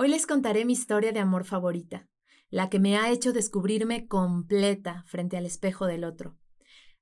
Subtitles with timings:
[0.00, 2.08] Hoy les contaré mi historia de amor favorita,
[2.50, 6.38] la que me ha hecho descubrirme completa frente al espejo del otro.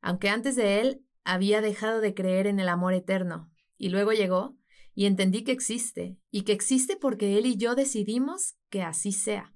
[0.00, 4.56] Aunque antes de él había dejado de creer en el amor eterno, y luego llegó
[4.94, 9.52] y entendí que existe, y que existe porque él y yo decidimos que así sea.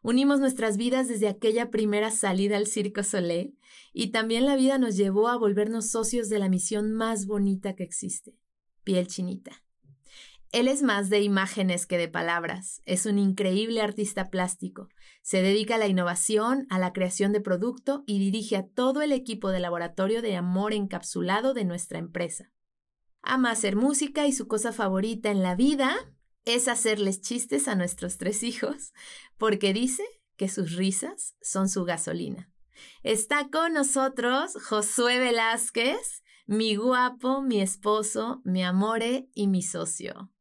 [0.00, 3.58] Unimos nuestras vidas desde aquella primera salida al Circo Soleil
[3.92, 7.82] y también la vida nos llevó a volvernos socios de la misión más bonita que
[7.82, 8.36] existe,
[8.84, 9.64] piel chinita.
[10.50, 12.80] Él es más de imágenes que de palabras.
[12.86, 14.88] Es un increíble artista plástico.
[15.20, 19.12] Se dedica a la innovación, a la creación de producto y dirige a todo el
[19.12, 22.50] equipo de laboratorio de amor encapsulado de nuestra empresa.
[23.20, 25.94] Ama hacer música y su cosa favorita en la vida
[26.46, 28.94] es hacerles chistes a nuestros tres hijos,
[29.36, 30.04] porque dice
[30.36, 32.50] que sus risas son su gasolina.
[33.02, 40.32] Está con nosotros Josué Velázquez, mi guapo, mi esposo, mi amore y mi socio.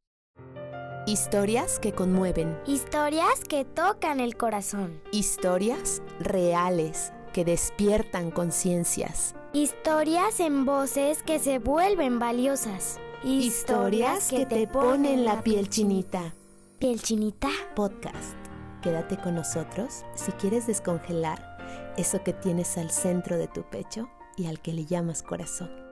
[1.08, 2.60] Historias que conmueven.
[2.68, 5.02] Historias que tocan el corazón.
[5.14, 9.34] Historias reales que despiertan conciencias.
[9.54, 12.99] Historias en voces que se vuelven valiosas.
[13.24, 16.34] Historias que te ponen la piel chinita.
[16.77, 17.48] Piel chinita.
[17.74, 18.36] Podcast.
[18.82, 24.48] Quédate con nosotros si quieres descongelar eso que tienes al centro de tu pecho y
[24.48, 25.87] al que le llamas corazón.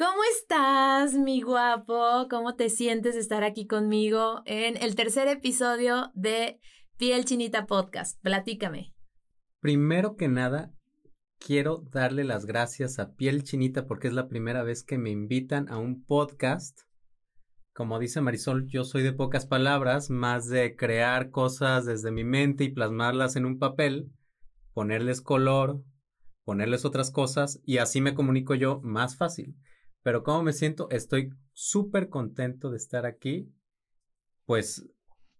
[0.00, 2.26] ¿Cómo estás, mi guapo?
[2.30, 6.58] ¿Cómo te sientes de estar aquí conmigo en el tercer episodio de
[6.96, 8.18] Piel Chinita Podcast?
[8.22, 8.94] Platícame.
[9.60, 10.72] Primero que nada,
[11.38, 15.68] quiero darle las gracias a Piel Chinita porque es la primera vez que me invitan
[15.68, 16.80] a un podcast.
[17.74, 22.64] Como dice Marisol, yo soy de pocas palabras, más de crear cosas desde mi mente
[22.64, 24.10] y plasmarlas en un papel,
[24.72, 25.82] ponerles color,
[26.46, 29.56] ponerles otras cosas y así me comunico yo más fácil.
[30.02, 30.88] Pero ¿cómo me siento?
[30.90, 33.52] Estoy súper contento de estar aquí.
[34.46, 34.88] Pues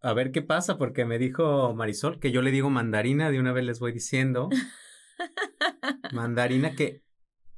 [0.02, 3.52] a ver qué pasa, porque me dijo Marisol que yo le digo mandarina, de una
[3.52, 4.48] vez les voy diciendo.
[6.12, 7.02] mandarina que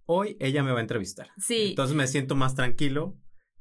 [0.07, 1.31] hoy ella me va a entrevistar.
[1.39, 1.71] Sí.
[1.71, 3.17] Entonces me siento más tranquilo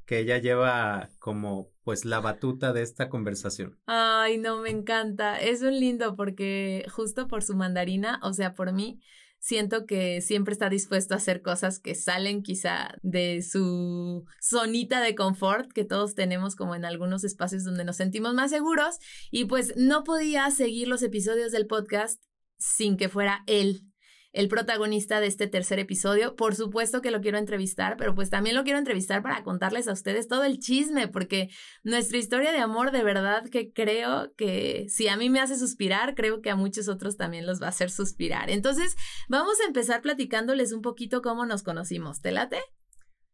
[0.05, 3.79] que ella lleva como pues la batuta de esta conversación.
[3.85, 5.39] Ay, no, me encanta.
[5.39, 8.99] Es un lindo porque justo por su mandarina, o sea, por mí,
[9.41, 15.15] siento que siempre está dispuesto a hacer cosas que salen quizá de su zonita de
[15.15, 18.99] confort que todos tenemos como en algunos espacios donde nos sentimos más seguros.
[19.31, 22.23] Y pues no podía seguir los episodios del podcast
[22.57, 23.90] sin que fuera él
[24.33, 26.35] el protagonista de este tercer episodio.
[26.35, 29.93] Por supuesto que lo quiero entrevistar, pero pues también lo quiero entrevistar para contarles a
[29.93, 31.49] ustedes todo el chisme, porque
[31.83, 36.15] nuestra historia de amor de verdad que creo que si a mí me hace suspirar,
[36.15, 38.49] creo que a muchos otros también los va a hacer suspirar.
[38.49, 38.95] Entonces,
[39.27, 42.21] vamos a empezar platicándoles un poquito cómo nos conocimos.
[42.21, 42.59] ¿Te late?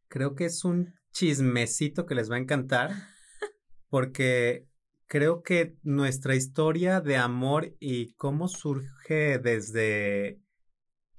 [0.08, 2.91] Creo que es un chismecito que les va a encantar,
[3.90, 4.68] porque
[5.06, 10.40] creo que nuestra historia de amor y cómo surge desde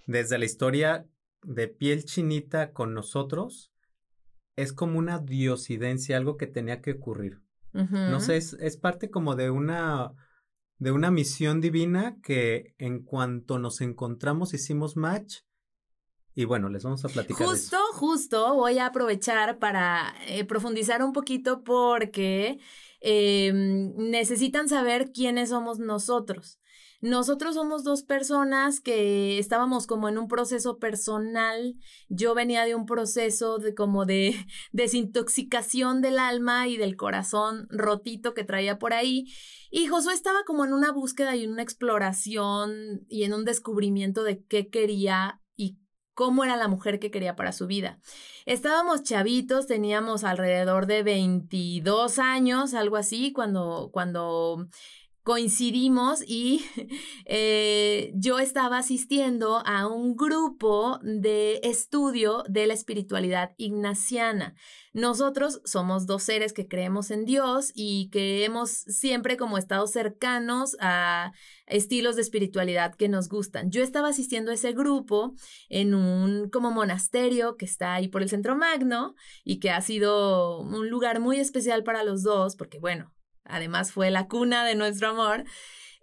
[0.08, 1.06] desde la historia
[1.42, 3.70] de piel chinita con nosotros,
[4.56, 7.42] es como una diosidencia, algo que tenía que ocurrir.
[7.74, 10.12] No sé, es, es, parte como de una,
[10.78, 15.42] de una misión divina que en cuanto nos encontramos hicimos match.
[16.34, 17.46] Y bueno, les vamos a platicar.
[17.46, 22.58] Justo, justo, voy a aprovechar para eh, profundizar un poquito porque
[23.00, 26.58] em, necesitan saber quiénes somos nosotros.
[27.00, 31.76] Nosotros somos dos personas que estábamos como en un proceso personal.
[32.08, 34.34] Yo venía de un proceso de como de
[34.72, 39.26] desintoxicación del alma y del corazón rotito que traía por ahí.
[39.70, 44.24] Y Josué estaba como en una búsqueda y en una exploración y en un descubrimiento
[44.24, 45.78] de qué quería y
[46.14, 48.00] cómo era la mujer que quería para su vida.
[48.44, 54.66] Estábamos chavitos, teníamos alrededor de 22 años, algo así, cuando, cuando
[55.28, 56.64] coincidimos y
[57.26, 64.54] eh, yo estaba asistiendo a un grupo de estudio de la espiritualidad ignaciana.
[64.94, 70.78] Nosotros somos dos seres que creemos en Dios y que hemos siempre como estado cercanos
[70.80, 71.32] a
[71.66, 73.70] estilos de espiritualidad que nos gustan.
[73.70, 75.34] Yo estaba asistiendo a ese grupo
[75.68, 79.14] en un como monasterio que está ahí por el centro magno
[79.44, 83.12] y que ha sido un lugar muy especial para los dos porque bueno,
[83.48, 85.44] además fue la cuna de nuestro amor.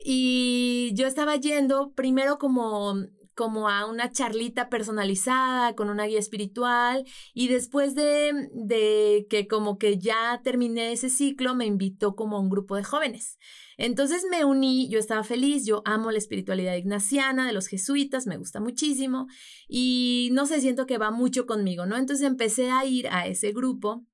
[0.03, 2.95] Y yo estaba yendo primero como
[3.35, 9.77] como a una charlita personalizada con una guía espiritual y después de, de que como
[9.77, 13.37] que ya terminé ese ciclo me invitó como a un grupo de jóvenes.
[13.77, 18.37] Entonces me uní, yo estaba feliz, yo amo la espiritualidad ignaciana de los jesuitas, me
[18.37, 19.27] gusta muchísimo
[19.67, 21.97] y no sé, siento que va mucho conmigo, ¿no?
[21.97, 24.05] Entonces empecé a ir a ese grupo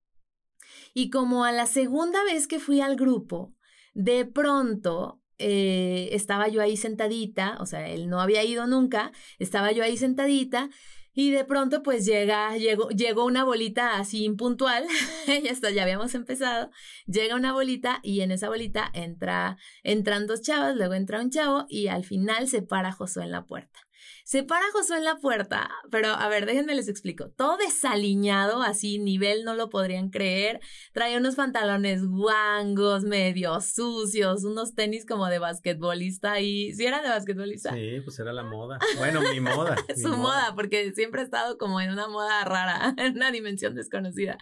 [0.93, 3.53] Y como a la segunda vez que fui al grupo,
[3.93, 9.71] de pronto eh, estaba yo ahí sentadita, o sea, él no había ido nunca, estaba
[9.71, 10.69] yo ahí sentadita
[11.13, 14.85] y de pronto pues llega, llegó, llegó una bolita así impuntual,
[15.27, 16.69] ya está, ya habíamos empezado,
[17.07, 21.65] llega una bolita y en esa bolita entra, entran dos chavas, luego entra un chavo
[21.67, 23.79] y al final se para Josué en la puerta.
[24.23, 27.29] Se para Josué en la puerta, pero a ver, déjenme les explico.
[27.29, 30.59] Todo desaliñado, así, nivel no lo podrían creer.
[30.93, 37.09] Traía unos pantalones guangos, medio sucios, unos tenis como de basquetbolista y ¿sí era de
[37.09, 37.73] basquetbolista?
[37.73, 38.79] Sí, pues era la moda.
[39.01, 39.75] Bueno, mi moda.
[39.99, 40.53] Su moda.
[40.55, 44.37] porque siempre ha estado como en una moda rara, en una dimensión desconocida.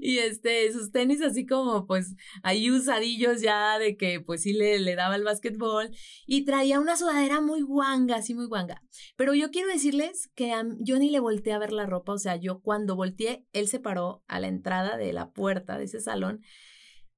[0.00, 4.80] Y este, sus tenis así como pues ahí usadillos ya de que pues sí le,
[4.80, 5.90] le daba el basquetbol
[6.26, 8.82] y traía una sudadera muy guanga, así muy guanga.
[9.16, 12.36] Pero yo quiero decirles que yo ni le volteé a ver la ropa, o sea,
[12.36, 16.42] yo cuando volteé, él se paró a la entrada de la puerta de ese salón,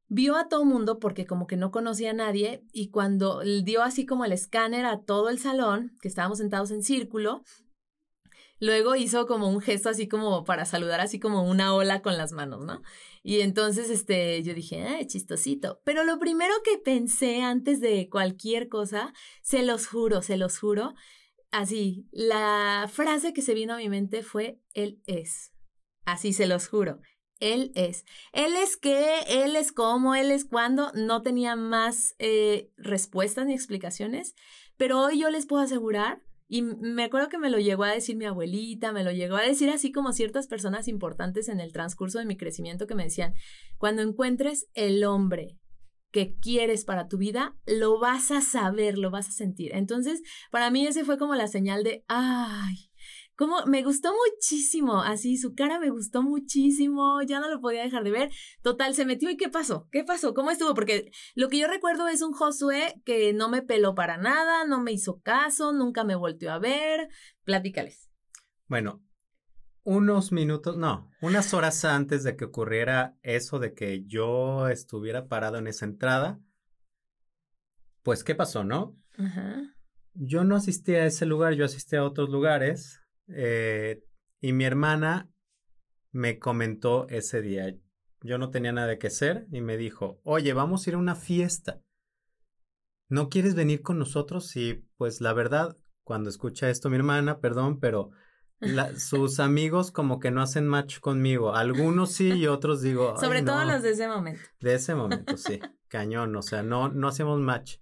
[0.08, 4.04] vio a todo mundo porque como que no conocía a nadie y cuando dio así
[4.04, 7.44] como el escáner a todo el salón, que estábamos sentados en círculo,
[8.60, 12.32] luego hizo como un gesto así como para saludar así como una ola con las
[12.32, 12.82] manos, ¿no?
[13.24, 15.80] Y entonces, este, yo dije, ah, chistosito.
[15.84, 19.12] Pero lo primero que pensé antes de cualquier cosa,
[19.42, 20.94] se los juro, se los juro,
[21.52, 25.52] así, la frase que se vino a mi mente fue, Él es.
[26.04, 27.00] Así se los juro.
[27.38, 28.04] Él es.
[28.32, 30.92] Él es qué, él es cómo, él es cuándo.
[30.94, 34.34] No tenía más eh, respuestas ni explicaciones,
[34.76, 38.16] pero hoy yo les puedo asegurar, y me acuerdo que me lo llegó a decir
[38.16, 42.18] mi abuelita, me lo llegó a decir así como ciertas personas importantes en el transcurso
[42.18, 43.34] de mi crecimiento que me decían,
[43.78, 45.58] cuando encuentres el hombre
[46.12, 49.74] que quieres para tu vida, lo vas a saber, lo vas a sentir.
[49.74, 52.90] Entonces, para mí ese fue como la señal de, ay,
[53.34, 58.04] como me gustó muchísimo, así su cara me gustó muchísimo, ya no lo podía dejar
[58.04, 58.30] de ver.
[58.62, 59.88] Total, se metió y ¿qué pasó?
[59.90, 60.34] ¿Qué pasó?
[60.34, 60.74] ¿Cómo estuvo?
[60.74, 64.80] Porque lo que yo recuerdo es un Josué que no me peló para nada, no
[64.80, 67.08] me hizo caso, nunca me volteó a ver.
[67.42, 68.10] Platícales.
[68.68, 69.02] Bueno,
[69.84, 75.58] unos minutos, no, unas horas antes de que ocurriera eso de que yo estuviera parado
[75.58, 76.40] en esa entrada,
[78.02, 78.96] pues, ¿qué pasó, no?
[80.14, 84.02] Yo no asistí a ese lugar, yo asistí a otros lugares, eh,
[84.40, 85.30] y mi hermana
[86.10, 87.74] me comentó ese día,
[88.20, 91.14] yo no tenía nada que hacer, y me dijo, oye, vamos a ir a una
[91.14, 91.80] fiesta.
[93.08, 94.56] ¿No quieres venir con nosotros?
[94.56, 98.10] Y pues la verdad, cuando escucha esto mi hermana, perdón, pero
[98.96, 101.54] sus amigos como que no hacen match conmigo.
[101.54, 103.16] Algunos sí y otros digo.
[103.18, 104.42] Sobre todo los de ese momento.
[104.60, 105.60] De ese momento, sí.
[105.88, 106.34] Cañón.
[106.36, 107.76] O sea, no, no hacemos match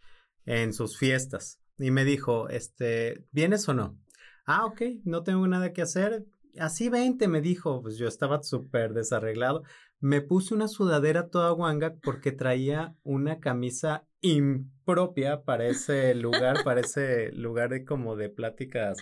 [0.44, 1.61] en sus fiestas.
[1.79, 3.99] Y me dijo, este, ¿vienes o no?
[4.47, 6.27] Ah, ok, no tengo nada que hacer.
[6.59, 7.82] Así vente, me dijo.
[7.82, 9.62] Pues yo estaba súper desarreglado.
[10.00, 16.81] Me puse una sudadera toda guanga porque traía una camisa impropia para ese lugar, para
[16.81, 18.99] ese lugar de como de pláticas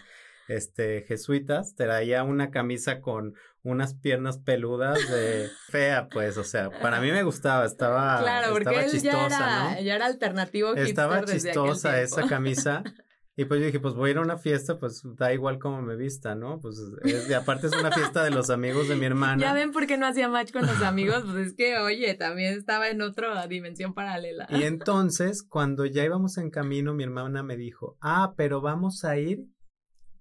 [0.49, 7.01] este, jesuitas, traía una camisa con unas piernas peludas de fea, pues, o sea, para
[7.01, 12.01] mí me gustaba, estaba, claro, porque estaba chistosa, ya era, ya era alternativo Estaba chistosa
[12.01, 12.83] esa camisa.
[13.41, 15.81] Y pues yo dije, pues voy a ir a una fiesta, pues da igual cómo
[15.81, 16.59] me vista, ¿no?
[16.61, 19.41] Pues es, y aparte es una fiesta de los amigos de mi hermana.
[19.41, 22.55] Ya ven por qué no hacía match con los amigos, pues es que, oye, también
[22.55, 24.49] estaba en otra dimensión paralela.
[24.51, 29.17] Y entonces, cuando ya íbamos en camino, mi hermana me dijo, ah, pero vamos a
[29.19, 29.47] ir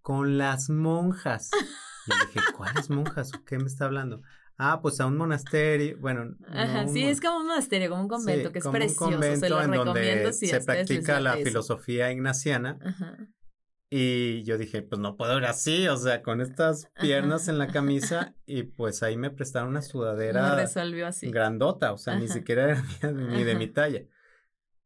[0.08, 1.52] con las monjas.
[2.06, 3.34] Y dije, ¿cuáles monjas?
[3.46, 4.22] ¿Qué me está hablando?
[4.58, 6.34] Ah, pues a un monasterio, bueno.
[6.48, 9.50] Ajá, sí, es como un monasterio, como un convento, que es precioso, un convento se
[9.50, 12.80] lo en donde se practica la filosofía ignaciana.
[12.82, 13.18] Ajá.
[13.90, 17.68] Y yo dije, pues no puedo ir así, o sea, con estas piernas en la
[17.74, 21.30] camisa, y pues ahí me prestaron una sudadera resolvió así.
[21.30, 22.64] grandota, o sea, ni siquiera
[23.02, 24.04] era ni de mi talla.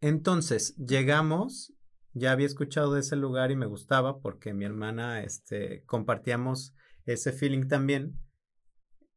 [0.02, 1.76] Entonces, llegamos
[2.14, 6.74] ya había escuchado de ese lugar y me gustaba porque mi hermana, este, compartíamos
[7.06, 8.20] ese feeling también.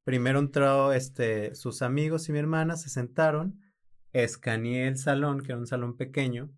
[0.05, 3.61] Primero entró, este, sus amigos y mi hermana se sentaron,
[4.13, 6.53] escaneé el salón, que era un salón pequeño,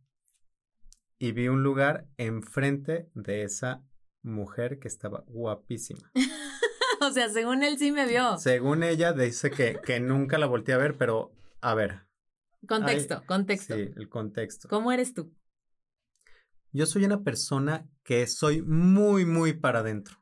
[1.19, 3.83] y vi un lugar enfrente de esa
[4.23, 6.11] mujer que estaba guapísima.
[7.01, 8.37] o sea, según él sí me vio.
[8.39, 12.07] Según ella dice que, que nunca la volteé a ver, pero a ver.
[12.67, 13.77] Contexto, contexto.
[13.77, 14.69] Sí, el contexto.
[14.69, 15.33] ¿Cómo eres tú?
[16.73, 20.17] Yo soy una persona que soy muy, muy para adentro.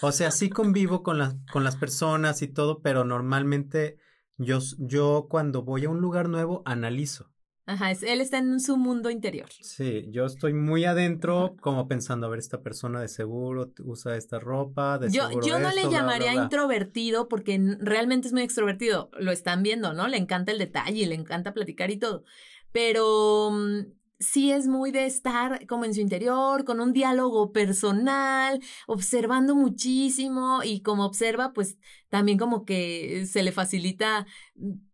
[0.00, 3.98] O sea, sí convivo con, las con las personas y todo, pero normalmente
[4.36, 7.30] yo, yo cuando voy a un lugar nuevo analizo.
[7.68, 9.50] Ajá, él está en su mundo interior.
[9.60, 14.38] Sí, yo estoy muy adentro, como pensando, a ver, esta persona de seguro usa esta
[14.38, 19.10] ropa, de yo, seguro Yo no le llamaría bla, introvertido porque realmente es muy extrovertido.
[19.18, 20.08] Lo están viendo, ¿no?
[20.08, 22.24] Le encanta el detalle, le encanta platicar y todo.
[22.72, 23.80] Pero mm,
[24.18, 30.60] sí es muy de estar como en su interior, con un diálogo personal, observando muchísimo
[30.64, 34.26] y como observa, pues también como que se le facilita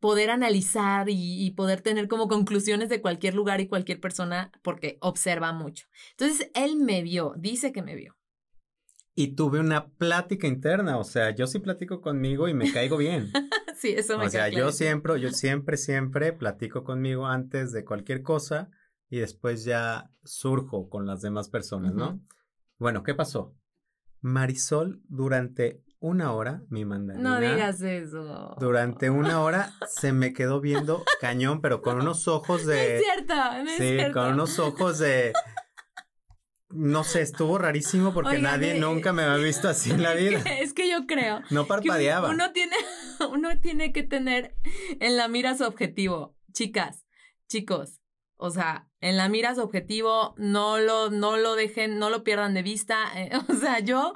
[0.00, 5.52] poder analizar y, poder tener como conclusiones de cualquier lugar y cualquier persona porque observa
[5.52, 5.87] mucho.
[6.11, 8.16] Entonces, él me vio, dice que me vio.
[9.16, 13.31] Y tuve una plática interna, o sea, yo sí platico conmigo y me caigo bien.
[13.76, 18.23] sí, eso me O sea, yo siempre, yo siempre, siempre platico conmigo antes de cualquier
[18.23, 18.71] cosa
[19.14, 22.21] y después ya surjo con las demás personas, ¿no?
[22.78, 23.54] Bueno, ¿qué pasó?
[24.23, 27.38] Marisol durante una hora, mi mandarina.
[27.38, 28.56] No digas eso.
[28.59, 32.97] Durante una hora se me quedó viendo cañón, pero con unos ojos de.
[32.97, 35.33] es cierto, no es sí, con unos ojos de.
[36.71, 40.42] No sé, estuvo rarísimo porque nadie nunca me había visto así en la vida.
[40.61, 41.40] Es que yo creo.
[41.50, 42.30] No parpadeaba.
[42.30, 42.75] uno tiene,
[43.30, 44.56] uno tiene que tener
[44.99, 46.35] en la mira su objetivo.
[46.52, 47.06] Chicas,
[47.47, 48.00] chicos,
[48.37, 52.55] o sea, en la mira su objetivo, no lo, no lo dejen, no lo pierdan
[52.55, 52.97] de vista.
[53.17, 54.14] Eh, o sea, yo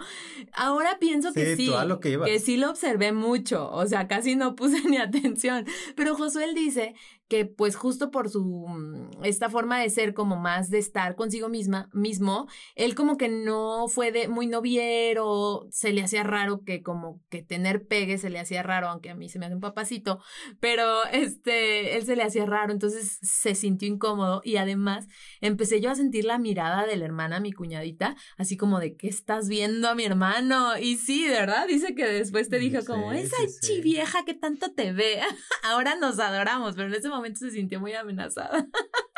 [0.53, 1.71] ahora pienso que sí,
[2.01, 5.67] que, que, sí lo observé mucho, o sea, casi no puse ni atención.
[5.95, 6.95] Pero Josué dice
[7.29, 11.49] que pues justo por su, mm, esta forma de ser como más de estar consigo
[11.49, 16.83] misma, mismo, él como que no fue de muy noviero, se le hacía raro que
[16.83, 19.61] como que tener pegue se le hacía raro, aunque a mí se me hace un
[19.61, 20.21] papacito,
[20.59, 25.07] pero este, él se le hacía raro, entonces se sintió incómodo y además
[25.43, 29.09] empecé yo a sentir la mirada de la hermana, mi cuñadita, así como de, ¿qué
[29.09, 30.79] estás viendo a mi hermano?
[30.79, 34.33] Y sí, de verdad, dice que después te mm, dijo como, esa chi vieja que
[34.33, 35.21] tanto te ve,
[35.63, 38.67] ahora nos adoramos, pero en ese momento momento se sintió muy amenazada.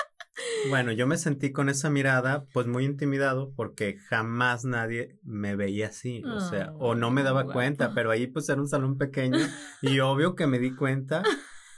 [0.69, 5.89] Bueno, yo me sentí con esa mirada, pues muy intimidado, porque jamás nadie me veía
[5.89, 9.39] así, o sea, o no me daba cuenta, pero ahí pues era un salón pequeño
[9.83, 11.23] y obvio que me di cuenta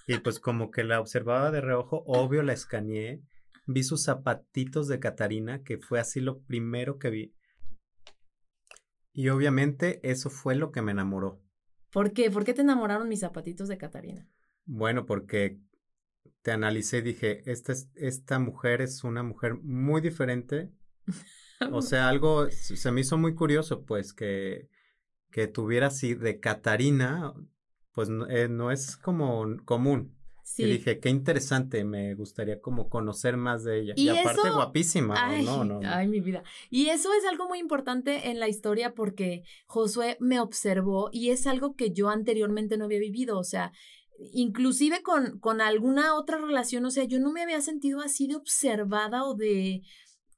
[0.07, 3.23] y pues como que la observaba de reojo, obvio la escaneé,
[3.67, 7.35] vi sus zapatitos de Catarina, que fue así lo primero que vi.
[9.13, 11.41] Y obviamente eso fue lo que me enamoró.
[11.93, 12.31] ¿Por qué?
[12.31, 14.29] ¿Por qué te enamoraron mis zapatitos de Catarina?
[14.65, 15.59] Bueno, porque
[16.43, 20.71] te analicé y dije, esta, esta mujer es una mujer muy diferente.
[21.71, 24.69] o sea, algo se me hizo muy curioso, pues, que,
[25.31, 27.33] que tuviera así de Catarina,
[27.93, 30.17] pues no, eh, es como común.
[30.45, 30.65] Sí.
[30.65, 33.95] Y dije, qué interesante, me gustaría como conocer más de ella.
[33.97, 36.43] Y, aparte guapísima, ay, no, no, Ay, mi vida.
[36.69, 41.47] Y eso es algo muy importante en la historia porque Josué me observó y es
[41.47, 43.39] algo que yo anteriormente no había vivido.
[43.39, 43.73] O sea,
[44.33, 48.37] inclusive con, con alguna otra relación, o sea, yo no me había sentido así de
[48.37, 49.83] observada o de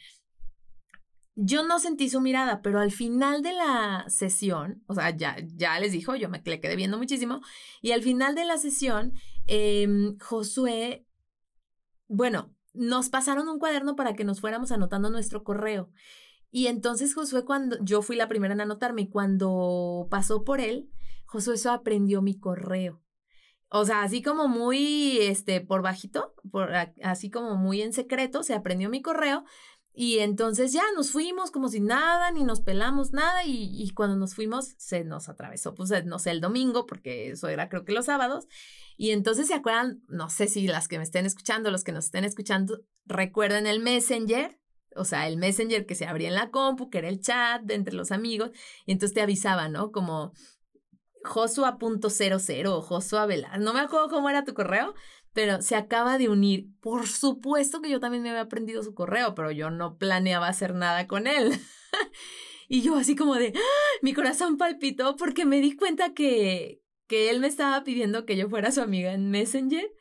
[1.36, 5.80] yo no sentí su mirada, pero al final de la sesión, o sea, ya, ya
[5.80, 7.42] les dijo, yo me le quedé viendo muchísimo,
[7.82, 9.14] y al final de la sesión,
[9.48, 11.06] em, Josué,
[12.08, 15.92] bueno, nos pasaron un cuaderno para que nos fuéramos anotando nuestro correo.
[16.52, 20.90] Y entonces Josué, cuando yo fui la primera en anotarme, y cuando pasó por él,
[21.26, 23.04] Josué eso aprendió mi correo.
[23.76, 26.70] O sea, así como muy, este, por bajito, por,
[27.02, 29.46] así como muy en secreto, se aprendió mi correo,
[29.96, 34.34] y entonces ya nos fuimos como si nada, ni nos pelamos nada, y, cuando nos
[34.34, 38.06] fuimos se nos atravesó, pues no sé, el domingo, porque eso era creo que los
[38.06, 38.48] sábados,
[38.98, 42.06] y entonces se acuerdan, no sé si las que me estén escuchando, los que nos
[42.06, 44.60] estén escuchando, recuerden el Messenger,
[44.96, 47.76] o sea, el Messenger que se abría en la compu, que era el chat de
[47.76, 48.50] entre los amigos,
[48.86, 49.92] y entonces te avisaba, ¿no?
[49.92, 50.34] Como
[51.24, 54.96] Joshua.00 o Joshua Velar, no me acuerdo cómo era tu correo,
[55.34, 56.68] pero se acaba de unir.
[56.80, 60.74] Por supuesto que yo también me había aprendido su correo, pero yo no planeaba hacer
[60.74, 61.60] nada con él.
[62.70, 64.00] y yo así como de, ¡Ah!
[64.02, 68.50] mi corazón palpitó porque me di cuenta que, que él me estaba pidiendo que yo
[68.50, 69.92] fuera su amiga en Messenger.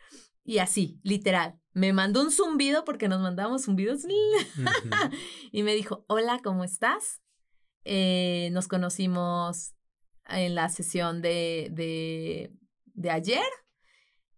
[0.44, 4.02] Y así, literal, me mandó un zumbido porque nos mandábamos zumbidos.
[5.52, 7.22] y me dijo, hola, ¿cómo estás?
[7.84, 9.74] eh, nos conocimos
[10.28, 12.52] en la sesión de, de,
[12.94, 13.42] de ayer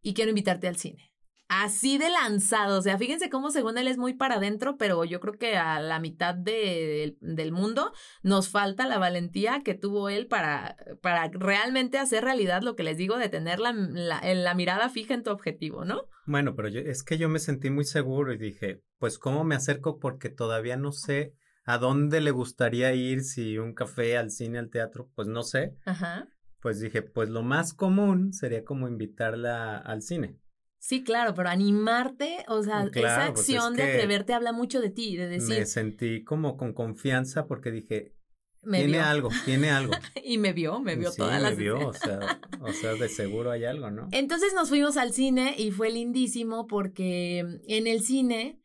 [0.04, 1.10] y quiero invitarte al cine.
[1.48, 5.20] Así de lanzado, o sea, fíjense cómo según él es muy para adentro, pero yo
[5.20, 7.92] creo que a la mitad de, del mundo
[8.22, 12.96] nos falta la valentía que tuvo él para, para realmente hacer realidad lo que les
[12.96, 16.08] digo de tener la, la, la mirada fija en tu objetivo, ¿no?
[16.26, 19.54] Bueno, pero yo, es que yo me sentí muy seguro y dije, pues, ¿cómo me
[19.54, 19.98] acerco?
[19.98, 21.34] Porque todavía no sé
[21.66, 25.74] a dónde le gustaría ir, si un café, al cine, al teatro, pues no sé.
[25.84, 26.28] Ajá.
[26.64, 30.40] Pues dije, pues lo más común sería como invitarla al cine.
[30.78, 34.80] Sí, claro, pero animarte, o sea, claro, esa acción pues es de atreverte habla mucho
[34.80, 35.58] de ti, de decir.
[35.58, 38.14] Me sentí como con confianza porque dije,
[38.62, 39.04] me tiene vio.
[39.04, 39.92] algo, tiene algo.
[40.24, 43.10] y me vio, me vio sí, todas me las vio, o sea, o sea, de
[43.10, 44.08] seguro hay algo, ¿no?
[44.12, 48.63] Entonces nos fuimos al cine y fue lindísimo porque en el cine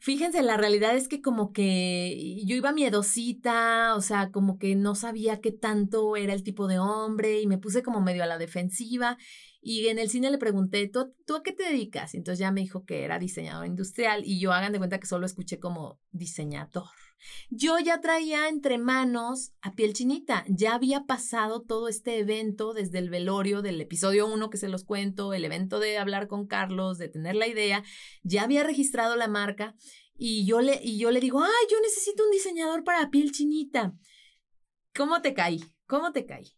[0.00, 4.94] Fíjense, la realidad es que como que yo iba miedosita, o sea, como que no
[4.94, 8.38] sabía qué tanto era el tipo de hombre y me puse como medio a la
[8.38, 9.18] defensiva
[9.60, 12.14] y en el cine le pregunté, ¿tú, ¿tú a qué te dedicas?
[12.14, 15.06] Y entonces ya me dijo que era diseñador industrial y yo hagan de cuenta que
[15.06, 16.88] solo escuché como diseñador.
[17.50, 22.98] Yo ya traía entre manos a piel chinita, ya había pasado todo este evento desde
[22.98, 26.98] el velorio del episodio 1 que se los cuento, el evento de hablar con Carlos,
[26.98, 27.82] de tener la idea,
[28.22, 29.74] ya había registrado la marca
[30.16, 33.94] y yo le, y yo le digo, ay, yo necesito un diseñador para piel chinita.
[34.94, 35.64] ¿Cómo te caí?
[35.86, 36.52] ¿Cómo te caí?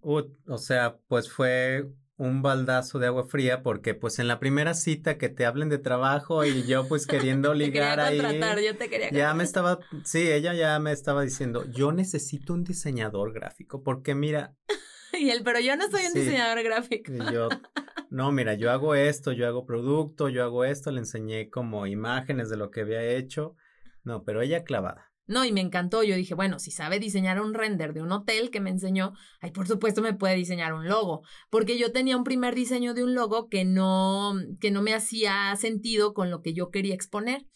[0.00, 1.84] O sea, pues fue
[2.18, 5.78] un baldazo de agua fría porque pues en la primera cita que te hablen de
[5.78, 9.44] trabajo y yo pues queriendo ligar te quería contratar, ahí yo te quería ya me
[9.44, 14.54] estaba sí ella ya me estaba diciendo yo necesito un diseñador gráfico porque mira
[15.18, 16.20] y él pero yo no soy un Sí.
[16.20, 17.48] diseñador gráfico y yo
[18.08, 22.48] no mira yo hago esto yo hago producto yo hago esto le enseñé como imágenes
[22.48, 23.56] de lo que había hecho.
[24.04, 26.02] No pero ella clavada No, y me encantó.
[26.02, 29.50] Yo dije, bueno, si sabe diseñar un render de un hotel que me enseñó, ay,
[29.50, 31.22] por supuesto me puede diseñar un logo.
[31.50, 35.54] Porque yo tenía un primer diseño de un logo que no, que no me hacía
[35.56, 37.46] sentido con lo que yo quería exponer.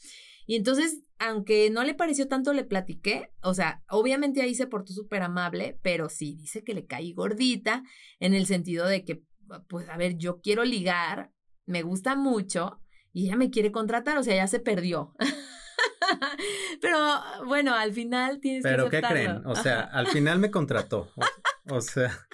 [0.47, 3.31] Y entonces, aunque no le pareció tanto, le platiqué.
[3.43, 7.85] O sea, obviamente ahí se portó súper amable, pero sí, dice que le caí gordita
[8.19, 9.23] en el sentido de que,
[9.69, 11.31] pues, a ver, yo quiero ligar,
[11.67, 12.81] me gusta mucho
[13.13, 15.15] y ella me quiere contratar, o sea, ya se perdió.
[16.81, 16.99] Pero
[17.47, 19.43] bueno, al final tienes pero que qué aceptarlo.
[19.43, 22.27] creen o sea al final me contrató o, o sea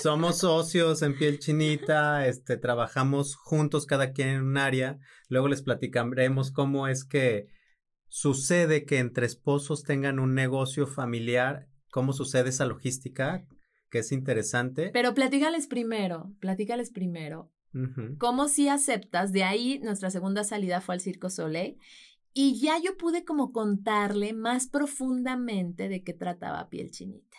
[0.00, 5.62] somos socios en piel chinita, este, trabajamos juntos cada quien en un área, luego les
[5.62, 7.46] platicaremos cómo es que
[8.08, 13.46] sucede que entre esposos tengan un negocio familiar, cómo sucede esa logística,
[13.90, 14.90] que es interesante.
[14.92, 17.50] Pero platícales primero, platícales primero.
[18.18, 19.32] ¿Cómo si aceptas?
[19.32, 21.78] De ahí nuestra segunda salida fue al Circo Soleil
[22.34, 27.36] y ya yo pude como contarle más profundamente de qué trataba Piel Chinita.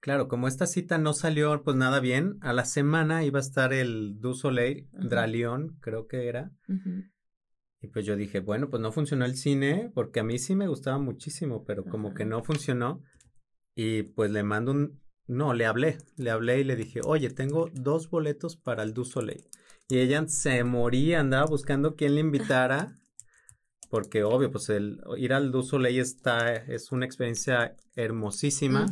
[0.00, 3.72] Claro, como esta cita no salió pues nada bien, a la semana iba a estar
[3.72, 5.08] el Du Soleil, Ujú.
[5.08, 6.52] Dralión, creo que era.
[7.80, 10.68] Y pues yo dije, bueno, pues no funcionó el cine, porque a mí sí me
[10.68, 13.02] gustaba muchísimo, pero como que no funcionó.
[13.74, 17.70] Y pues le mando un, no, le hablé, le hablé y le dije, oye, tengo
[17.72, 19.48] dos boletos para el Du Soleil.
[19.88, 22.98] Y ella se moría, andaba buscando quién le invitara,
[23.94, 28.86] porque obvio, pues el ir al Soleil está, es una experiencia hermosísima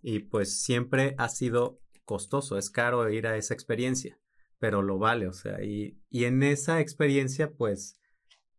[0.00, 4.18] y pues siempre ha sido costoso, es caro ir a esa experiencia,
[4.58, 8.00] pero lo vale, o sea, y, y en esa experiencia pues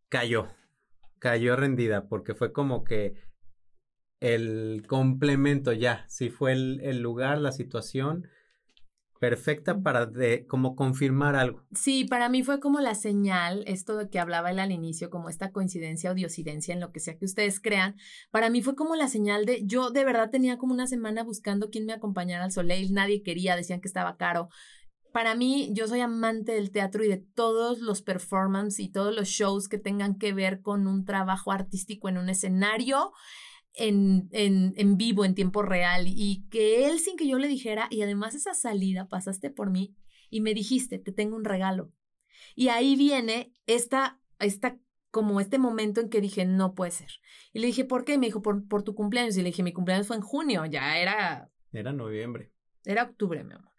[0.08, 0.46] cayó,
[1.18, 3.14] cayó rendida, porque fue como que
[4.20, 8.28] el complemento ya, sí fue el, el lugar, la situación
[9.18, 11.64] perfecta para de como confirmar algo.
[11.74, 15.28] Sí, para mí fue como la señal, esto de que hablaba él al inicio, como
[15.28, 17.96] esta coincidencia o diosidencia en lo que sea que ustedes crean,
[18.30, 21.70] para mí fue como la señal de, yo de verdad tenía como una semana buscando
[21.70, 24.48] quién me acompañara al Soleil, nadie quería, decían que estaba caro.
[25.12, 29.28] Para mí, yo soy amante del teatro y de todos los performances y todos los
[29.28, 33.12] shows que tengan que ver con un trabajo artístico en un escenario,
[33.76, 37.86] en, en, en vivo, en tiempo real, y que él sin que yo le dijera,
[37.90, 39.94] y además esa salida pasaste por mí
[40.30, 41.92] y me dijiste, te tengo un regalo.
[42.54, 44.78] Y ahí viene esta, esta,
[45.10, 47.10] como este momento en que dije, no puede ser.
[47.52, 48.18] Y le dije, ¿por qué?
[48.18, 49.36] Me dijo, por, por tu cumpleaños.
[49.36, 52.52] Y le dije, mi cumpleaños fue en junio, ya era, Era noviembre.
[52.84, 53.72] era octubre, mi amor.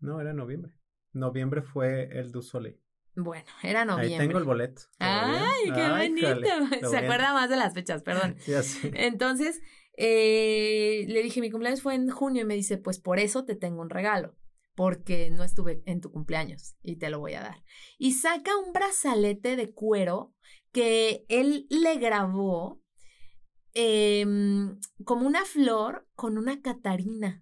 [0.00, 0.72] No, era noviembre.
[1.12, 2.80] Noviembre fue el Du Soleil.
[3.14, 4.14] Bueno, era noviembre.
[4.14, 4.82] Ahí tengo el boleto.
[4.98, 6.26] Ay, qué Ay, bonito.
[6.26, 8.36] jale, Se acuerda más de las fechas, perdón.
[8.46, 8.90] Ya sé.
[8.94, 9.60] Entonces,
[9.96, 13.54] eh, le dije, mi cumpleaños fue en junio y me dice, pues por eso te
[13.54, 14.34] tengo un regalo,
[14.74, 17.62] porque no estuve en tu cumpleaños y te lo voy a dar.
[17.98, 20.34] Y saca un brazalete de cuero
[20.72, 22.80] que él le grabó
[23.74, 27.41] em, como una flor con una catarina.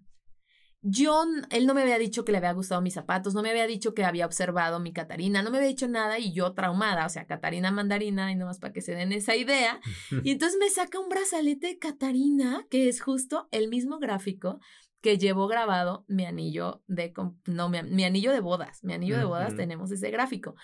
[0.82, 3.66] Yo, él no me había dicho que le había gustado mis zapatos, no me había
[3.66, 7.08] dicho que había observado mi Catarina, no me había dicho nada y yo traumada, o
[7.10, 9.80] sea, Catarina mandarina y nomás para que se den esa idea.
[10.24, 14.60] Y entonces me saca un brazalete de Catarina, que es justo el mismo gráfico
[15.00, 17.12] que llevó grabado mi anillo de,
[17.46, 20.54] no, mi, anillo de bodas, mi anillo de bodas tenemos ese gráfico.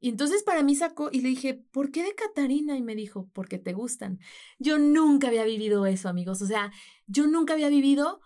[0.00, 2.76] Y entonces para mí sacó y le dije, ¿por qué de Catarina?
[2.76, 4.18] Y me dijo, porque te gustan.
[4.58, 6.42] Yo nunca había vivido eso, amigos.
[6.42, 6.72] O sea,
[7.06, 8.20] yo nunca había vivido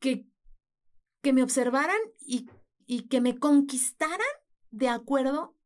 [0.00, 0.26] que
[1.26, 2.46] que me observaran y,
[2.86, 4.20] y que me conquistaran
[4.70, 5.56] de acuerdo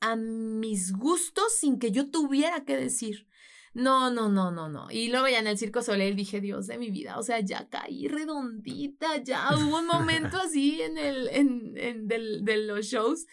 [0.00, 3.28] a mis gustos sin que yo tuviera que decir.
[3.74, 4.90] No, no, no, no, no.
[4.90, 7.68] Y luego ya en el Circo Soleil dije, Dios de mi vida, o sea, ya
[7.68, 13.26] caí redondita, ya hubo un momento así en el, en, en del, de los shows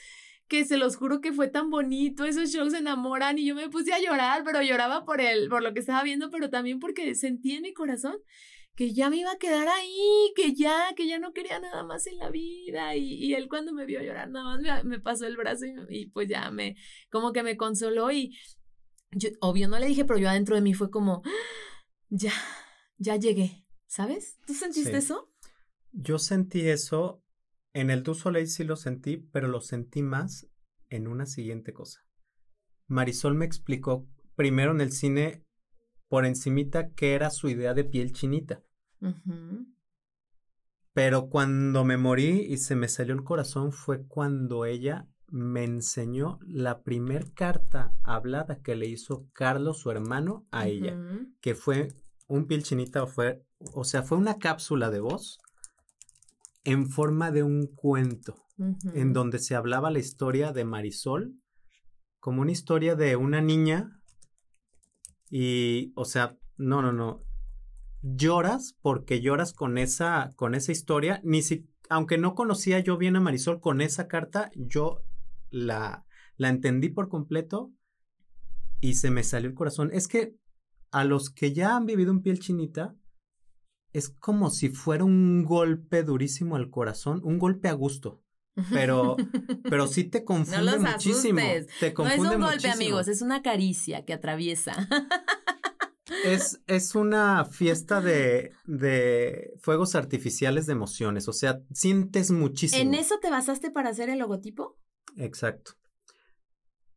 [0.49, 3.69] que se los juro que fue tan bonito, esos shows se enamoran y yo me
[3.69, 7.15] puse a llorar, pero lloraba por él, por lo que estaba viendo, pero también porque
[7.15, 8.17] sentí en mi corazón
[8.79, 12.07] que ya me iba a quedar ahí, que ya, que ya no quería nada más
[12.07, 12.95] en la vida.
[12.95, 16.49] Y, él cuando me vio llorar, nada más me, pasó el brazo y, pues ya
[16.49, 16.77] me,
[17.11, 18.37] como que me consoló y
[19.11, 21.23] yo, obvio no le dije, pero yo adentro de mí fue como,
[22.07, 22.31] ya,
[22.97, 24.39] ya llegué, ¿sabes?
[24.47, 25.29] ¿Tú sentiste eso?
[25.91, 27.21] Yo sentí eso,
[27.73, 30.47] en el Du Soleil sí lo sentí, pero lo sentí más
[30.87, 31.99] en una siguiente cosa.
[32.87, 35.43] Marisol me explicó primero en el cine
[36.07, 38.63] por encimita qué era su idea de piel chinita.
[40.93, 46.39] Pero cuando me morí y se me salió el corazón fue cuando ella me enseñó
[46.41, 50.97] la primer carta hablada que le hizo Carlos, su hermano, a ella,
[51.41, 51.89] que fue
[52.27, 55.39] un piel chinita, o, fue, o sea, fue una cápsula de voz
[56.63, 58.35] en forma de un cuento,
[58.93, 61.33] en donde se hablaba la historia de Marisol,
[62.19, 64.01] como una historia de una niña,
[65.29, 67.23] y, o sea, no, no, no,
[68.01, 73.15] lloras porque lloras con esa, con esa historia, ni si, aunque no conocía yo bien
[73.15, 75.03] a Marisol, con esa carta yo
[75.49, 76.05] la,
[76.37, 77.71] la entendí por completo
[78.81, 79.89] y se me salió el corazón.
[79.93, 80.35] Es que
[80.91, 82.95] a los que ya han vivido un piel chinita,
[83.91, 88.23] es como si fuera un golpe durísimo al corazón, un golpe a gusto.
[88.71, 89.15] Pero,
[89.69, 91.39] pero sí te confunde muchísimo.
[91.79, 94.73] Te confunde no es un golpe, amigos, es una caricia que atraviesa.
[96.25, 102.81] Es, es una fiesta de, de fuegos artificiales de emociones, o sea, sientes muchísimo.
[102.81, 104.77] ¿En eso te basaste para hacer el logotipo?
[105.17, 105.73] Exacto.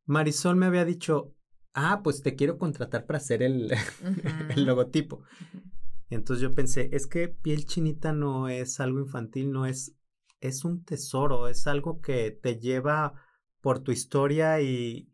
[0.04, 1.34] Marisol me había dicho,
[1.74, 3.72] ah, pues te quiero contratar para hacer el,
[4.56, 5.22] el logotipo.
[6.10, 9.94] entonces yo pensé, es que piel chinita no es algo infantil, no es,
[10.40, 13.14] es un tesoro, es algo que te lleva
[13.60, 15.11] por tu historia y,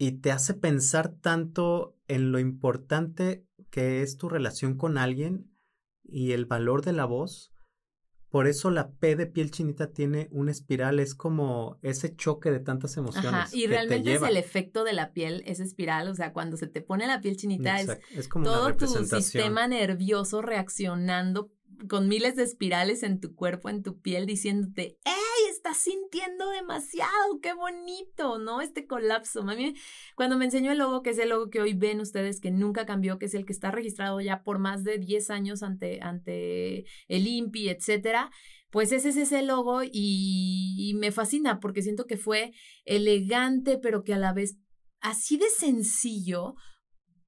[0.00, 5.54] y te hace pensar tanto en lo importante que es tu relación con alguien
[6.02, 7.52] y el valor de la voz.
[8.30, 12.60] Por eso la P de piel chinita tiene una espiral, es como ese choque de
[12.60, 13.30] tantas emociones.
[13.30, 16.66] Ajá, y realmente es el efecto de la piel, esa espiral, o sea, cuando se
[16.66, 21.52] te pone la piel chinita es, como todo tu sistema nervioso reaccionando
[21.90, 25.29] con miles de espirales en tu cuerpo, en tu piel, diciéndote, ¡Ey!
[25.50, 28.60] Estás sintiendo demasiado, qué bonito, ¿no?
[28.60, 29.40] Este colapso.
[29.42, 29.56] A
[30.14, 32.86] cuando me enseñó el logo, que es el logo que hoy ven ustedes, que nunca
[32.86, 36.84] cambió, que es el que está registrado ya por más de 10 años ante, ante
[37.08, 38.30] el INPI, etcétera,
[38.70, 42.52] pues ese es ese logo y me fascina porque siento que fue
[42.84, 44.56] elegante, pero que a la vez
[45.00, 46.54] así de sencillo,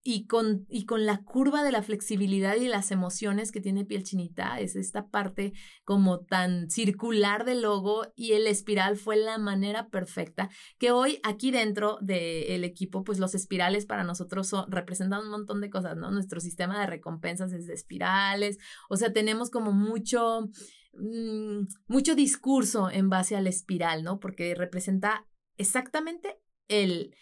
[0.04, 4.02] y con, y con la curva de la flexibilidad y las emociones que tiene piel
[4.02, 5.52] chinita, es esta parte
[5.84, 11.52] como tan circular del logo y el espiral fue la manera perfecta que hoy aquí
[11.52, 16.10] dentro del equipo, pues los espirales para nosotros son, representan un montón de cosas, ¿no?
[16.10, 20.48] Nuestro sistema de recompensas es de espirales, o sea, tenemos como mucho,
[20.94, 24.18] mm, mucho discurso en base al espiral, ¿no?
[24.18, 27.14] Porque representa exactamente el,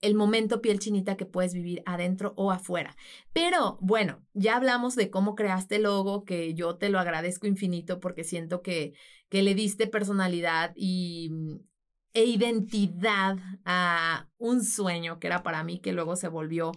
[0.00, 2.96] el momento piel chinita que puedes vivir adentro o afuera.
[3.32, 8.00] Pero bueno, ya hablamos de cómo creaste el logo, que yo te lo agradezco infinito
[8.00, 8.94] porque siento que,
[9.28, 11.60] que le diste personalidad y, mm,
[12.12, 16.72] e identidad a un sueño que era para mí, que luego se volvió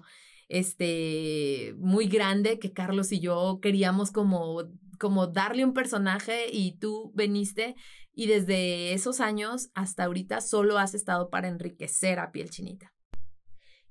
[0.49, 4.63] este muy grande, que Carlos y yo queríamos como,
[4.99, 7.75] como darle un personaje y tú veniste
[8.13, 12.92] y desde esos años hasta ahorita solo has estado para enriquecer a piel chinita.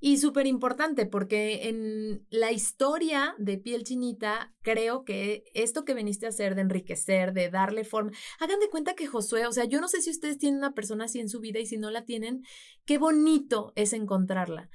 [0.05, 6.27] Y súper importante porque en la historia de piel chinita, creo que esto que veniste
[6.27, 8.11] a hacer de enriquecer, de darle forma,
[8.41, 11.05] hagan de cuenta que Josué, o sea, yo no sé si ustedes tienen una persona
[11.05, 12.43] así en su vida y si no la tienen,
[12.85, 14.69] qué bonito es encontrarla.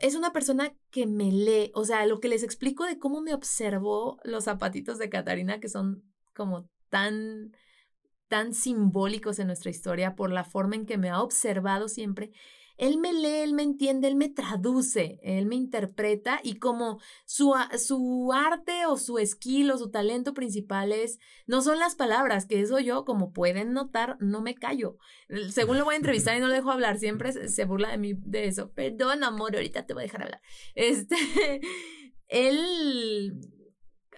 [0.00, 3.34] es una persona que me lee, o sea, lo que les explico de cómo me
[3.34, 6.02] observó los zapatitos de Catarina, que son
[6.34, 7.52] como tan,
[8.26, 12.32] tan simbólicos en nuestra historia por la forma en que me ha observado siempre,
[12.76, 17.54] él me lee, él me entiende, él me traduce, él me interpreta y como su,
[17.78, 22.60] su arte o su skill o su talento principal es, no son las palabras, que
[22.60, 24.98] eso yo, como pueden notar, no me callo.
[25.50, 27.98] Según lo voy a entrevistar y no lo dejo hablar, siempre se, se burla de
[27.98, 28.72] mí de eso.
[28.72, 30.42] Perdón, amor, ahorita te voy a dejar hablar.
[30.74, 31.16] Este,
[32.28, 33.55] él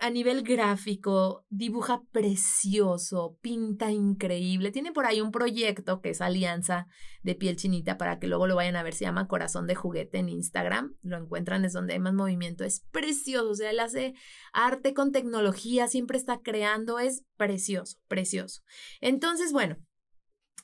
[0.01, 4.71] a nivel gráfico, dibuja precioso, pinta increíble.
[4.71, 6.87] Tiene por ahí un proyecto que es Alianza
[7.23, 8.95] de Piel Chinita para que luego lo vayan a ver.
[8.95, 10.97] Se llama Corazón de Juguete en Instagram.
[11.03, 12.65] Lo encuentran, es donde hay más movimiento.
[12.65, 13.51] Es precioso.
[13.51, 14.15] O sea, él hace
[14.53, 16.99] arte con tecnología, siempre está creando.
[16.99, 18.63] Es precioso, precioso.
[19.01, 19.77] Entonces, bueno,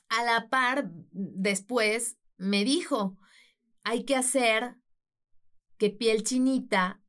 [0.09, 3.17] a la par, después me dijo,
[3.83, 4.75] hay que hacer
[5.77, 7.01] que Piel Chinita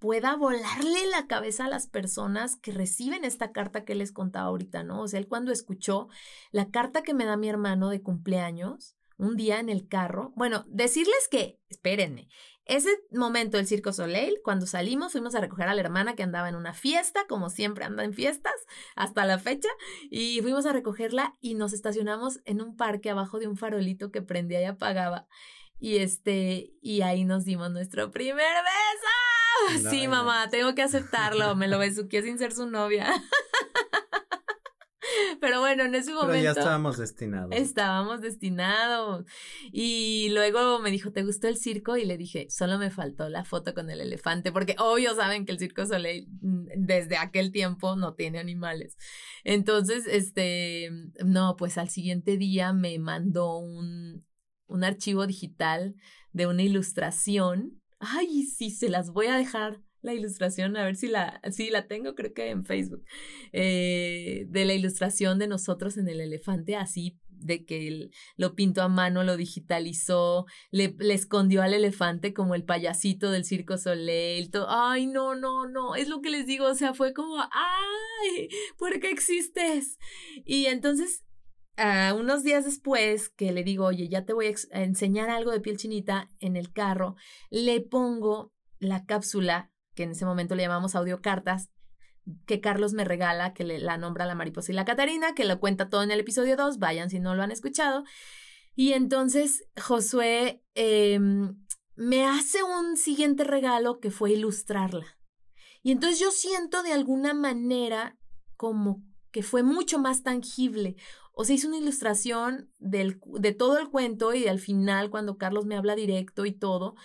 [0.00, 4.82] pueda volarle la cabeza a las personas que reciben esta carta que les contaba ahorita,
[4.82, 5.02] ¿no?
[5.02, 6.08] O sea, él cuando escuchó
[6.50, 10.64] la carta que me da mi hermano de cumpleaños, un día en el carro, bueno,
[10.66, 12.28] decirles que, espérenme,
[12.64, 16.48] ese momento del Circo Soleil, cuando salimos, fuimos a recoger a la hermana que andaba
[16.48, 18.54] en una fiesta, como siempre anda en fiestas,
[18.96, 19.68] hasta la fecha,
[20.10, 24.22] y fuimos a recogerla y nos estacionamos en un parque abajo de un farolito que
[24.22, 25.26] prendía y apagaba.
[25.78, 29.39] Y este, y ahí nos dimos nuestro primer beso
[29.90, 31.54] sí, mamá, tengo que aceptarlo.
[31.56, 33.06] Me lo besuqué sin ser su novia.
[35.40, 36.32] Pero bueno, en ese momento.
[36.32, 37.50] Pero ya estábamos destinados.
[37.52, 39.24] Estábamos destinados.
[39.72, 41.96] Y luego me dijo, ¿te gustó el circo?
[41.96, 45.52] Y le dije, solo me faltó la foto con el elefante, porque obvio saben que
[45.52, 48.96] el Circo Soleil mm, desde aquel tiempo no tiene animales.
[49.44, 50.90] Entonces, este,
[51.24, 54.24] no, pues al siguiente día me mandó un,
[54.66, 55.94] un archivo digital
[56.32, 61.08] de una ilustración Ay, sí, se las voy a dejar la ilustración, a ver si
[61.08, 63.04] la, si la tengo, creo que en Facebook,
[63.52, 68.88] eh, de la ilustración de nosotros en el elefante, así de que lo pintó a
[68.88, 75.34] mano, lo digitalizó, le, escondió al elefante como el payasito del Circo Soleil, ay, no,
[75.34, 79.98] no, no, es lo que les digo, o sea, fue como, ay, ¿por qué existes?
[80.44, 81.24] Y entonces
[82.14, 85.76] unos días después que le digo, oye, ya te voy a, enseñar algo de piel
[85.76, 87.16] chinita en el carro,
[87.50, 91.70] le pongo la cápsula, que en ese momento le llamamos audiocartas,
[92.46, 95.58] que Carlos me regala, que le, la nombra la mariposa y la Catarina, que lo
[95.58, 98.04] cuenta todo en el episodio 2, vayan si no lo han escuchado.
[98.74, 101.56] Y entonces Josué em,
[101.96, 105.18] me hace un siguiente regalo que fue ilustrarla.
[105.82, 108.18] Y entonces yo siento de alguna manera
[108.56, 110.96] como que fue mucho más tangible.
[111.40, 115.64] O sea, hizo una ilustración del, de todo el cuento y al final, cuando Carlos
[115.64, 116.96] me habla directo y todo,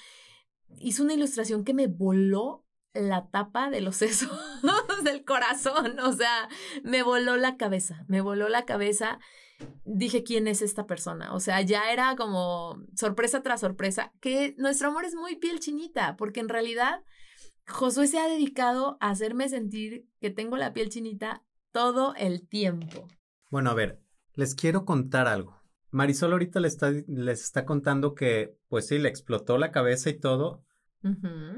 [0.77, 4.29] hizo una ilustración que me voló la tapa de los sesos
[5.05, 6.01] del corazón.
[6.01, 6.49] O sea,
[6.83, 9.19] me voló la cabeza, me voló la cabeza.
[9.85, 11.33] Dije, ¿quién es esta persona?
[11.33, 16.17] O sea, ya era como sorpresa tras sorpresa, que nuestro amor es muy piel chinita,
[16.17, 17.05] porque en realidad
[17.69, 23.07] Josué se ha dedicado a hacerme sentir que tengo la piel chinita todo el tiempo.
[23.49, 24.04] Bueno, a ver,
[24.35, 25.61] les quiero contar algo.
[25.91, 30.19] Marisol ahorita les está, les está contando que, pues sí, le explotó la cabeza y
[30.19, 30.63] todo.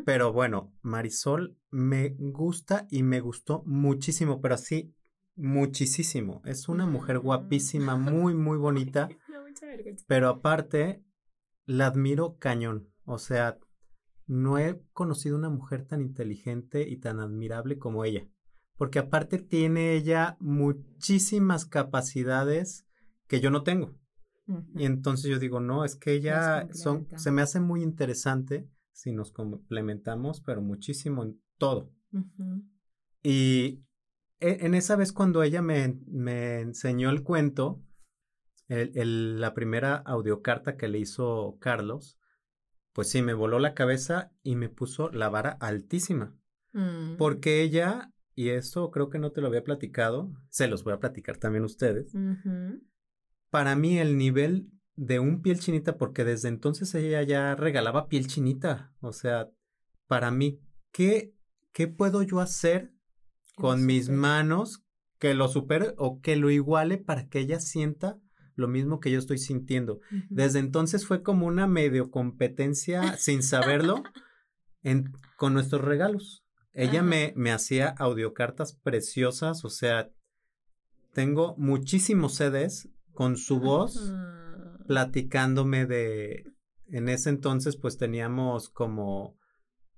[0.06, 4.94] Pero bueno, Marisol me gusta y me gustó muchísimo, pero así,
[5.38, 6.42] muchísimo.
[6.44, 9.08] Es una mujer guapísima, muy, muy bonita.
[10.06, 11.02] pero aparte,
[11.66, 12.90] la admiro cañón.
[13.06, 13.58] O sea,
[14.26, 18.28] no he conocido una mujer tan inteligente y tan admirable como ella
[18.78, 22.86] porque aparte tiene ella muchísimas capacidades
[23.28, 23.96] que yo no tengo.
[24.76, 29.12] Y entonces yo digo, no, es que ella son, se me hace muy interesante si
[29.12, 31.92] nos complementamos, pero muchísimo en todo.
[33.22, 33.84] Y
[34.40, 37.84] e, en esa vez cuando ella me, me enseñó el cuento,
[38.70, 42.18] el, la primera audiocarta que le hizo Carlos,
[42.94, 46.36] pues sí, me voló la cabeza y me puso la vara altísima.
[46.72, 47.18] Mm.
[47.18, 51.00] Porque ella y esto creo que no te lo había platicado, se los voy a
[51.00, 52.14] platicar también ustedes.
[53.50, 58.28] Para mí el nivel de un piel chinita, porque desde entonces ella ya regalaba piel
[58.28, 59.50] chinita, o sea,
[60.06, 61.34] para mí, ¿qué,
[61.74, 62.94] qué puedo yo hacer
[63.56, 64.86] con mis manos
[65.18, 68.20] que lo supere o que lo iguale para que ella sienta
[68.54, 70.00] lo mismo que yo estoy sintiendo?
[70.30, 74.04] Desde entonces fue como una medio competencia sin saberlo
[74.84, 76.44] en, con nuestros regalos.
[76.80, 80.12] Ella me, me hacía audiocartas preciosas, o sea,
[81.12, 84.14] tengo muchísimos CDs con su voz
[84.86, 86.46] platicándome de
[86.90, 89.36] en ese entonces pues teníamos como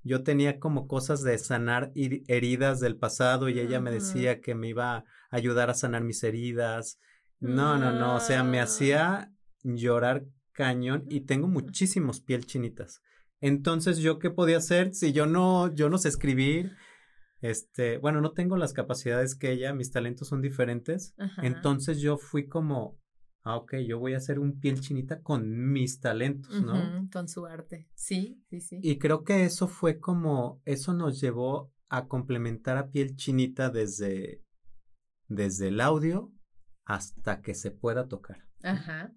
[0.03, 4.69] yo tenía como cosas de sanar heridas del pasado y ella me decía que me
[4.69, 6.97] iba a ayudar a sanar mis heridas.
[7.41, 13.01] No, no, no, o sea, me hacía llorar cañón y tengo muchísimos piel chinitas.
[13.41, 16.73] Entonces, ¿yo qué podía hacer si yo no, yo no sé escribir?
[17.41, 21.15] Este, bueno, no tengo las capacidades que ella, mis talentos son diferentes.
[21.41, 22.99] Entonces yo fui como,
[23.43, 27.07] ah, ok, yo voy a hacer un piel chinita con mis talentos, ¿no?
[27.11, 28.79] con su arte, sí, sí, sí.
[28.83, 34.43] Y creo que eso fue como, eso nos llevó a complementar a piel chinita desde,
[35.27, 36.31] desde el audio
[36.85, 38.45] hasta que se pueda tocar.
[38.63, 39.13] Ajá.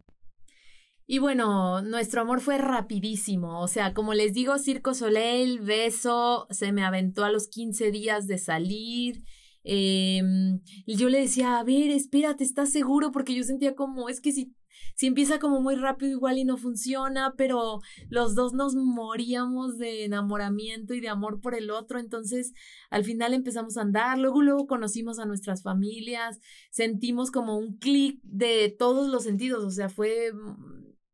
[1.07, 3.61] Y bueno, nuestro amor fue rapidísimo.
[3.61, 8.27] O sea, como les digo, Circo Soleil, beso, se me aventó a los 15 días
[8.27, 9.23] de salir.
[9.65, 13.13] Em, y yo le decía, a ver, espérate, ¿estás seguro?
[13.13, 14.55] Porque yo sentía como, es que si,
[14.95, 20.05] si empieza como muy rápido igual y no funciona, pero los dos nos moríamos de
[20.05, 22.53] enamoramiento y de amor por el otro, entonces
[22.91, 28.21] al final empezamos a andar, luego luego conocimos a nuestras familias, sentimos como un clic
[28.23, 30.33] de todos los sentidos, o sea, fue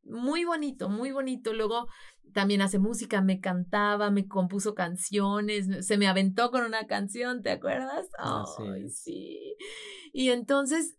[0.09, 1.53] muy bonito, muy bonito.
[1.53, 1.89] Luego
[2.33, 7.51] también hace música, me cantaba, me compuso canciones, se me aventó con una canción, ¿te
[7.51, 8.09] acuerdas?
[8.19, 9.57] Ay, sí.
[10.13, 10.97] Y entonces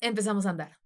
[0.00, 0.76] empezamos a andar.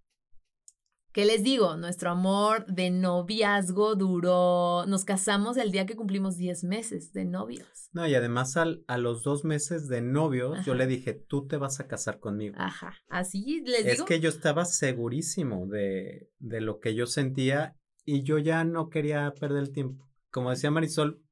[1.12, 1.76] ¿Qué les digo?
[1.76, 7.90] Nuestro amor de noviazgo duró, nos casamos el día que cumplimos 10 meses de novios.
[7.92, 11.56] No, y además al, a los dos meses de novios, yo le dije, tú te
[11.56, 12.54] vas a casar conmigo.
[12.58, 13.92] Ajá, así les digo.
[13.92, 18.88] Es que yo estaba segurísimo de, de lo que yo sentía y yo ya no
[18.88, 20.08] quería perder el tiempo.
[20.30, 21.24] Como decía Marisol,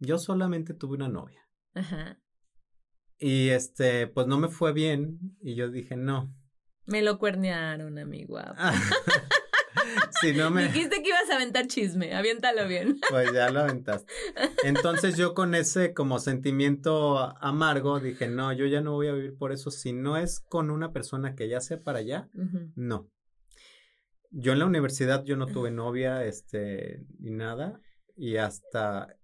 [0.00, 1.48] yo solamente tuve una novia.
[1.74, 2.18] Ajá.
[3.18, 6.34] Y este, pues no me fue bien y yo dije, no,
[6.86, 8.38] me lo cuernearon, amigo.
[10.20, 10.64] si no me...
[10.64, 12.98] Dijiste que ibas a aventar chisme, aviéntalo bien.
[13.10, 14.12] Pues ya lo aventaste.
[14.64, 19.36] Entonces yo con ese como sentimiento amargo dije, no, yo ya no voy a vivir
[19.36, 19.70] por eso.
[19.70, 22.28] Si no es con una persona que ya sea para allá,
[22.74, 23.10] no.
[24.30, 27.80] Yo en la universidad yo no tuve novia, este, ni nada.
[28.16, 29.16] Y hasta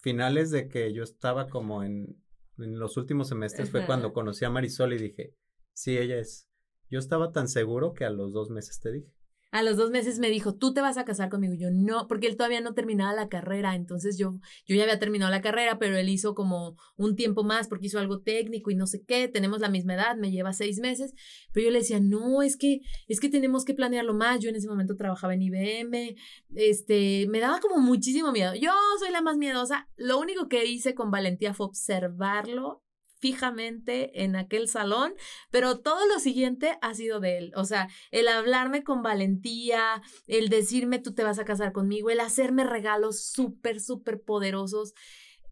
[0.00, 2.22] finales de que yo estaba como en,
[2.58, 5.34] en los últimos semestres fue cuando conocí a Marisol y dije,
[5.72, 6.48] sí, ella es.
[6.92, 9.10] Yo estaba tan seguro que a los dos meses te dije.
[9.50, 11.54] A los dos meses me dijo, tú te vas a casar conmigo.
[11.54, 13.74] Yo no, porque él todavía no terminaba la carrera.
[13.74, 17.66] Entonces yo, yo ya había terminado la carrera, pero él hizo como un tiempo más
[17.66, 19.26] porque hizo algo técnico y no sé qué.
[19.28, 21.14] Tenemos la misma edad, me lleva seis meses.
[21.54, 24.40] Pero yo le decía, no, es que, es que tenemos que planearlo más.
[24.40, 26.14] Yo en ese momento trabajaba en IBM.
[26.54, 28.54] Este, me daba como muchísimo miedo.
[28.54, 29.88] Yo soy la más miedosa.
[29.96, 32.82] Lo único que hice con valentía fue observarlo
[33.22, 35.14] fijamente en aquel salón,
[35.50, 37.52] pero todo lo siguiente ha sido de él.
[37.54, 42.18] O sea, el hablarme con valentía, el decirme tú te vas a casar conmigo, el
[42.18, 44.92] hacerme regalos súper, súper poderosos.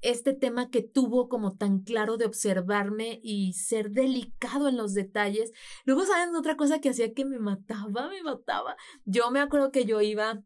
[0.02, 5.52] Este tema que tuvo como tan claro de observarme y ser delicado en los detalles.
[5.84, 6.34] Luego, ¿saben?
[6.34, 8.76] Otra cosa que hacía que me mataba, me mataba.
[9.04, 10.42] Yo me acuerdo que yo iba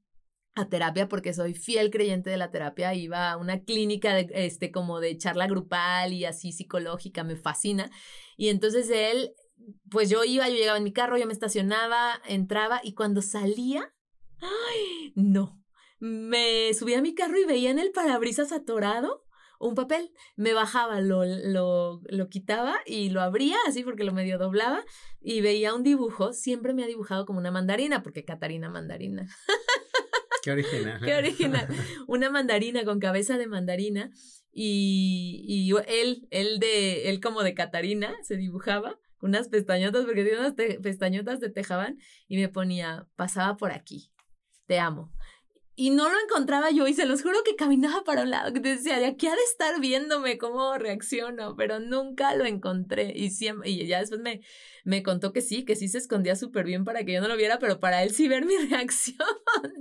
[0.54, 4.70] a terapia porque soy fiel creyente de la terapia, iba a una clínica de, este,
[4.70, 7.90] como de charla grupal y así psicológica, me fascina.
[8.36, 9.32] Y entonces él,
[9.90, 13.92] pues yo iba, yo llegaba en mi carro, yo me estacionaba, entraba y cuando salía,
[14.40, 15.12] ¡ay!
[15.16, 15.60] No,
[15.98, 19.24] me subía a mi carro y veía en el parabrisas atorado
[19.58, 24.38] un papel, me bajaba, lo, lo, lo quitaba y lo abría así porque lo medio
[24.38, 24.84] doblaba
[25.20, 29.26] y veía un dibujo, siempre me ha dibujado como una mandarina, porque Catarina mandarina.
[30.44, 31.00] Qué original.
[31.02, 31.68] Qué original.
[32.06, 34.10] Una mandarina con cabeza de mandarina
[34.52, 40.40] y, y él, él de, él como de Catarina se dibujaba unas pestañotas porque tiene
[40.40, 44.12] unas pestañotas de tejaban y me ponía, pasaba por aquí,
[44.66, 45.13] te amo
[45.76, 48.60] y no lo encontraba yo y se los juro que caminaba para un lado, que
[48.60, 53.70] decía, de aquí ha de estar viéndome cómo reacciono, pero nunca lo encontré y siempre,
[53.70, 54.40] y ya después me,
[54.84, 57.36] me contó que sí, que sí se escondía súper bien para que yo no lo
[57.36, 59.16] viera, pero para él sí ver mi reacción,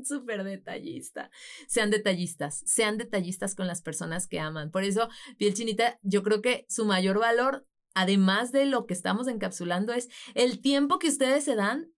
[0.03, 1.29] súper detallista.
[1.67, 4.71] Sean detallistas, sean detallistas con las personas que aman.
[4.71, 9.27] Por eso, piel chinita, yo creo que su mayor valor además de lo que estamos
[9.27, 11.91] encapsulando, es el tiempo que ustedes se dan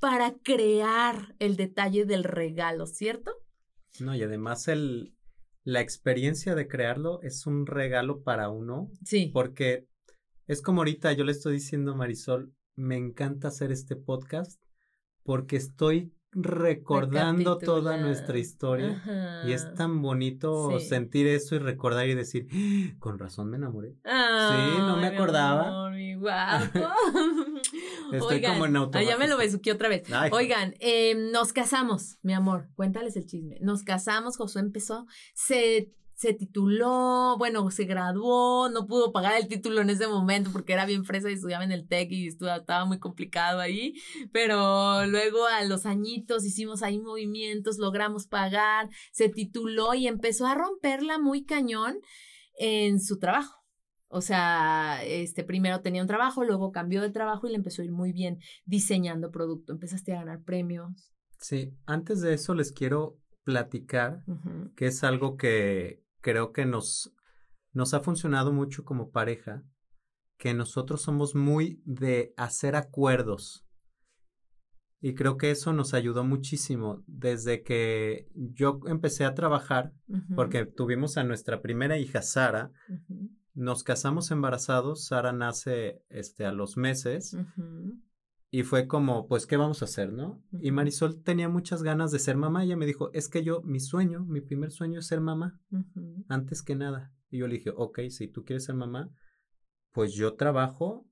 [0.00, 3.32] para crear el detalle del regalo, ¿cierto?
[4.00, 5.14] No, y además el,
[5.62, 8.90] la experiencia de crearlo es un regalo para uno.
[9.04, 9.30] Sí.
[9.32, 9.86] Porque
[10.46, 14.60] es como ahorita yo le estoy diciendo a Marisol, me encanta hacer este podcast
[15.22, 19.02] porque estoy recordando toda nuestra historia
[19.46, 22.94] y es tan bonito sentir eso y recordar y decir, ¡Ah!
[22.98, 23.94] con razón me enamoré.
[24.04, 25.90] sí, no me acordaba.
[28.12, 29.10] Estoy como en automático.
[29.10, 30.02] ya me lo besuqué otra vez.
[30.32, 32.68] Oigan, eh, nos casamos, mi amor.
[32.74, 33.58] Cuéntales el chisme.
[33.60, 39.80] Nos casamos, Josué empezó, se se tituló, bueno, se graduó, no pudo pagar el título
[39.80, 42.98] en ese momento porque era bien fresa y estudiaba en el TEC y estaba muy
[42.98, 43.94] complicado ahí,
[44.30, 50.54] pero luego a los añitos hicimos ahí movimientos, logramos pagar, se tituló y empezó a
[50.54, 52.00] romperla muy cañón
[52.58, 53.64] en su trabajo.
[54.08, 57.86] O sea, este primero tenía un trabajo, luego cambió de trabajo y le empezó a
[57.86, 59.72] ir muy bien diseñando producto.
[59.72, 61.14] Empezaste a ganar premios.
[61.38, 64.22] Sí, antes de eso les quiero platicar,
[64.76, 67.14] que es algo que creo que nos,
[67.72, 69.62] nos ha funcionado mucho como pareja,
[70.38, 73.66] que nosotros somos muy de hacer acuerdos.
[75.02, 79.92] Y creo que eso nos ayudó muchísimo desde que yo empecé a trabajar,
[80.34, 82.70] porque tuvimos a nuestra primera hija, Sara.
[83.54, 87.36] Nos casamos embarazados, Sara nace este, a los meses.
[88.52, 90.42] Y fue como, pues, ¿qué vamos a hacer, no?
[90.60, 92.64] Y Marisol tenía muchas ganas de ser mamá.
[92.64, 95.60] Ella me dijo, es que yo, mi sueño, mi primer sueño es ser mamá,
[96.28, 97.12] antes que nada.
[97.30, 99.08] Y yo le dije, ok, si tú quieres ser mamá,
[99.92, 101.06] pues yo trabajo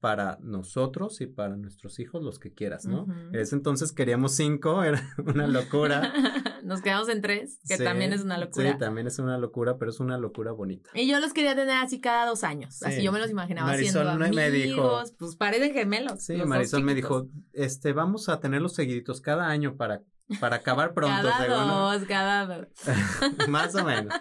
[0.00, 3.06] para nosotros y para nuestros hijos los que quieras, ¿no?
[3.32, 6.12] En ese entonces queríamos cinco, era una locura.
[6.64, 8.72] Nos quedamos en tres, que también es una locura.
[8.72, 10.90] Sí, también es una locura, pero es una locura bonita.
[10.94, 14.02] Y yo los quería tener así cada dos años, así yo me los imaginaba Marisol
[14.02, 16.22] siendo amigos, me dijo, pues parecen gemelos.
[16.22, 20.02] Sí, Marisol me dijo, este, vamos a tenerlos seguiditos cada año para
[20.40, 21.26] para acabar pronto.
[21.26, 22.68] cada dos, cada dos.
[23.48, 24.14] Más o menos.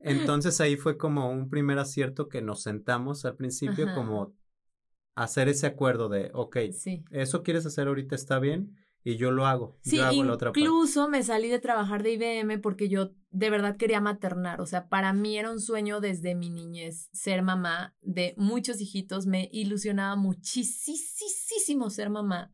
[0.00, 4.34] Entonces ahí fue como un primer acierto que nos sentamos al principio como
[5.14, 6.56] hacer ese acuerdo de, ok,
[7.10, 9.76] eso quieres hacer ahorita está bien y yo lo hago.
[9.82, 13.50] Sí, yo hago la otra incluso me salí de trabajar de IBM porque yo de
[13.50, 17.96] verdad quería maternar, o sea, para mí era un sueño desde mi niñez ser mamá
[18.00, 22.52] de muchos hijitos, me ilusionaba muchísimo ser mamá.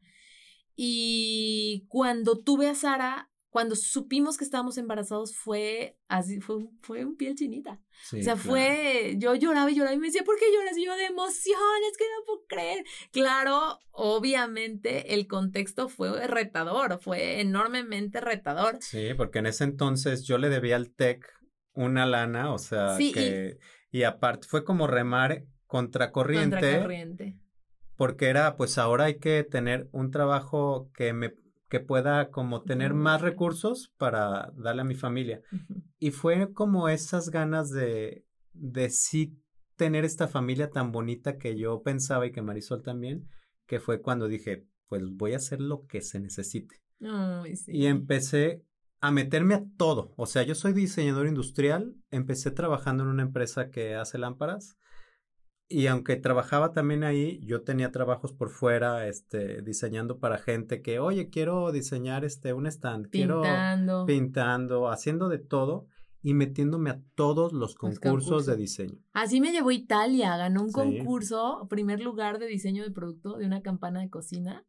[0.81, 7.17] Y cuando tuve a Sara, cuando supimos que estábamos embarazados fue así, fue, fue un
[7.17, 7.81] piel chinita.
[8.13, 10.77] o sea, fue, yo lloraba y lloraba y me decía, ¿por qué lloras?
[10.77, 12.85] Y yo de emociones, que no puedo creer.
[13.11, 18.79] Claro, obviamente el contexto fue retador, fue enormemente retador.
[18.81, 21.25] Sí, porque en ese entonces yo le debía al TEC
[21.73, 23.59] una lana, o sea, que,
[23.91, 26.57] y, y aparte fue como remar contracorriente.
[26.57, 27.37] Contracorriente.
[27.97, 31.35] Porque era, pues ahora hay que tener un trabajo que me
[31.69, 35.43] que pueda como tener más recursos para darle a mi familia.
[35.99, 39.39] Y fue como esas ganas de, de sí
[39.77, 43.29] tener esta familia tan bonita que yo pensaba y que Marisol también,
[43.67, 46.83] que fue cuando dije, pues voy a hacer lo que se necesite.
[47.69, 48.65] Y empecé
[49.01, 50.13] a meterme a todo.
[50.17, 54.77] O sea, yo soy diseñador industrial, empecé trabajando en una empresa que hace lámparas
[55.69, 60.99] y aunque trabajaba también ahí, yo tenía trabajos por fuera, este, diseñando para gente que,
[60.99, 64.05] oye, quiero diseñar este, un stand, pintando.
[64.05, 65.87] quiero pintando, haciendo de todo
[66.23, 68.99] y metiéndome a todos los concursos, de diseño.
[69.13, 73.61] Así me llevó Italia, ganó un concurso, primer lugar de diseño de producto de una
[73.61, 74.65] campana de cocina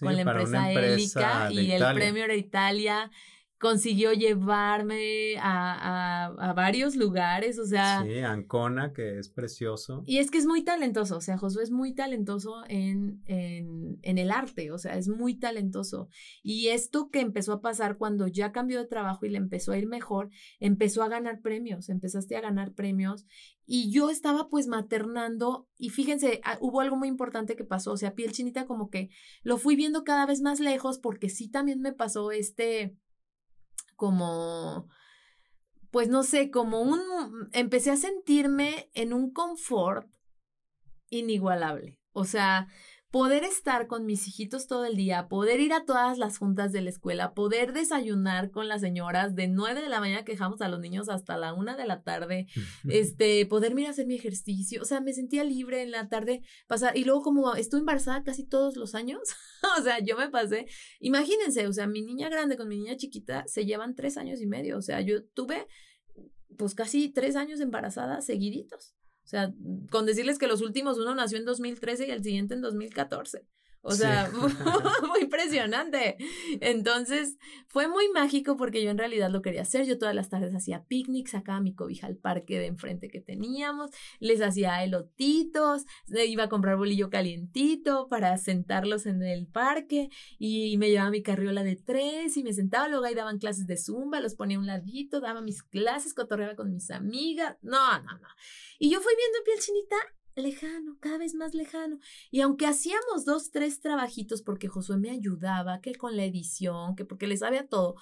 [0.00, 3.10] con la empresa, Elica y el premio era Italia
[3.58, 8.02] consiguió llevarme a, a, varios lugares, o sea.
[8.04, 10.02] Sí, Ancona, que es precioso.
[10.06, 14.18] Y es que es muy talentoso, o sea, Josué es muy talentoso en, en, en
[14.18, 16.08] el arte, o sea, es muy talentoso.
[16.42, 19.78] Y esto que empezó a pasar cuando ya cambió de trabajo y le empezó a
[19.78, 20.28] ir mejor,
[20.60, 23.24] empezó a ganar premios, empezaste a ganar premios.
[23.68, 27.96] Y yo estaba pues maternando y fíjense, ah, hubo algo muy importante que pasó, o
[27.96, 29.08] sea, piel chinita como que
[29.42, 32.94] lo fui viendo cada vez más lejos porque sí también me pasó este
[33.96, 34.88] como,
[35.90, 37.00] pues no sé, como un,
[37.52, 40.08] empecé a sentirme en un confort
[41.10, 42.00] inigualable.
[42.12, 42.68] O sea,
[43.16, 46.82] poder estar con mis hijitos todo el día, poder ir a todas las juntas de
[46.82, 50.68] la escuela, poder desayunar con las señoras de nueve de la mañana que dejamos a
[50.68, 52.46] los niños hasta la una de la tarde,
[52.90, 56.42] este, poder ir a hacer mi ejercicio, o sea, me sentía libre en la tarde,
[56.66, 59.22] pasar, y luego como estuve embarazada casi todos los años,
[59.78, 60.66] o sea, yo me pasé,
[61.00, 64.46] imagínense, o sea, mi niña grande con mi niña chiquita se llevan tres años y
[64.46, 65.66] medio, o sea, yo tuve
[66.58, 68.95] pues casi tres años embarazada seguiditos.
[69.26, 69.52] O sea,
[69.90, 73.44] con decirles que los últimos uno nació en 2013 y el siguiente en 2014.
[73.88, 74.28] O sea,
[75.08, 76.16] muy impresionante.
[76.60, 79.86] Entonces, fue muy mágico porque yo en realidad lo quería hacer.
[79.86, 83.92] Yo todas las tardes hacía picnic, sacaba mi cobija al parque de enfrente que teníamos,
[84.18, 90.90] les hacía elotitos, iba a comprar bolillo calientito para sentarlos en el parque y me
[90.90, 94.34] llevaba mi carriola de tres y me sentaba, luego ahí daban clases de zumba, los
[94.34, 97.56] ponía a un ladito, daba mis clases, cotorreaba con mis amigas.
[97.62, 98.28] No, no, no.
[98.80, 99.96] Y yo fui viendo piel chinita
[100.36, 101.98] lejano, cada vez más lejano.
[102.30, 107.04] Y aunque hacíamos dos, tres trabajitos porque Josué me ayudaba, que con la edición, que
[107.04, 107.96] porque le sabía todo,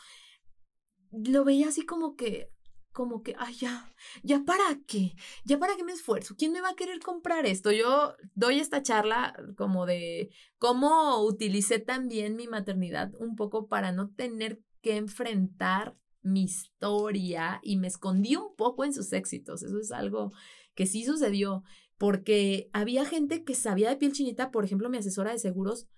[1.12, 2.50] lo veía así como que,
[2.92, 5.14] como que, ay, ya, ya para qué,
[5.44, 7.72] ya para qué me esfuerzo, ¿quién me va a querer comprar esto?
[7.72, 14.10] Yo doy esta charla como de cómo utilicé también mi maternidad un poco para no
[14.10, 19.62] tener que enfrentar mi historia y me escondí un poco en sus éxitos.
[19.62, 20.32] Eso es algo
[20.74, 21.62] que sí sucedió
[21.98, 25.88] porque había gente que sabía de piel chinita, por ejemplo, mi asesora de seguros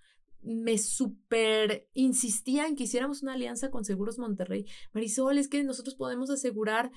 [0.41, 4.65] me súper insistía en que hiciéramos una alianza con Seguros Monterrey.
[4.93, 6.91] Marisol, es que nosotros podemos asegurar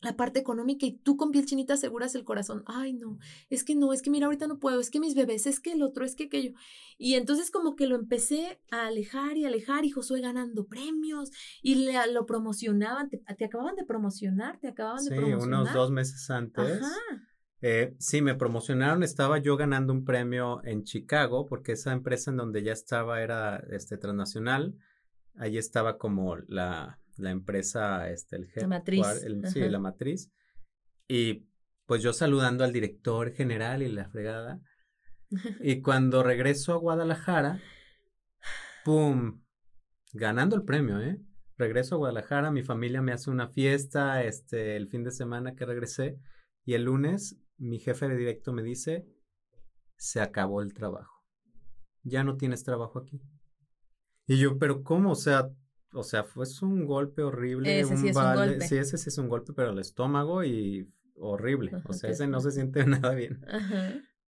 [0.00, 2.62] la parte económica y tú con piel chinita aseguras el corazón.
[2.66, 3.18] Ay, no,
[3.50, 5.72] es que no, es que mira, ahorita no puedo, es que mis bebés, es que
[5.72, 6.52] el otro, es que aquello.
[6.96, 11.30] Y entonces como que lo empecé a alejar y alejar y Josué ganando premios
[11.62, 15.40] y le, lo promocionaban, te, acababan de promocionar, te acababan de promocionar.
[15.42, 16.82] Sí, unos dos meses antes.
[16.82, 17.26] Ajá.
[17.62, 22.38] Eh, sí, me promocionaron, estaba yo ganando un premio en Chicago, porque esa empresa en
[22.38, 24.74] donde ya estaba era este transnacional.
[25.36, 28.62] Ahí estaba como la, la empresa, este, el jefe.
[28.62, 29.06] La matriz.
[29.52, 30.30] sí, la matriz.
[31.06, 31.46] Y
[31.86, 34.60] pues yo saludando al director general y la fregada.
[35.60, 37.60] Y cuando regreso a Guadalajara,
[38.84, 39.42] ¡pum!
[40.12, 41.20] Ganando el premio, ¿eh?
[41.56, 45.66] Regreso a Guadalajara, mi familia me hace una fiesta, este, el fin de semana que
[45.66, 46.18] regresé.
[46.64, 49.06] Y el lunes mi jefe de directo me dice,
[49.96, 51.22] se acabó el trabajo.
[52.02, 53.20] Ya no tienes trabajo aquí.
[54.26, 55.12] Y yo, pero ¿cómo?
[55.12, 55.50] O sea,
[55.92, 57.80] o sea, fue un golpe horrible.
[57.80, 58.66] Ese sí es un golpe.
[58.66, 61.72] Sí, ese sí es un golpe, pero el estómago y horrible.
[61.86, 63.40] o sea, ese no se siente nada bien.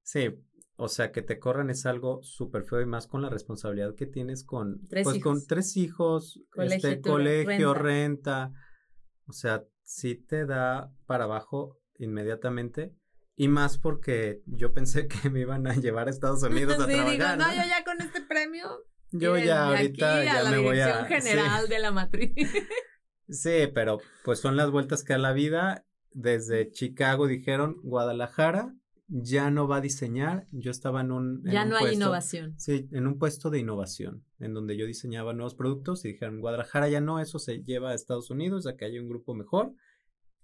[0.02, 0.28] Sí,
[0.76, 4.06] o sea, que te corran es algo súper feo y más con la responsabilidad que
[4.06, 5.32] tienes con, tres pues, hijos.
[5.32, 8.52] con tres hijos, este, colegio, renta.
[9.26, 12.94] O sea, sí te da para abajo inmediatamente.
[13.36, 16.92] Y más porque yo pensé que me iban a llevar a Estados Unidos a sí,
[16.92, 17.38] trabajar.
[17.38, 18.84] Digo, no, yo ya con este premio.
[19.10, 22.32] Yo ya ahorita aquí ya a la me voy dirección a general de la matriz.
[23.28, 25.86] Sí, pero pues son las vueltas que da la vida.
[26.10, 28.74] Desde Chicago dijeron Guadalajara
[29.12, 30.46] ya no va a diseñar.
[30.52, 32.54] Yo estaba en un en ya un no hay innovación.
[32.58, 36.88] Sí, en un puesto de innovación, en donde yo diseñaba nuevos productos y dijeron Guadalajara
[36.88, 39.72] ya no, eso se lleva a Estados Unidos, que hay un grupo mejor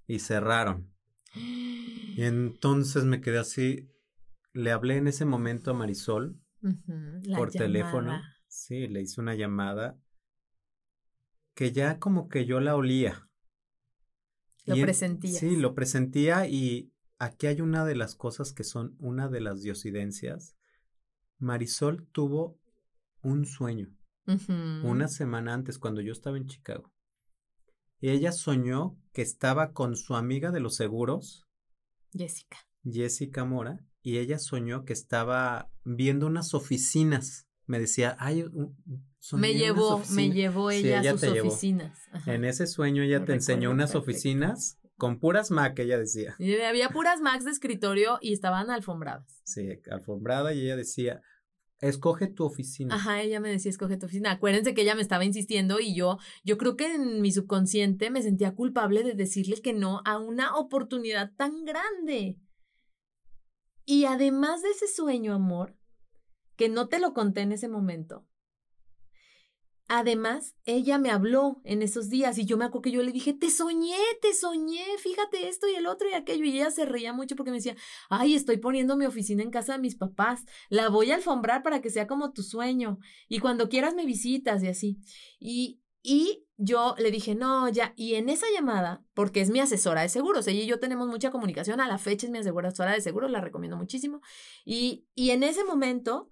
[0.06, 0.92] y cerraron.
[1.34, 3.90] Y entonces me quedé así.
[4.52, 6.40] Le hablé en ese momento a Marisol
[7.34, 8.12] por teléfono.
[8.12, 8.34] llamada.
[8.48, 9.98] Sí, le hice una llamada
[11.54, 13.28] que ya como que yo la olía.
[14.64, 15.38] Lo presentías.
[15.38, 19.62] Sí, lo presentía y aquí hay una de las cosas que son una de las
[19.62, 20.56] diosidencias.
[21.38, 22.60] Marisol tuvo
[23.22, 23.94] un sueño
[24.84, 26.92] una semana antes cuando yo estaba en Chicago.
[28.00, 31.46] Y ella soñó que estaba con su amiga de los seguros,
[32.12, 32.58] Jessica.
[32.84, 37.46] Jessica Mora, y ella soñó que estaba viendo unas oficinas.
[37.66, 38.44] Me decía, ay,
[39.32, 40.34] Me llevó, me oficinas".
[40.34, 41.98] llevó ella, a sus oficinas.
[42.26, 44.10] En ese sueño ella te enseñó unas perfecto.
[44.10, 46.34] oficinas con puras Mac, ella decía.
[46.38, 49.42] Y había puras Macs de escritorio y estaban alfombradas.
[49.44, 51.20] Sí, alfombrada y ella decía,
[51.80, 52.94] escoge tu oficina.
[52.94, 54.32] Ajá, ella me decía, escoge tu oficina.
[54.32, 58.22] Acuérdense que ella me estaba insistiendo y yo, yo creo que en mi subconsciente me
[58.22, 62.38] sentía culpable de decirle que no a una oportunidad tan grande.
[63.84, 65.74] Y además de ese sueño, amor,
[66.56, 68.26] que no te lo conté en ese momento,
[69.88, 73.32] además ella me habló en esos días y yo me acuerdo que yo le dije,
[73.32, 76.44] te soñé, te soñé, fíjate esto y el otro y aquello.
[76.44, 77.76] Y ella se reía mucho porque me decía,
[78.10, 81.80] ay, estoy poniendo mi oficina en casa de mis papás, la voy a alfombrar para
[81.80, 84.98] que sea como tu sueño y cuando quieras me visitas y así.
[85.40, 90.02] Y, y yo le dije, no, ya, y en esa llamada, porque es mi asesora
[90.02, 93.00] de seguros, ella y yo tenemos mucha comunicación, a la fecha es mi asesora de
[93.00, 94.20] seguros, la recomiendo muchísimo.
[94.64, 96.30] Y, y en ese momento,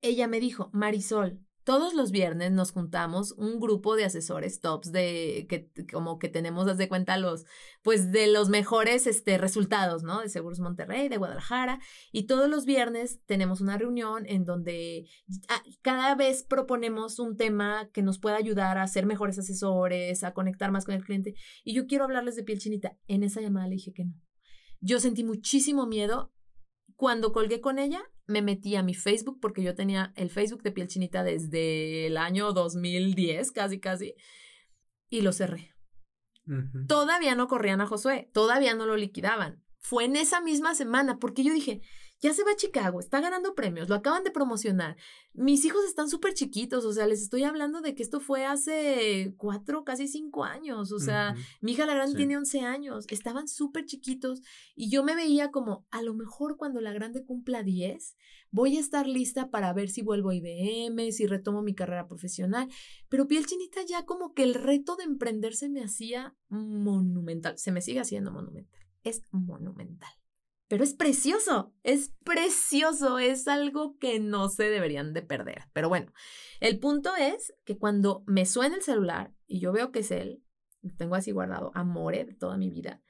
[0.00, 5.46] ella me dijo, Marisol, todos los viernes nos juntamos un grupo de asesores tops de
[5.48, 7.44] que como que tenemos, haz de cuenta, los,
[7.82, 10.20] pues de los mejores este, resultados, ¿no?
[10.20, 11.80] De Seguros Monterrey, de Guadalajara.
[12.12, 15.08] Y todos los viernes tenemos una reunión en donde
[15.48, 20.32] ah, cada vez proponemos un tema que nos pueda ayudar a ser mejores asesores, a
[20.32, 21.34] conectar más con el cliente.
[21.62, 22.96] Y yo quiero hablarles de piel chinita.
[23.06, 24.14] En esa llamada le dije que no.
[24.80, 26.32] Yo sentí muchísimo miedo.
[26.96, 30.72] Cuando colgué con ella, me metí a mi Facebook porque yo tenía el Facebook de
[30.72, 34.14] piel chinita desde el año 2010, casi, casi,
[35.08, 35.74] y lo cerré.
[36.88, 39.62] Todavía no corrían a Josué, todavía no lo liquidaban.
[39.78, 41.80] Fue en esa misma semana porque yo dije,
[42.20, 44.96] ya se va a Chicago, está ganando premios, lo acaban de promocionar.
[45.32, 49.34] Mis hijos están súper chiquitos, o sea, les estoy hablando de que esto fue hace
[49.38, 53.86] cuatro, casi cinco años, o sea, mi hija la grande tiene once años, estaban súper
[53.86, 54.42] chiquitos
[54.74, 58.16] y yo me veía como, a lo mejor cuando la grande cumpla diez,
[58.50, 62.68] voy a estar lista para ver si vuelvo a IBM, si retomo mi carrera profesional,
[63.08, 67.72] pero piel chinita ya como que el reto de emprender se me hacía monumental, se
[67.72, 70.19] me sigue haciendo monumental, es monumental
[70.70, 75.64] pero es precioso, es precioso, es algo que no se deberían de perder.
[75.72, 76.12] Pero bueno,
[76.60, 80.44] el punto es que cuando me suena el celular y yo veo que es él,
[80.82, 83.02] lo tengo así guardado, amore de toda mi vida,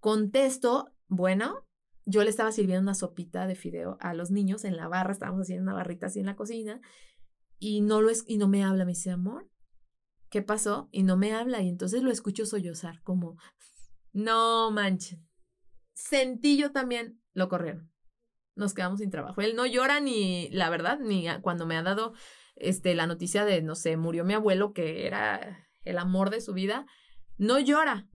[0.00, 1.66] contesto, bueno,
[2.06, 5.42] yo le estaba sirviendo una sopita de fideo a los niños en la barra, estábamos
[5.42, 6.80] haciendo una barrita así en la cocina,
[7.58, 9.50] y no, lo es, y no me habla, me dice, amor,
[10.30, 10.88] ¿qué pasó?
[10.92, 13.36] Y no me habla, y entonces lo escucho sollozar como,
[14.14, 15.27] no manchen
[15.98, 17.90] sentí yo también, lo corrieron.
[18.54, 19.40] Nos quedamos sin trabajo.
[19.40, 22.14] Él no llora ni, la verdad, ni cuando me ha dado
[22.56, 26.54] este, la noticia de, no sé, murió mi abuelo, que era el amor de su
[26.54, 26.86] vida,
[27.36, 28.08] no llora.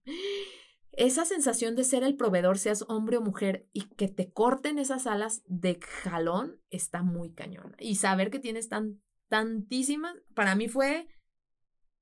[0.92, 5.06] Esa sensación de ser el proveedor, seas hombre o mujer, y que te corten esas
[5.06, 7.74] alas de jalón, está muy cañón.
[7.78, 11.08] Y saber que tienes tan, tantísimas, para mí fue,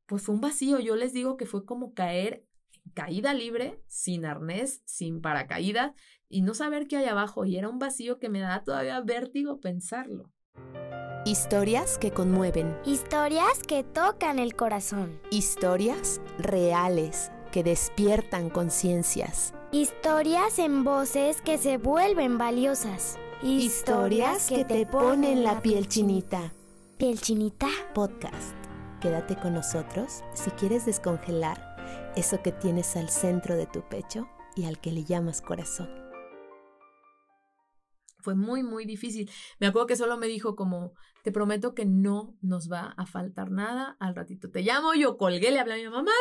[0.06, 0.78] pues fue un vacío.
[0.78, 2.46] Yo les digo que fue como caer
[2.94, 5.92] caída libre, sin arnés, sin paracaídas
[6.28, 9.60] y no saber qué hay abajo y era un vacío que me da todavía vértigo
[9.60, 10.30] pensarlo.
[11.24, 12.76] Historias que conmueven.
[12.84, 15.20] Historias que tocan el corazón.
[15.30, 19.54] Historias reales que despiertan conciencias.
[19.70, 23.18] Historias en voces que se vuelven valiosas.
[23.42, 26.52] Historias que te ponen la piel chinita.
[26.98, 27.68] ¿Piel chinita?
[27.94, 28.54] Podcast.
[29.00, 31.71] Quédate con nosotros si quieres descongelar
[32.16, 35.90] eso que tienes al centro de tu pecho y al que le llamas corazón.
[38.20, 39.30] Fue muy, muy difícil.
[39.58, 40.92] Me acuerdo que solo me dijo como,
[41.24, 43.96] te prometo que no nos va a faltar nada.
[43.98, 46.12] Al ratito te llamo, yo colgué, le hablé a mi mamá, mamá,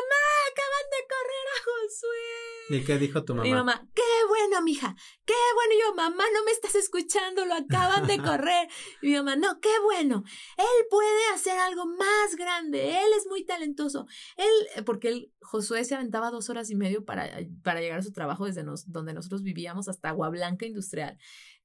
[0.52, 2.41] acaban de correr a Josué.
[2.76, 3.44] ¿Y qué dijo tu mamá?
[3.44, 4.96] Mi mamá, qué bueno, mija,
[5.26, 5.74] qué bueno.
[5.74, 8.68] Y yo, mamá, no me estás escuchando, lo acaban de correr.
[9.02, 10.24] Y mi mamá, no, qué bueno.
[10.58, 14.08] Él puede hacer algo más grande, él es muy talentoso.
[14.38, 17.30] Él, porque él, Josué se aventaba dos horas y medio para,
[17.64, 21.18] para llegar a su trabajo desde donde nosotros vivíamos hasta Agua Blanca Industrial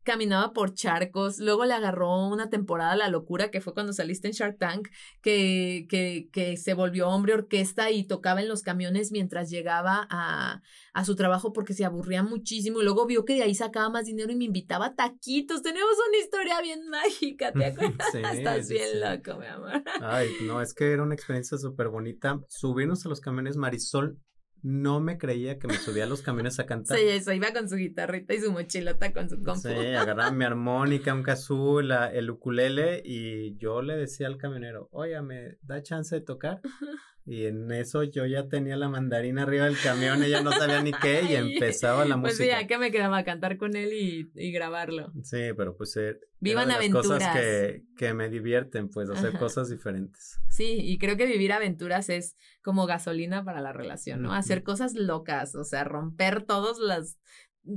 [0.07, 4.35] caminaba por charcos, luego le agarró una temporada la locura que fue cuando saliste en
[4.35, 4.89] Shark Tank,
[5.21, 10.63] que, que, que se volvió hombre orquesta y tocaba en los camiones mientras llegaba a,
[10.95, 14.07] a su trabajo porque se aburría muchísimo y luego vio que de ahí sacaba más
[14.07, 15.63] dinero y me invitaba a taquitos.
[15.63, 18.15] Tenemos una historia bien mágica, ¿te acuerdas?
[18.15, 19.83] Estás bien loco, mi amor.
[20.01, 22.41] Ay, no, es que era una experiencia súper bonita.
[22.49, 24.21] Subirnos a los camiones Marisol
[24.63, 26.99] no me creía que me subía a los camiones a cantar.
[26.99, 29.69] Sí, eso, iba con su guitarrita y su mochilota con su compu.
[29.69, 35.21] Sí, agarraba mi armónica, un kazoo, el ukulele y yo le decía al camionero, oye,
[35.23, 36.61] ¿me da chance de tocar?
[37.29, 40.93] Y en eso yo ya tenía la mandarina arriba del camión, ella no sabía ni
[40.93, 42.45] qué y empezaba la música.
[42.45, 45.13] Pues sí, que me quedaba a cantar con él y, grabarlo.
[45.25, 47.07] Sí, pero pues eh, Vivan aventuras.
[47.07, 50.39] cosas que, que me divierten, pues hacer cosas diferentes.
[50.49, 54.33] Sí, y creo que vivir aventuras es como gasolina para la relación, ¿no?
[54.33, 57.19] Hacer cosas locas, o sea, romper todos las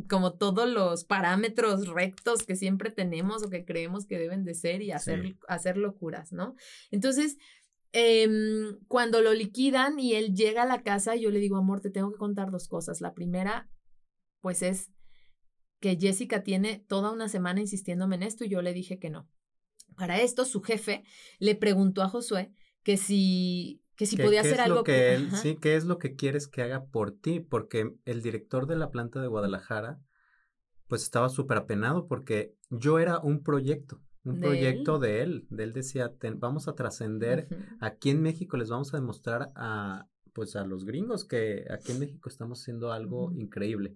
[0.08, 4.82] como todos los parámetros rectos que siempre tenemos o que creemos que deben de ser
[4.82, 6.56] y hacer, hacer locuras, ¿no?
[6.92, 7.38] Entonces,
[7.92, 11.90] Em, cuando lo liquidan y él llega a la casa, yo le digo, amor, te
[11.90, 13.02] tengo que contar dos cosas.
[13.02, 13.70] La primera,
[14.42, 14.92] pues es
[15.80, 19.28] que Jessica tiene toda una semana insistiéndome en esto y yo le dije que no.
[19.96, 21.04] Para esto, su jefe
[21.40, 24.84] le preguntó a Josué que si, que si podía hacer algo.
[24.84, 27.40] Que él, sí, ¿qué es lo que quieres que haga por ti?
[27.40, 30.00] Porque el director de la planta de Guadalajara,
[30.88, 35.74] pues estaba súper apenado porque yo era un proyecto un proyecto de él, de él
[35.74, 37.48] decía, vamos a trascender,
[37.80, 42.00] aquí en México les vamos a demostrar a, pues a los gringos que aquí en
[42.00, 43.96] México estamos haciendo algo increíble.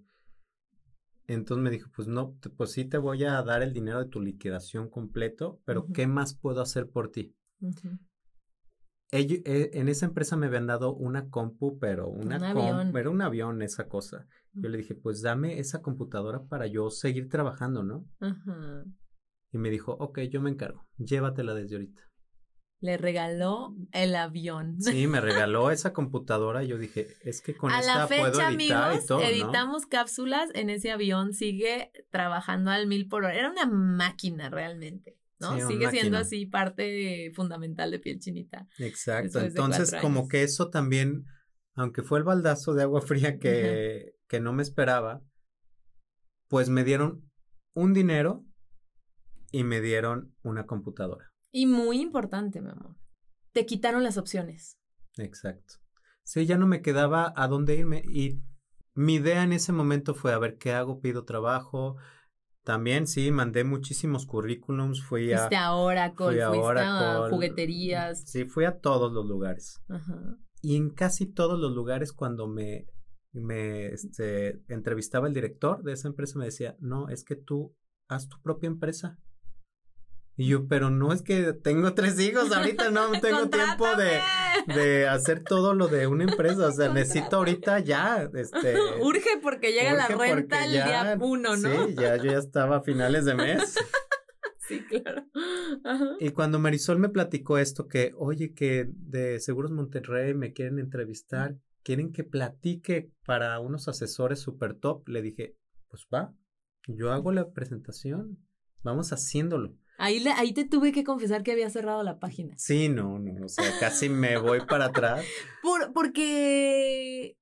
[1.26, 4.20] Entonces me dijo, pues no, pues sí te voy a dar el dinero de tu
[4.20, 7.34] liquidación completo, pero ¿qué más puedo hacer por ti?
[9.10, 12.38] Eh, en esa empresa me habían dado una compu, pero una
[12.98, 14.26] era un avión esa cosa.
[14.54, 18.06] Yo le dije, pues dame esa computadora para yo seguir trabajando, ¿no?
[18.20, 18.84] Ajá.
[19.54, 22.02] Y me dijo, ok, yo me encargo, llévatela desde ahorita.
[22.80, 24.80] Le regaló el avión.
[24.80, 28.20] Sí, me regaló esa computadora y yo dije, es que con A esta la fecha,
[28.20, 29.24] puedo editar amigos, y todo, ¿no?
[29.24, 33.36] editamos cápsulas en ese avión, sigue trabajando al mil por hora.
[33.36, 35.54] Era una máquina realmente, ¿no?
[35.54, 36.18] Sí, sigue siendo máquina.
[36.18, 38.66] así parte fundamental de piel chinita.
[38.78, 39.38] Exacto.
[39.38, 41.26] Entonces, como que eso también,
[41.76, 45.22] aunque fue el baldazo de agua fría que, que no me esperaba,
[46.48, 47.30] pues me dieron
[47.72, 48.44] un dinero
[49.54, 51.30] y me dieron una computadora.
[51.52, 52.96] Y muy importante, mi amor.
[53.52, 54.80] Te quitaron las opciones.
[55.16, 55.74] Exacto.
[56.24, 58.42] Sí, ya no me quedaba a dónde irme y
[58.94, 61.98] mi idea en ese momento fue a ver qué hago, pido trabajo.
[62.64, 67.30] También sí, mandé muchísimos currículums, fui a, Fuiste a Oracle, fui a fuiste a Oracle.
[67.30, 68.24] jugueterías.
[68.26, 69.80] sí, fui a todos los lugares.
[69.88, 70.36] Ajá.
[70.62, 72.88] Y en casi todos los lugares cuando me,
[73.30, 77.76] me este, entrevistaba el director de esa empresa me decía, no, es que tú
[78.08, 79.20] haz tu propia empresa.
[80.36, 84.18] Y yo, pero no es que tengo tres hijos, ahorita no tengo tiempo de,
[84.74, 88.74] de hacer todo lo de una empresa, o sea, necesito ahorita ya, este...
[89.00, 91.86] Urge porque llega la urge renta el ya- día uno, ¿no?
[91.86, 93.76] Sí, ya yo ya estaba a finales de mes.
[94.66, 95.26] Sí, claro.
[95.84, 96.06] Ajá.
[96.20, 101.56] Y cuando Marisol me platicó esto, que, oye, que de Seguros Monterrey me quieren entrevistar,
[101.82, 105.54] quieren que platique para unos asesores super top, le dije,
[105.88, 106.32] pues va,
[106.88, 108.38] yo hago la presentación,
[108.82, 109.76] vamos haciéndolo.
[109.98, 112.54] Ahí, le- ahí te tuve que confesar que había cerrado la página.
[112.58, 115.24] Sí, no, no, o sea, casi me voy para atrás.
[115.62, 117.36] Por, porque,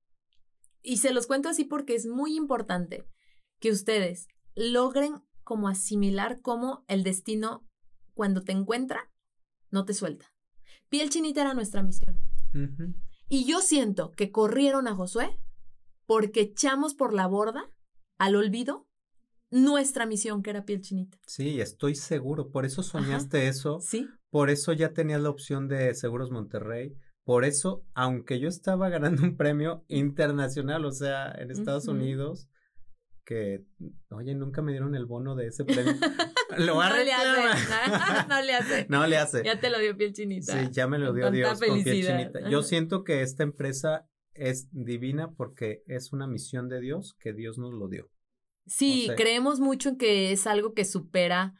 [0.81, 3.05] y se los cuento así porque es muy importante
[3.59, 7.67] que ustedes logren como asimilar cómo el destino,
[8.13, 9.11] cuando te encuentra,
[9.71, 10.25] no te suelta.
[10.89, 12.19] Piel chinita era nuestra misión.
[13.29, 15.39] Y yo siento que corrieron a Josué
[16.05, 17.67] porque echamos por la borda
[18.19, 18.87] al olvido
[19.53, 21.17] nuestra misión que era piel chinita.
[21.27, 24.07] Sí, estoy seguro, por eso soñaste eso, Sí.
[24.29, 28.89] por eso ya tenías la opción de Seguros Monterrey, por eso, aunque yo estaba
[29.19, 31.87] ganando un premio internacional, o sea, en Estados.
[31.87, 32.49] Unidos,
[33.25, 33.63] que,
[34.09, 35.93] oye, nunca me dieron el bono de ese premio.
[36.57, 38.27] Lo va a no le hace.
[38.29, 38.85] no le hace.
[38.89, 39.43] No le hace.
[39.43, 40.59] Ya te lo dio piel chinita.
[40.59, 42.47] Sí, ya me lo Con dio Dios con piel chinita.
[42.49, 47.57] Yo siento que esta empresa es divina porque es una misión de Dios que Dios
[47.57, 48.09] nos lo dio.
[48.65, 51.53] Sí, creemos mucho en que es algo que supera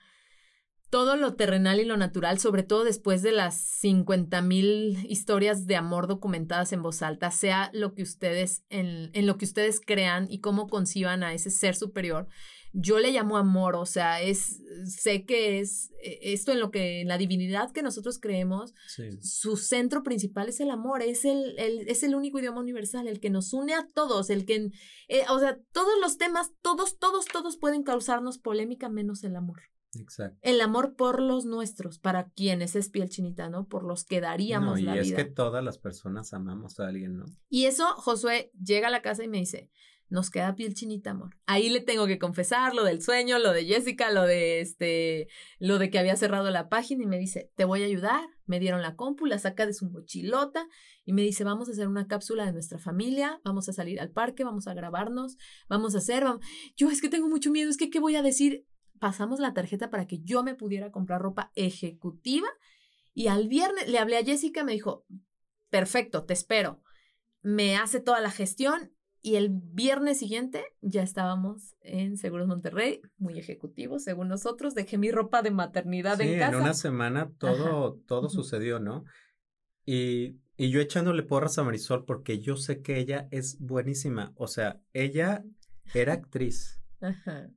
[0.90, 5.76] todo lo terrenal y lo natural, sobre todo después de las 50 mil historias de
[5.76, 10.28] amor documentadas en voz alta, sea lo que ustedes, en, en lo que ustedes crean
[10.30, 12.28] y cómo conciban a ese ser superior.
[12.76, 17.02] Yo le llamo amor, o sea, es, sé que es eh, esto en lo que,
[17.02, 19.10] en la divinidad que nosotros creemos, Sí.
[19.22, 23.20] su centro principal es el amor, es el, el- es el único idioma universal, el
[23.20, 24.72] que nos une a todos, el que,
[25.08, 29.62] eh, o sea, todos los temas, todos, todos, todos pueden causarnos polémica menos el amor.
[29.96, 30.40] Exacto.
[30.42, 33.68] El amor por los nuestros, para quienes es piel chinita, ¿no?
[33.68, 35.18] Por los que daríamos No, y la es vida.
[35.18, 37.26] que todas las personas amamos a alguien, ¿no?
[37.48, 39.70] Y eso, Josué llega a la casa y me dice,
[40.10, 41.36] nos queda piel chinita, amor.
[41.46, 45.28] Ahí le tengo que confesar lo del sueño, lo de Jessica, lo de este,
[45.60, 48.24] lo de que había cerrado la página y me dice, te voy a ayudar.
[48.46, 50.68] Me dieron la compu, la saca de su mochilota
[51.06, 54.12] y me dice, vamos a hacer una cápsula de nuestra familia, vamos a salir al
[54.12, 55.38] parque, vamos a grabarnos,
[55.70, 56.26] vamos a hacer,
[56.76, 58.66] yo es que tengo mucho miedo, es que, ¿qué voy a decir?
[59.00, 62.48] Pasamos la tarjeta para que yo me pudiera comprar ropa ejecutiva
[63.14, 65.06] y al viernes le hablé a Jessica, me dijo,
[65.70, 66.82] perfecto, te espero.
[67.42, 68.93] Me hace toda la gestión
[69.24, 74.76] y el viernes siguiente ya estábamos en Seguros Monterrey, muy ejecutivo, según nosotros.
[74.76, 76.58] Dejé mi ropa de maternidad Sí, en en casa.
[76.58, 79.06] una semana todo, todo sucedió, ¿no?
[79.86, 84.34] Y, y yo echándole porras a Marisol porque yo sé que ella es buenísima.
[84.36, 85.44] O sea, ella
[85.94, 86.80] era actriz.
[87.02, 87.50] Ajá.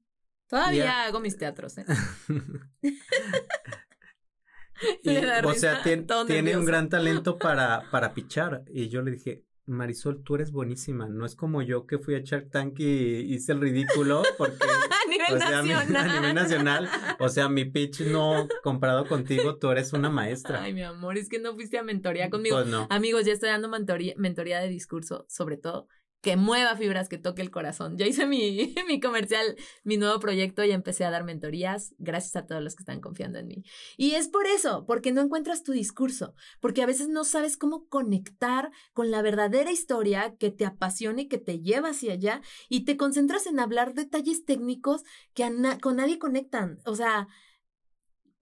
[0.49, 1.85] Todavía Ya- hago mis teatros, ¿eh?
[5.03, 8.63] Y, o sea, risa, tien- todo tiene un gran talento para, para pichar.
[8.69, 11.09] Y yo le dije, Marisol, tú eres buenísima.
[11.09, 14.57] No es como yo que fui a Shark Tank y hice el ridículo porque,
[15.07, 16.11] a nivel o sea, mi- nacional.
[16.11, 16.89] a nivel nacional,
[17.19, 20.63] o sea, mi pitch no comparado contigo, tú eres una maestra.
[20.63, 22.57] Ay, mi amor, es que no fuiste a mentoría conmigo.
[22.57, 22.87] Pues no.
[22.91, 25.89] Amigos, ya estoy dando mentoría, mentoría de discurso, sobre todo
[26.21, 27.97] que mueva fibras, que toque el corazón.
[27.97, 31.95] Ya hice mi, mi comercial, mi nuevo proyecto y empecé a dar mentorías.
[31.99, 33.63] Gracias a todos los que están confiando en mí.
[33.97, 37.89] Y es por eso, porque no encuentras tu discurso, porque a veces no sabes cómo
[37.89, 42.85] conectar con la verdadera historia que te apasiona y que te lleva hacia allá y
[42.85, 45.03] te concentras en hablar detalles técnicos
[45.35, 45.51] que
[45.81, 46.79] con nadie conectan.
[46.85, 47.29] O sea,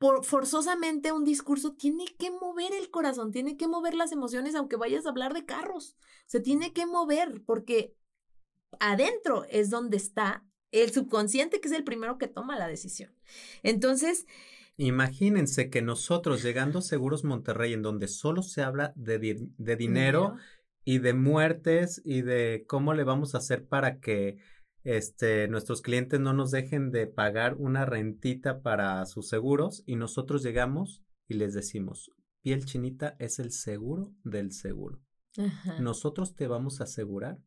[0.05, 4.77] por, forzosamente un discurso tiene que mover el corazón, tiene que mover las emociones, aunque
[4.77, 5.97] vayas a hablar de carros.
[6.27, 7.97] Se tiene que mover porque
[8.81, 13.15] adentro es donde está el subconsciente, que es el primero que toma la decisión.
[13.63, 14.27] Entonces,
[14.77, 20.37] Imagínense que nosotros llegando a Seguros Monterrey, en donde solo se habla de, de dinero
[20.85, 24.37] y de muertes y de cómo le vamos a hacer para que
[24.85, 30.43] este, nuestros clientes no nos dejen de pagar una rentita para sus seguros y nosotros
[30.43, 32.11] llegamos y les decimos,
[32.43, 35.01] piel chinita es el seguro del seguro.
[35.81, 37.39] Nosotros te vamos a asegurar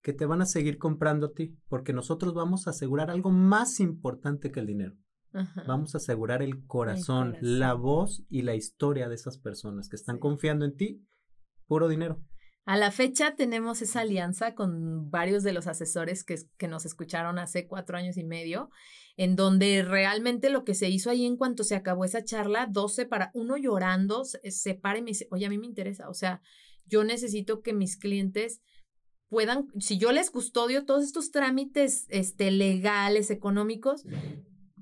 [0.00, 3.80] que te van a seguir comprando a ti, porque nosotros vamos a asegurar algo más
[3.80, 4.96] importante que el dinero.
[5.66, 10.18] Vamos a asegurar el corazón, la voz y la historia de esas personas que están
[10.18, 11.04] confiando en ti,
[11.66, 12.22] puro dinero.
[12.64, 17.66] A la fecha tenemos esa alianza con varios de los asesores que, nos escucharon hace
[17.66, 18.70] cuatro años y medio,
[19.16, 23.04] en donde realmente lo que se hizo ahí en cuanto se acabó esa charla, doce
[23.04, 26.14] para uno llorando, se, se para y me dice, oye, a mí me interesa, o
[26.14, 26.40] sea,
[26.86, 28.62] yo necesito que mis clientes
[29.28, 34.04] puedan, si yo les custodio todos estos trámites este, legales, económicos,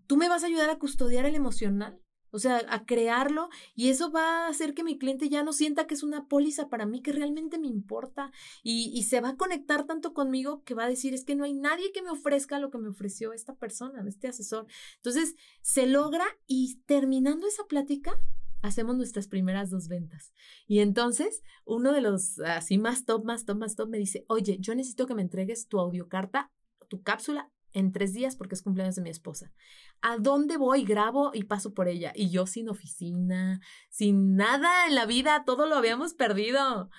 [0.06, 2.01] tú me vas a ayudar a custodiar el emocional,
[2.32, 5.86] o sea, a crearlo y eso va a hacer que mi cliente ya no sienta
[5.86, 9.36] que es una póliza para mí, que realmente me importa y, y, se va a
[9.36, 12.58] conectar tanto conmigo que va a decir, es que no hay nadie que me ofrezca
[12.58, 14.66] lo que me ofreció esta persona, este asesor.
[14.96, 18.18] Entonces, se logra y terminando esa plática,
[18.62, 20.32] hacemos nuestras primeras dos ventas.
[20.66, 24.56] Y entonces, uno de los así más top, más top, más top me dice, oye,
[24.60, 26.50] yo necesito que me entregues tu audiocarta,
[26.88, 29.52] tu cápsula en tres días porque es cumpleaños de mi esposa.
[30.00, 30.84] ¿A dónde voy?
[30.84, 32.12] Grabo y paso por ella.
[32.14, 33.60] Y yo sin oficina,
[33.90, 36.90] sin nada en la vida, todo lo habíamos perdido.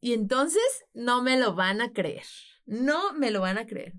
[0.00, 0.62] Y entonces
[0.94, 2.24] no me lo van a creer.
[2.64, 3.94] No me lo van a creer.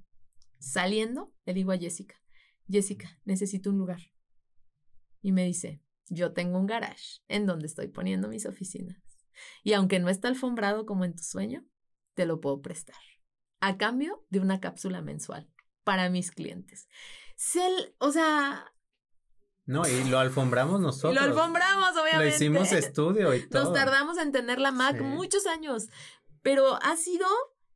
[0.59, 2.15] Saliendo, le digo a Jessica,
[2.67, 4.01] Jessica, necesito un lugar.
[5.21, 8.97] Y me dice, yo tengo un garage en donde estoy poniendo mis oficinas.
[9.63, 11.65] Y aunque no está alfombrado como en tu sueño,
[12.15, 12.95] te lo puedo prestar.
[13.59, 15.51] A cambio de una cápsula mensual
[15.87, 16.89] para mis clientes.
[17.99, 18.73] o sea...
[19.65, 21.15] No, y lo alfombramos nosotros.
[21.15, 22.25] Lo alfombramos, obviamente.
[22.25, 23.63] Lo hicimos estudio y todo.
[23.63, 25.87] Nos tardamos en tener la Mac muchos años,
[26.41, 27.25] pero ha sido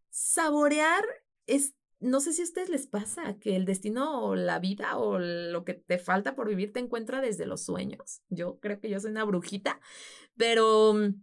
[0.09, 1.05] saborear
[1.47, 5.19] es no sé si a ustedes les pasa que el destino o la vida o
[5.19, 8.23] lo que te falta por vivir te encuentra desde los sueños.
[8.27, 9.79] Yo creo que yo soy una brujita,
[10.35, 11.21] pero mm,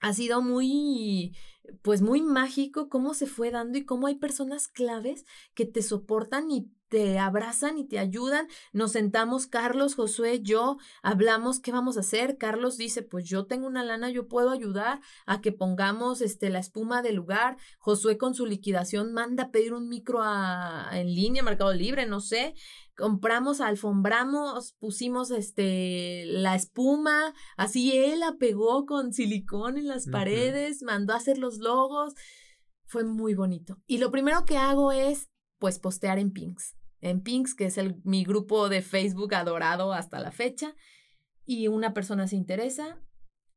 [0.00, 1.36] ha sido muy,
[1.82, 6.50] pues muy mágico cómo se fue dando y cómo hay personas claves que te soportan
[6.50, 8.48] y te abrazan y te ayudan.
[8.72, 12.36] Nos sentamos, Carlos, Josué, yo, hablamos qué vamos a hacer.
[12.36, 16.58] Carlos dice, pues yo tengo una lana, yo puedo ayudar a que pongamos este, la
[16.58, 17.56] espuma del lugar.
[17.78, 22.20] Josué con su liquidación manda a pedir un micro a, en línea, Mercado Libre, no
[22.20, 22.54] sé.
[22.96, 30.82] Compramos, alfombramos, pusimos este, la espuma, así él la pegó con silicón en las paredes,
[30.82, 32.14] mandó a hacer los logos.
[32.84, 33.78] Fue muy bonito.
[33.86, 35.30] Y lo primero que hago es
[35.60, 40.20] pues postear en Pinks en Pinks, que es el, mi grupo de Facebook adorado hasta
[40.20, 40.74] la fecha,
[41.44, 43.00] y una persona se interesa,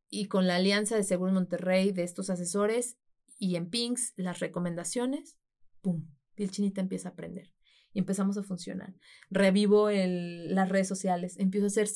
[0.09, 2.97] y con la alianza de Seguro Monterrey de estos asesores
[3.39, 5.39] y en Pinks las recomendaciones,
[5.81, 6.07] ¡pum!
[6.35, 7.51] El chinita empieza a aprender
[7.93, 8.93] y empezamos a funcionar.
[9.29, 11.87] Revivo el, las redes sociales, empiezo a hacer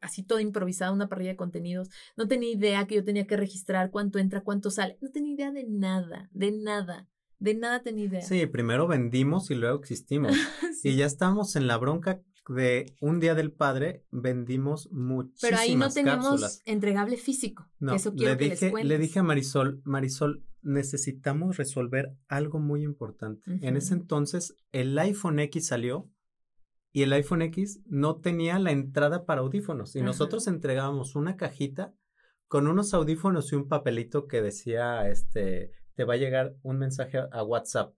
[0.00, 1.88] así todo improvisado, una parrilla de contenidos.
[2.16, 4.98] No tenía idea que yo tenía que registrar cuánto entra, cuánto sale.
[5.00, 7.08] No tenía idea de nada, de nada.
[7.44, 8.22] De nada tenía idea.
[8.22, 10.32] Sí, primero vendimos y luego existimos.
[10.82, 15.76] Y ya estamos en la bronca de un día del padre, vendimos muchísimas Pero ahí
[15.76, 17.70] no teníamos entregable físico.
[17.78, 23.58] No, eso quiero le dije, le dije a Marisol, Marisol, necesitamos resolver algo muy importante.
[23.62, 26.10] En ese entonces, el iPhone X salió
[26.92, 29.96] y el iPhone X no tenía la entrada para audífonos.
[29.96, 31.94] Y nosotros entregábamos una cajita
[32.48, 37.18] con unos audífonos y un papelito que decía, este, te va a llegar un mensaje
[37.18, 37.94] a WhatsApp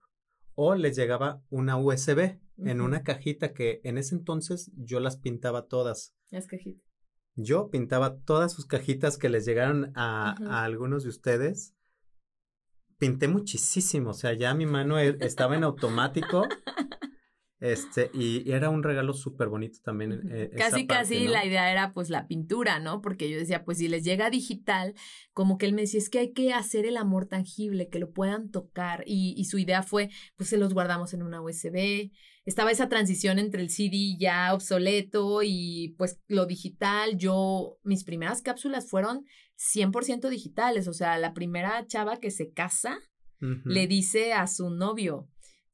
[0.55, 5.67] o les llegaba una USB en una cajita que en ese entonces yo las pintaba
[5.67, 6.15] todas.
[6.31, 6.83] Las cajitas.
[7.35, 11.75] Yo pintaba todas sus cajitas que les llegaron a, a algunos de ustedes.
[12.97, 16.47] Pinté muchísimo, o sea, ya mi mano e, estaba en automático
[17.59, 20.29] Este, y, era un regalo súper bonito también.
[20.31, 23.01] Eh, casi, casi la idea era pues la pintura, ¿no?
[23.01, 24.93] Porque yo decía, pues si les llega digital,
[25.33, 28.11] como que él me decía, es que hay que hacer el amor tangible, que lo
[28.11, 29.03] puedan tocar.
[29.07, 32.11] Y, y su idea fue, pues se los guardamos en una USB.
[32.45, 37.17] Estaba esa transición entre el CD ya obsoleto y pues lo digital.
[37.17, 39.25] Yo, mis primeras cápsulas fueron
[39.57, 40.87] 100% digitales.
[40.87, 42.99] O sea, la primera chava que se casa
[43.39, 45.27] le dice a su novio,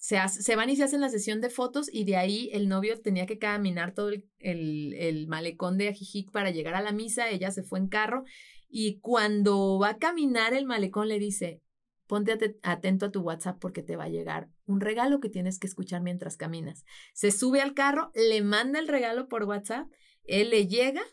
[0.03, 3.25] se, van y se hacen la sesión de fotos y de ahí el novio tenía
[3.25, 7.63] que caminar todo el, el, malecón de Ajijic para llegar a la misa, ella se
[7.63, 8.25] fue en carro
[8.67, 11.61] y cuando va a caminar el malecón le dice,
[12.05, 15.67] ponte atento a tu WhatsApp porque te va a llegar un regalo que tienes que
[15.67, 16.83] escuchar mientras caminas.
[17.13, 19.87] Se sube al carro, le manda el regalo por WhatsApp
[20.25, 21.03] Él le llega,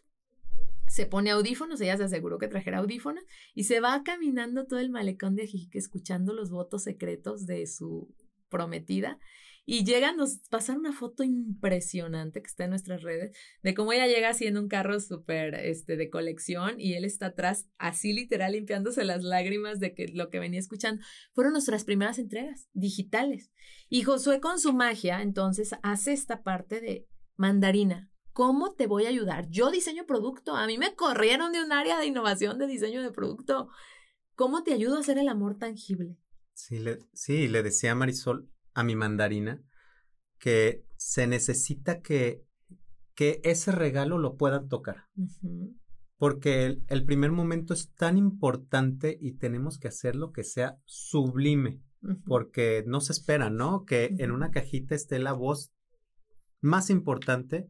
[0.88, 3.22] se pone audífonos, ella se aseguró que trajera audífonos
[3.55, 8.12] y se va caminando todo el malecón de Ajijic escuchando los votos secretos de su
[8.51, 9.18] prometida
[9.72, 14.09] y llegan, nos pasan una foto impresionante que está en nuestras redes, de cómo ella
[14.09, 19.05] llega haciendo un carro súper este, de colección y él está atrás, así literal, limpiándose
[19.05, 21.05] las lágrimas de que lo que venía escuchando.
[21.34, 23.53] Fueron nuestras primeras entregas digitales.
[23.88, 28.11] Y Josué con su magia, entonces, hace esta parte de mandarina.
[28.32, 29.48] ¿Cómo te voy a ayudar?
[29.51, 30.57] Yo diseño producto.
[30.57, 33.68] A mí me corrieron de un área de innovación de diseño de producto.
[34.34, 36.16] ¿Cómo te ayudo a hacer el amor tangible?
[36.55, 39.62] Sí, le, sí, le decía a Marisol, a mi mandarina
[40.38, 42.44] que se necesita que,
[43.14, 45.07] que ese regalo lo puedan tocar.
[46.16, 51.82] Porque el, primer momento es tan importante y tenemos que hacerlo que sea sublime.
[52.26, 53.84] Porque no se espera, ¿no?
[53.84, 55.72] Que en una cajita esté la voz
[56.62, 57.68] más importante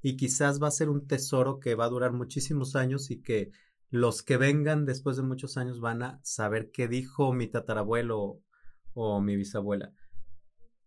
[0.00, 3.50] y quizás va a ser un tesoro que va a durar muchísimos años y que
[3.94, 8.40] los que vengan después de muchos años van a saber qué dijo mi tatarabuelo
[8.92, 9.92] o mi bisabuela.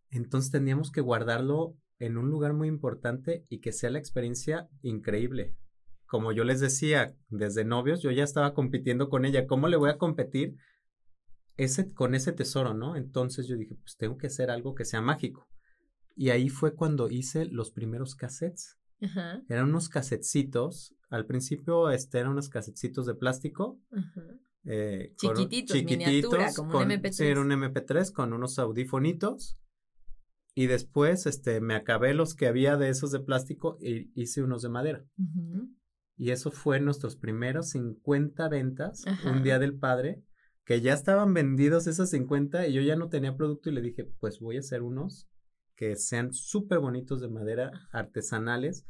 [0.10, 5.56] Entonces teníamos que guardarlo en un lugar muy importante y que sea la experiencia increíble.
[6.06, 9.48] Como yo les decía, desde novios yo ya estaba compitiendo con ella.
[9.48, 10.58] ¿Cómo le voy a competir
[11.56, 12.98] ese, con ese tesoro, no?
[12.98, 15.48] Entonces yo dije, pues tengo que hacer algo que sea mágico.
[16.14, 18.77] Y ahí fue cuando hice los primeros cassettes.
[19.00, 20.96] Eran unos cassetcitos.
[21.10, 23.80] Al principio este, eran unos cassetcitos de plástico.
[24.66, 27.22] Eh, chiquititos, miniatura, como un MP3.
[27.22, 29.58] Era un MP3 con unos audifonitos
[30.58, 34.64] y después, este, me acabé los que había de esos de plástico y hice unos
[34.64, 35.06] de madera.
[36.16, 40.24] Y eso fue nuestros primeros 50 ventas, un día del padre,
[40.66, 44.06] que ya estaban vendidos esas 50 y yo ya no tenía producto y le dije,
[44.20, 45.30] pues voy a hacer unos
[45.78, 48.86] que sean súper bonitos de madera, artesanales.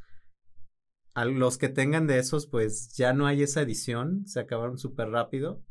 [1.13, 5.09] A los que tengan de esos, pues ya no hay esa edición, se acabaron súper
[5.09, 5.63] rápido,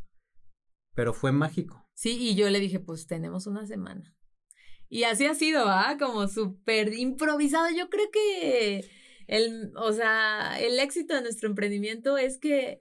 [0.95, 1.89] pero fue mágico.
[1.95, 4.14] Sí, y yo le dije, pues tenemos una semana.
[4.89, 5.97] Y así ha sido, ¿ah?
[5.99, 7.67] Como súper improvisado.
[7.75, 8.85] Yo creo que
[9.27, 12.81] el, o sea, el éxito de nuestro emprendimiento es que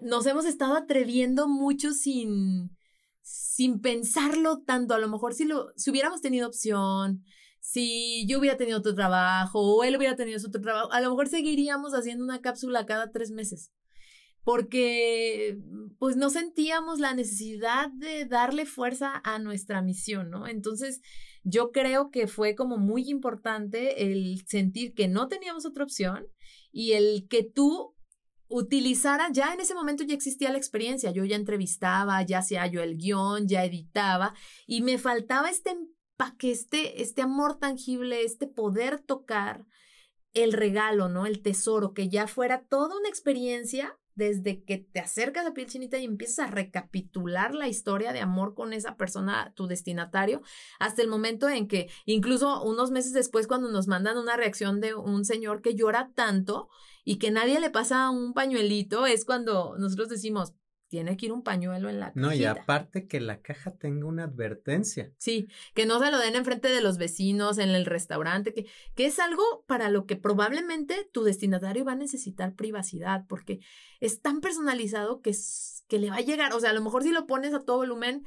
[0.00, 2.76] nos hemos estado atreviendo mucho sin,
[3.24, 4.94] sin pensarlo tanto.
[4.94, 7.24] A lo mejor si, lo, si hubiéramos tenido opción,
[7.60, 11.28] si yo hubiera tenido otro trabajo o él hubiera tenido otro trabajo, a lo mejor
[11.28, 13.72] seguiríamos haciendo una cápsula cada tres meses
[14.44, 15.58] porque
[15.98, 20.46] pues no sentíamos la necesidad de darle fuerza a nuestra misión, ¿no?
[20.46, 21.00] Entonces,
[21.44, 26.26] yo creo que fue como muy importante el sentir que no teníamos otra opción
[26.72, 27.93] y el que tú
[28.56, 32.82] utilizara, ya en ese momento ya existía la experiencia, yo ya entrevistaba, ya hacía yo
[32.82, 34.32] el guion, ya editaba
[34.64, 39.66] y me faltaba este empaque, este, este amor tangible, este poder tocar
[40.34, 41.26] el regalo, ¿no?
[41.26, 45.98] El tesoro, que ya fuera toda una experiencia desde que te acercas a piel chinita
[45.98, 50.42] y empiezas a recapitular la historia de amor con esa persona, tu destinatario,
[50.78, 54.94] hasta el momento en que incluso unos meses después cuando nos mandan una reacción de
[54.94, 56.68] un señor que llora tanto
[57.04, 60.54] y que nadie le pasa un pañuelito, es cuando nosotros decimos,
[60.88, 62.20] tiene que ir un pañuelo en la caja.
[62.20, 65.12] No, y aparte que la caja tenga una advertencia.
[65.18, 69.06] Sí, que no se lo den enfrente de los vecinos, en el restaurante, que, que
[69.06, 73.58] es algo para lo que probablemente tu destinatario va a necesitar privacidad, porque
[73.98, 75.34] es tan personalizado que,
[75.88, 77.78] que le va a llegar, o sea, a lo mejor si lo pones a todo
[77.78, 78.24] volumen,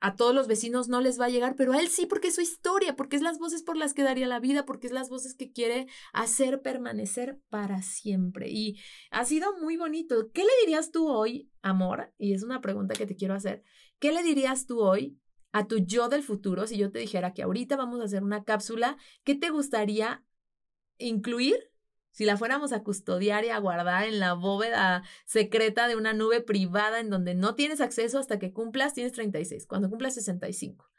[0.00, 2.34] a todos los vecinos no les va a llegar, pero a él sí, porque es
[2.34, 5.10] su historia, porque es las voces por las que daría la vida, porque es las
[5.10, 8.48] voces que quiere hacer permanecer para siempre.
[8.50, 8.80] Y
[9.10, 10.30] ha sido muy bonito.
[10.32, 12.12] ¿Qué le dirías tú hoy, amor?
[12.16, 13.62] Y es una pregunta que te quiero hacer.
[13.98, 15.18] ¿Qué le dirías tú hoy
[15.52, 18.44] a tu yo del futuro si yo te dijera que ahorita vamos a hacer una
[18.44, 18.96] cápsula?
[19.22, 20.24] ¿Qué te gustaría
[20.96, 21.69] incluir
[22.12, 26.40] si la fuéramos a custodiar y a guardar en la bóveda secreta de una nube
[26.40, 30.90] privada en donde no tienes acceso hasta que cumplas, tienes 36, cuando cumplas 65.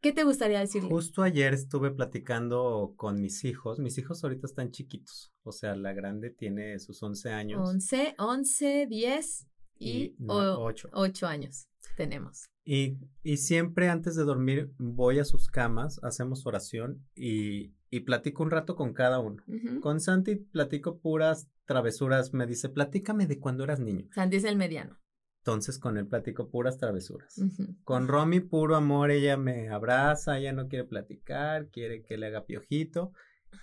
[0.00, 0.88] ¿Qué te gustaría decirle?
[0.88, 3.78] Justo ayer estuve platicando con mis hijos.
[3.78, 5.32] Mis hijos ahorita están chiquitos.
[5.42, 7.68] O sea, la grande tiene sus 11 años.
[7.68, 9.46] 11, 11, 10
[9.78, 10.90] y, 8.
[10.92, 12.48] 8 años tenemos.
[12.64, 18.42] Y, y siempre antes de dormir voy a sus camas, hacemos oración y y platico
[18.42, 19.42] un rato con cada uno.
[19.80, 22.34] Con Santi platico puras travesuras.
[22.34, 24.08] Me dice, platícame de cuando eras niño.
[24.12, 24.98] Santi es el mediano.
[25.38, 27.40] Entonces con él platico puras travesuras.
[27.84, 32.46] Con Romy, puro amor, ella me abraza, ella no quiere platicar, quiere que le haga
[32.46, 33.12] piojito.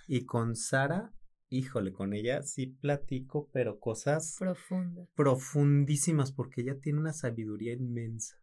[0.08, 1.12] Y con Sara,
[1.48, 5.08] híjole, con ella sí platico, pero cosas profundas.
[5.14, 8.36] Profundísimas, porque ella tiene una sabiduría inmensa.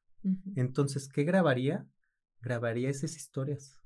[0.56, 1.88] Entonces, ¿qué grabaría?
[2.42, 3.82] Grabaría esas historias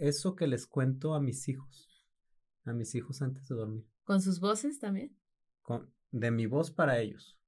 [0.00, 1.88] eso que les cuento a mis hijos.
[2.64, 3.86] a mis hijos antes de dormir.
[4.04, 5.16] ¿Con sus voces también?
[5.62, 7.38] Con, de mi voz para ellos.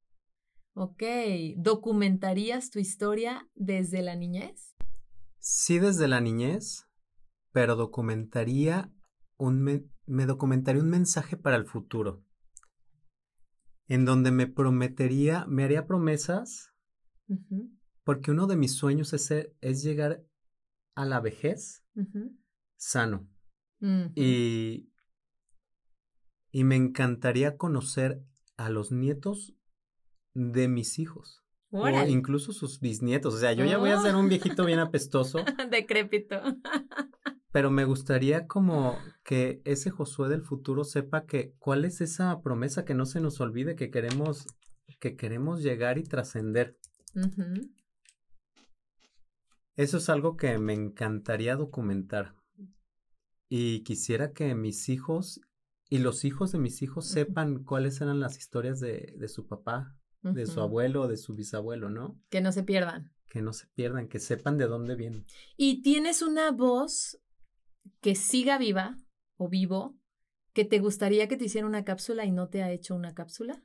[0.75, 1.03] Ok,
[1.57, 4.75] ¿documentarías tu historia desde la niñez?
[5.39, 6.87] Sí, desde la niñez,
[7.53, 8.93] pero documentaría
[9.37, 9.63] un
[10.07, 12.25] me, documentaría un mensaje para el futuro,
[13.89, 16.73] en donde me prometería, me haría promesas,
[18.05, 20.25] porque uno de mis sueños es, es llegar
[20.95, 21.85] a la vejez
[22.77, 23.29] sano.
[24.15, 24.93] Y
[26.53, 28.23] y me encantaría conocer
[28.59, 29.55] a los nietos
[30.35, 31.43] de mis hijos.
[31.71, 33.33] O incluso sus bisnietos.
[33.35, 35.43] O sea, yo ya voy a ser un viejito bien apestoso.
[35.71, 36.37] Decrépito.
[37.53, 42.85] pero me gustaría como que ese Josué del futuro sepa que cuál es esa promesa
[42.85, 44.47] que no se nos olvide que queremos
[44.99, 46.79] que queremos llegar y trascender.
[49.77, 52.35] Eso es algo que me encantaría documentar.
[53.49, 55.41] Y quisiera que mis hijos
[55.91, 59.95] y los hijos de mis hijos sepan cuáles eran las historias de, de su papá,
[60.23, 62.19] de su abuelo, de su bisabuelo, ¿no?
[62.31, 63.13] Que no se pierdan.
[63.29, 65.27] Que no se pierdan, que sepan de dónde vienen.
[65.57, 67.19] Y tienes una voz
[68.01, 68.97] que siga viva
[69.37, 69.97] o vivo,
[70.53, 73.63] que te gustaría que te hiciera una cápsula y no te ha hecho una cápsula.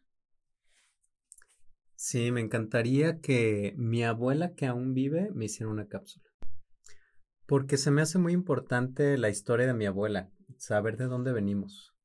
[1.96, 6.30] Sí, me encantaría que mi abuela que aún vive me hiciera una cápsula.
[7.48, 11.98] Porque se me hace muy importante la historia de mi abuela, saber de dónde venimos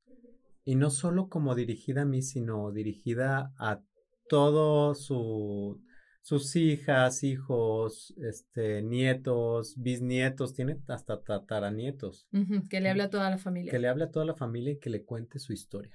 [0.64, 3.82] y no solo como dirigida a mí, sino dirigida a
[4.28, 5.82] todos su,
[6.22, 12.28] sus hijas, hijos, este, nietos, bisnietos, tiene hasta tataranietos.
[12.70, 13.70] que le hable a toda la familia.
[13.70, 15.94] Que le hable a toda la familia y que le cuente su historia.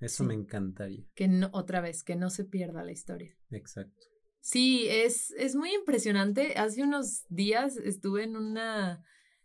[0.00, 1.04] Eso me encantaría.
[1.14, 3.36] Que no, otra vez, que no se pierda la historia.
[3.50, 4.06] Exacto.
[4.40, 6.54] Sí, es, es muy impresionante.
[6.56, 9.04] Hace unos días estuve en una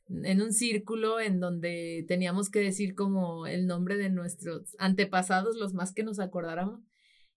[0.09, 5.73] en un círculo en donde teníamos que decir como el nombre de nuestros antepasados, los
[5.73, 6.81] más que nos acordáramos.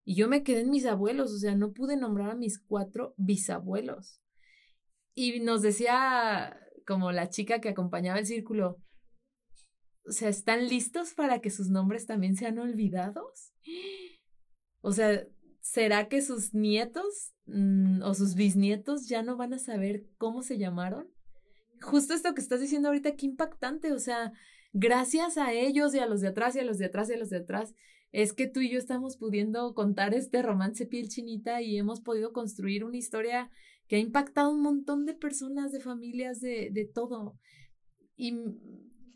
[0.07, 3.13] Y yo me quedé en mis abuelos, o sea, no pude nombrar a mis cuatro
[3.19, 4.23] bisabuelos.
[5.15, 8.79] Y nos decía como la chica que acompañaba el círculo,
[10.07, 13.53] o sea, ¿están listos para que sus nombres también sean olvidados?
[14.81, 15.27] O sea,
[15.61, 20.57] ¿será que sus nietos mm, o sus bisnietos ya no van a saber cómo se
[20.57, 21.11] llamaron?
[21.81, 24.33] justo esto que estás diciendo ahorita, qué impactante, o sea,
[24.73, 27.19] gracias a ellos y a los de atrás y a los de atrás y a
[27.19, 27.75] los de atrás,
[28.17, 32.33] es que tú y yo estamos pudiendo contar este romance piel chinita y hemos podido
[32.33, 33.51] construir una historia
[33.89, 37.39] que ha impactado a un montón de personas, de familias, de, de todo.
[38.17, 38.35] Y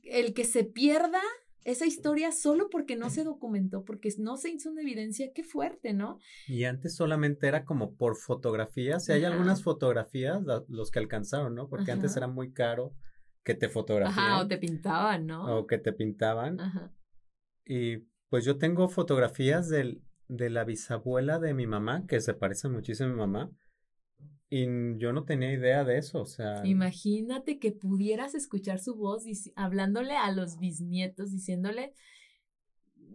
[0.03, 1.23] el que se pierda
[1.65, 5.95] esa historia solo porque no se documentó, porque no se hizo una evidencia, qué fuerte,
[5.95, 6.19] ¿no?
[6.47, 11.71] Y antes solamente era como por fotografías, si hay algunas fotografías, los que alcanzaron, ¿no?
[11.71, 12.93] Porque antes era muy caro
[13.45, 14.27] que te fotografían.
[14.27, 15.57] Ajá, o te pintaban, ¿no?
[15.57, 16.61] O que te pintaban.
[16.61, 16.93] Ajá.
[17.65, 22.69] Y pues yo tengo fotografías del, de la bisabuela de mi mamá, que se parece
[22.69, 23.51] muchísimo a mi mamá,
[24.49, 24.67] y
[24.99, 26.65] yo no tenía idea de eso, o sea.
[26.65, 29.25] Imagínate que pudieras escuchar su voz
[29.57, 31.93] hablándole a los bisnietos, diciéndole,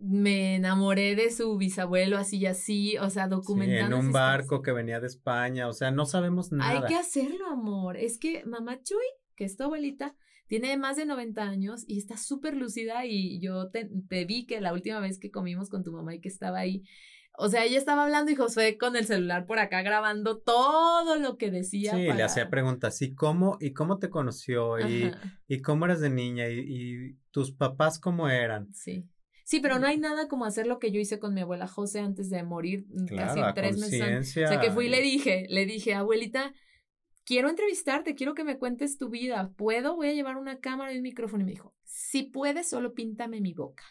[0.02, 3.98] me enamoré de su bisabuelo así y así, o sea, documentando.
[3.98, 6.82] en un barco que venía de España, o sea, no sabemos nada.
[6.82, 7.98] Hay que hacerlo, amor.
[7.98, 9.06] Es que mamá Chuy,
[9.36, 10.16] que es tu abuelita,
[10.48, 14.62] tiene más de 90 años y está súper lúcida y yo te, te vi que
[14.62, 16.84] la última vez que comimos con tu mamá y que estaba ahí,
[17.38, 21.38] o sea, ella estaba hablando y José con el celular por acá grabando todo lo
[21.38, 21.92] que decía.
[21.92, 24.80] Sí, le hacía preguntas, ¿y cómo, y cómo te conoció?
[24.80, 25.12] Y,
[25.48, 26.48] y, cómo eras de niña?
[26.50, 28.74] Y, y, tus papás cómo eran?
[28.74, 29.10] Sí.
[29.44, 32.00] Sí, pero no hay nada como hacer lo que yo hice con mi abuela José
[32.00, 34.30] antes de morir, mm, casi tres meses.
[34.30, 36.52] O sea, que fui y le dije, le dije, abuelita,
[37.26, 39.52] quiero entrevistarte, quiero que me cuentes tu vida.
[39.58, 39.96] ¿Puedo?
[39.96, 41.44] Voy a llevar una cámara y un micrófono.
[41.44, 43.84] Y me dijo, si puedes, solo píntame mi boca.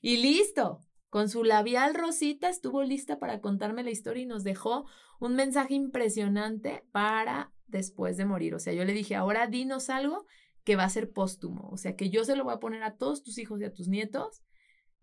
[0.00, 0.80] Y listo.
[1.08, 4.86] Con su labial rosita estuvo lista para contarme la historia y nos dejó
[5.18, 8.54] un mensaje impresionante para después de morir.
[8.54, 10.24] O sea, yo le dije, ahora dinos algo
[10.62, 11.68] que va a ser póstumo.
[11.70, 13.72] O sea, que yo se lo voy a poner a todos tus hijos y a
[13.72, 14.42] tus nietos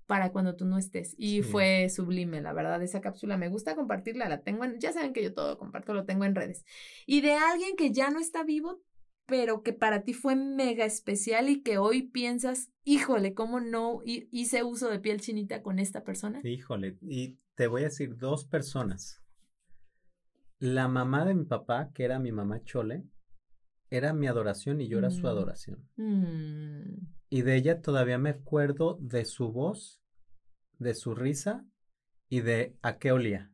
[0.08, 1.14] para cuando tú no estés.
[1.18, 5.14] Y fue sublime, la verdad, esa cápsula me gusta compartirla, la tengo en, ya saben
[5.14, 6.66] que yo todo comparto, lo tengo en redes.
[7.06, 8.82] Y de alguien que ya no está vivo,
[9.28, 14.64] pero que para ti fue mega especial y que hoy piensas, híjole, ¿cómo no hice
[14.64, 16.40] uso de piel chinita con esta persona?
[16.44, 19.22] Híjole, y te voy a decir dos personas.
[20.60, 23.04] La mamá de mi papá, que era mi mamá Chole,
[23.90, 25.28] era mi adoración y yo era su mm.
[25.28, 25.90] adoración.
[25.98, 27.17] Mm.
[27.30, 30.02] Y de ella todavía me acuerdo de su voz,
[30.80, 31.66] de su risa
[32.30, 33.52] y de a qué olía.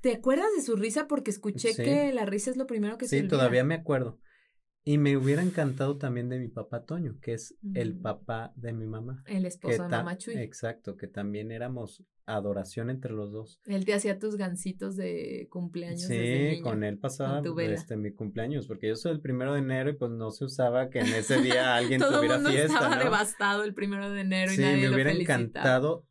[0.00, 1.06] ¿Te acuerdas de su risa?
[1.06, 4.18] Porque escuché que la risa es lo primero que se Sí, todavía me acuerdo.
[4.84, 8.02] Y me hubiera encantado también de mi papá Toño, que es el Mm.
[8.02, 9.22] papá de mi mamá.
[9.26, 10.34] El esposo de Mamá Chuy.
[10.34, 13.60] Exacto, que también éramos adoración entre los dos.
[13.66, 16.62] Él te hacía tus gancitos de cumpleaños desde Sí, niña.
[16.62, 17.74] con él pasaba vela.
[17.74, 20.88] este, mi cumpleaños, porque yo soy el primero de enero y pues no se usaba
[20.90, 23.04] que en ese día alguien Todo tuviera mundo fiesta, estaba ¿no?
[23.04, 25.40] devastado el primero de enero y Sí, nadie me lo hubiera felicitaba.
[25.42, 26.06] encantado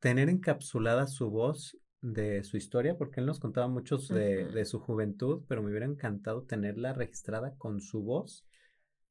[0.00, 4.80] tener encapsulada su voz de su historia, porque él nos contaba muchos de, de su
[4.80, 8.44] juventud, pero me hubiera encantado tenerla registrada con su voz.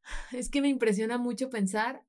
[0.33, 2.03] Es que me impresiona mucho pensar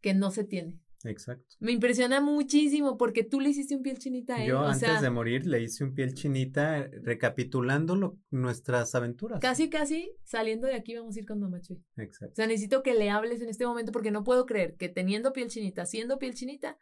[0.00, 0.80] que no se tiene.
[1.04, 1.54] Exacto.
[1.60, 4.48] Me impresiona muchísimo porque tú le hiciste un piel chinita a él.
[4.48, 8.94] Yo o antes sea, de morir le hice un piel chinita eh, recapitulando lo- nuestras
[8.94, 9.38] aventuras.
[9.40, 11.76] casi, casi saliendo de aquí vamos a ir con Mamá Chuy.
[11.98, 12.34] O Exacto.
[12.36, 15.48] sea, necesito que le hables en este momento porque no puedo creer que teniendo piel
[15.48, 16.78] chinita, siendo piel chinita,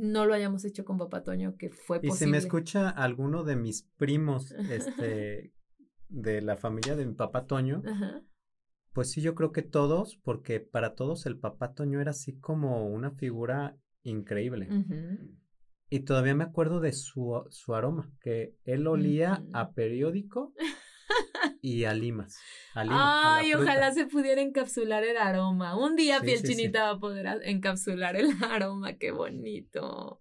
[0.00, 2.30] no lo hayamos hecho con Papá Toño, que fue Y si posible.
[2.32, 5.52] me escucha alguno de mis primos, este,
[6.08, 8.22] de la familia de mi papá Toño, Ajá.
[8.92, 12.86] pues sí, yo creo que todos, porque para todos el papá Toño era así como
[12.88, 14.68] una figura increíble.
[15.90, 20.54] Y todavía me acuerdo de su, su aroma, que él olía a periódico
[21.62, 22.38] y a limas.
[22.74, 25.76] A lima, Ay, ojalá se pudiera encapsular el aroma.
[25.76, 26.54] Un día Sí, piel sí, sí.
[26.56, 28.94] chinita va a poder encapsular el aroma.
[28.98, 30.20] Qué bonito.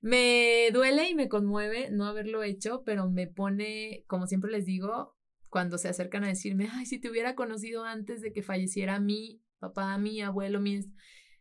[0.00, 5.14] Me duele y me conmueve no haberlo hecho, pero me pone, como siempre les digo,
[5.48, 9.42] cuando se acercan a decirme, ay, si te hubiera conocido antes de que falleciera mi
[9.58, 10.80] papá, mi abuelo, mi...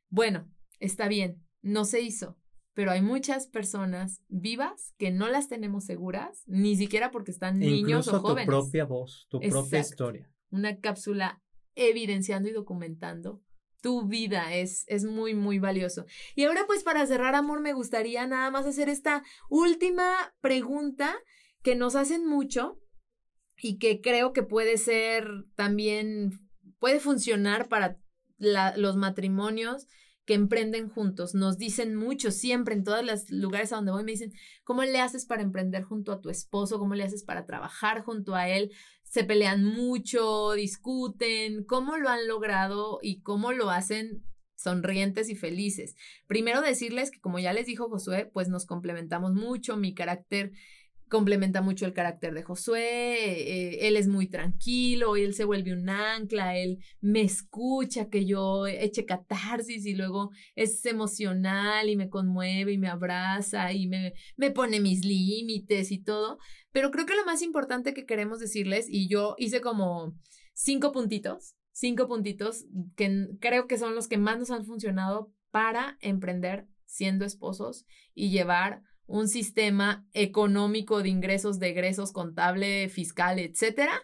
[0.10, 2.38] Bueno, está bien, no se hizo,
[2.74, 8.08] pero hay muchas personas vivas que no las tenemos seguras, ni siquiera porque están niños
[8.08, 10.32] Incluso o jóvenes tu propia voz, tu propia historia.
[10.52, 11.42] una cápsula
[11.76, 13.42] evidenciando y documentando
[13.82, 14.54] tu vida.
[14.56, 16.06] Es, es muy, muy valioso.
[16.36, 21.16] Y ahora, pues, para cerrar, amor, me gustaría nada más hacer esta última pregunta
[21.64, 22.80] que nos hacen mucho
[23.56, 26.32] y que creo que puede ser también,
[26.80, 27.98] puede funcionar para
[28.38, 29.88] la- los matrimonios
[30.30, 31.34] que emprenden juntos.
[31.34, 34.32] Nos dicen mucho, siempre, en todos los lugares a donde voy, me dicen,
[34.64, 36.78] ¿cómo le haces para emprender junto a tu esposo?
[36.78, 38.70] ¿Cómo le haces para trabajar junto a él?
[39.04, 44.24] se pelean mucho, discuten, cómo lo han logrado y cómo lo hacen
[44.56, 45.96] sonrientes y felices.
[46.28, 50.52] Primero decirles que como ya les dijo Josué, pues nos complementamos mucho, mi carácter
[51.10, 55.90] complementa mucho el carácter de Josué, eh, él es muy tranquilo, él se vuelve un
[55.90, 62.74] ancla, él me escucha que yo eche catarsis y luego es emocional y me conmueve
[62.74, 66.38] y me abraza y me, me pone mis límites y todo.
[66.72, 70.16] Pero creo que lo más importante que queremos decirles, y yo hice como
[70.54, 72.66] cinco puntitos, cinco puntitos
[72.96, 78.32] que creo que son los que más nos han funcionado para emprender siendo esposos y
[78.32, 84.02] llevar un sistema económico de ingresos, de egresos, contable, fiscal, etcétera,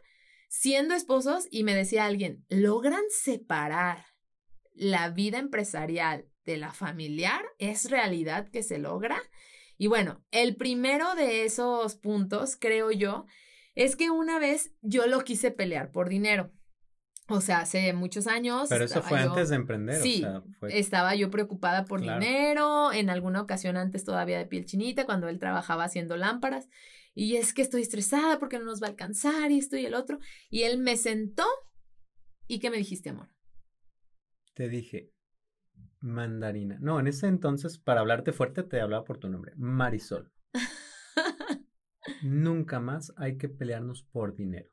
[0.49, 1.48] siendo esposos.
[1.52, 4.03] Y me decía alguien, ¿logran separar
[4.73, 7.45] la vida empresarial de la familiar?
[7.60, 9.22] ¿Es realidad que se logra?
[9.77, 13.26] Y bueno, el primero de esos puntos, creo yo,
[13.76, 16.52] es que una vez yo lo quise pelear por dinero.
[17.27, 18.68] O sea, hace muchos años.
[18.69, 22.02] Pero eso fue yo- antes de emprender, Sí, o sea, fue Estaba yo preocupada por
[22.02, 22.19] Claro.
[22.19, 26.69] dinero, en alguna ocasión antes todavía de piel chinita, cuando él trabajaba haciendo lámparas.
[27.15, 29.95] Y es que estoy estresada porque no nos va a alcanzar y esto y el
[29.95, 30.19] otro.
[30.49, 31.45] Y él me sentó.
[32.47, 33.30] ¿Y qué me dijiste, amor?
[34.53, 35.11] te dije
[35.99, 36.77] mandarina.
[36.80, 40.31] No, en ese entonces, para hablarte fuerte, te hablaba por tu nombre, Marisol.
[42.22, 44.69] Nunca más hay que pelearnos por dinero.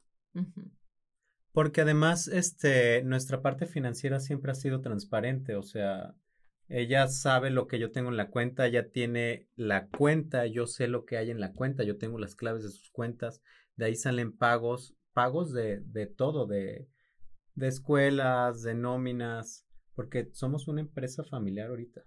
[1.52, 6.14] Porque además, este, nuestra parte financiera siempre ha sido transparente, o sea,
[6.68, 10.88] ella sabe lo que yo tengo en la cuenta, ella tiene la cuenta, yo sé
[10.88, 13.42] lo que hay en la cuenta, yo tengo las claves de sus cuentas,
[13.76, 16.88] de ahí salen pagos, pagos de, de todo, de,
[17.54, 22.02] de escuelas, de nóminas, porque somos una empresa familiar ahorita.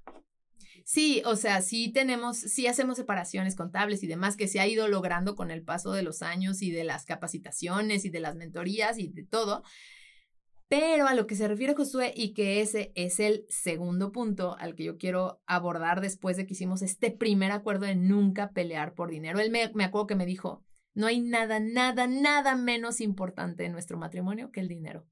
[0.84, 4.88] Sí, o sea, sí tenemos, sí hacemos separaciones contables y demás que se ha ido
[4.88, 9.00] logrando con el paso de los años y de las capacitaciones y de las mentorías
[9.00, 9.64] y de todo.
[10.68, 14.76] Pero a lo que se refiere Josué y que ese es el segundo punto al
[14.76, 19.12] que yo quiero abordar después de que hicimos este primer acuerdo de nunca pelear por
[19.12, 19.40] dinero.
[19.40, 20.66] Él me, me acuerdo que me dijo,
[20.96, 25.06] no hay nada, nada, nada menos importante en nuestro matrimonio que el dinero.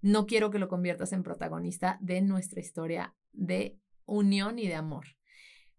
[0.00, 3.78] No quiero que lo conviertas en protagonista de nuestra historia de
[4.10, 5.06] unión y de amor.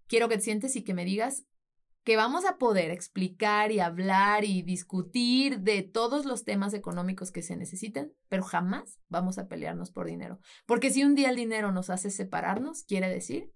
[0.07, 1.45] Quiero que te sientes y que me digas
[2.03, 7.43] que vamos a poder explicar y hablar y discutir de todos los temas económicos que
[7.43, 10.39] se necesiten, pero jamás vamos a pelearnos por dinero.
[10.65, 13.51] Porque si un día el dinero nos hace separarnos, quiere decir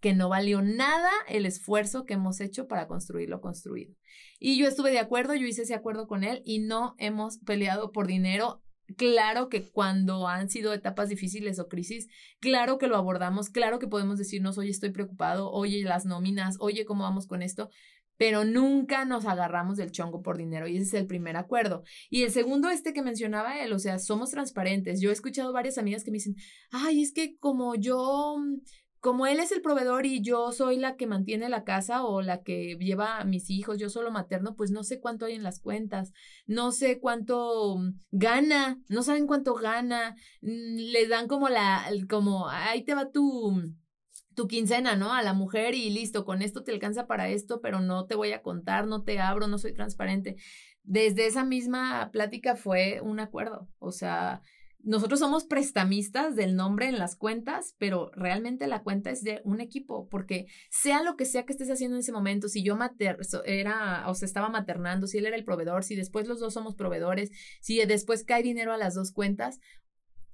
[0.00, 3.94] que no valió nada el esfuerzo que hemos hecho para construir lo construido.
[4.38, 7.90] Y yo estuve de acuerdo, yo hice ese acuerdo con él y no hemos peleado
[7.90, 8.62] por dinero
[8.96, 12.08] Claro que cuando han sido etapas difíciles o crisis,
[12.40, 16.86] claro que lo abordamos, claro que podemos decirnos, oye, estoy preocupado, oye, las nóminas, oye,
[16.86, 17.68] ¿cómo vamos con esto?
[18.16, 21.84] Pero nunca nos agarramos del chongo por dinero y ese es el primer acuerdo.
[22.08, 25.00] Y el segundo, este que mencionaba él, o sea, somos transparentes.
[25.00, 26.36] Yo he escuchado varias amigas que me dicen,
[26.70, 28.36] ay, es que como yo
[29.00, 32.42] como él es el proveedor y yo soy la que mantiene la casa o la
[32.42, 35.60] que lleva a mis hijos, yo solo materno, pues no sé cuánto hay en las
[35.60, 36.12] cuentas,
[36.46, 42.48] no sé cuánto mm, gana, no saben cuánto gana, mm, le dan como la, como,
[42.48, 43.74] ahí te va tu,
[44.34, 45.12] tu quincena, ¿no?
[45.12, 48.32] A la mujer y listo, con esto te alcanza para esto, pero no te voy
[48.32, 50.36] a contar, no te abro, no soy transparente.
[50.82, 54.42] Desde esa misma plática fue un acuerdo, o sea,
[54.80, 59.60] nosotros somos prestamistas del nombre en las cuentas, pero realmente la cuenta es de un
[59.60, 63.18] equipo, porque sea lo que sea que estés haciendo en ese momento, si yo mater
[63.44, 66.76] era, o se estaba maternando, si él era el proveedor, si después los dos somos
[66.76, 67.30] proveedores,
[67.60, 69.58] si después cae dinero a las dos cuentas,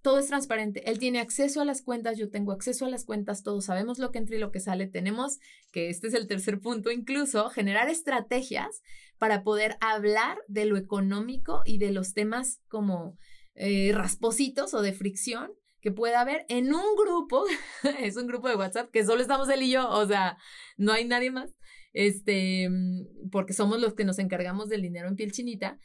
[0.02, 0.90] todo es transparente.
[0.90, 4.10] Él tiene acceso a las cuentas, yo tengo acceso a las cuentas, todos sabemos lo
[4.10, 4.86] que entra y lo que sale.
[4.86, 5.38] Tenemos,
[5.72, 8.82] que este es el tercer punto, incluso generar estrategias
[9.16, 13.16] para poder hablar de lo económico y de los temas como
[13.54, 17.44] eh, raspositos o de fricción que pueda haber en un grupo,
[18.00, 20.38] es un grupo de WhatsApp que solo estamos él y yo, o sea,
[20.76, 21.54] no hay nadie más,
[21.92, 25.78] este, mm, porque somos los que nos encargamos del dinero en piel chinita,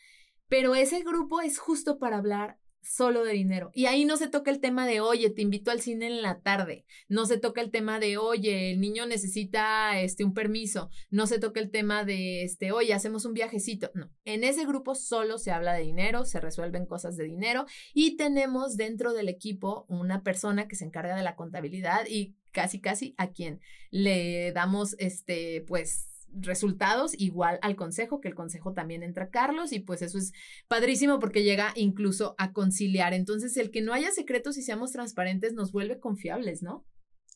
[0.47, 3.71] pero ese grupo es justo para hablar solo de dinero.
[3.73, 6.41] Y ahí no se toca el tema de, oye, te invito al cine en la
[6.41, 6.85] tarde.
[7.07, 10.89] No se toca el tema de, oye, el niño necesita este, un permiso.
[11.09, 13.91] No se toca el tema de, este, oye, hacemos un viajecito.
[13.93, 18.17] No, en ese grupo solo se habla de dinero, se resuelven cosas de dinero y
[18.17, 23.13] tenemos dentro del equipo una persona que se encarga de la contabilidad y casi, casi
[23.17, 23.61] a quien
[23.91, 29.79] le damos, este, pues, resultados igual al consejo, que el consejo también entra Carlos y
[29.79, 30.31] pues eso es
[30.67, 33.13] padrísimo porque llega incluso a conciliar.
[33.13, 36.85] Entonces, el que no haya secretos y seamos transparentes nos vuelve confiables, ¿no?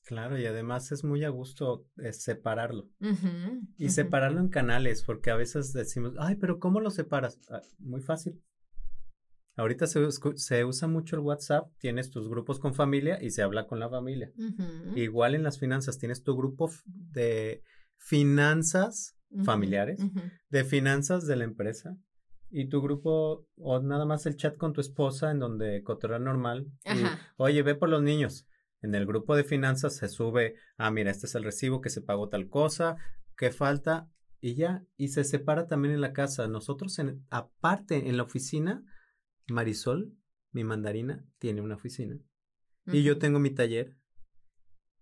[0.06, 2.90] Claro, y además es muy a gusto eh, separarlo.
[3.78, 7.40] y separarlo en canales, porque a veces decimos, ay, pero ¿cómo lo separas?
[7.50, 8.42] Ah, muy fácil.
[9.56, 10.00] Ahorita se,
[10.36, 13.88] se, usa mucho el WhatsApp, tienes tus grupos con familia y se habla con la
[13.88, 14.32] familia.
[14.96, 17.62] Igual en las finanzas, tienes tu grupo de
[18.04, 20.00] finanzas familiares,
[20.50, 21.98] de finanzas de la empresa,
[22.50, 26.68] y tu grupo, o nada más el chat con tu esposa en donde cotorrea normal,
[27.38, 28.48] oye, ve por los niños.
[28.82, 32.02] En el grupo de finanzas se sube, ah, mira, este es el recibo que se
[32.02, 32.98] pagó tal cosa,
[33.38, 34.10] qué falta,
[34.42, 36.48] y ya, y se separa también en la casa.
[36.48, 38.84] Nosotros, en, aparte, en la oficina,
[39.48, 40.14] Marisol,
[40.52, 42.20] mi mandarina, tiene una oficina.
[42.86, 43.96] Y yo tengo mi taller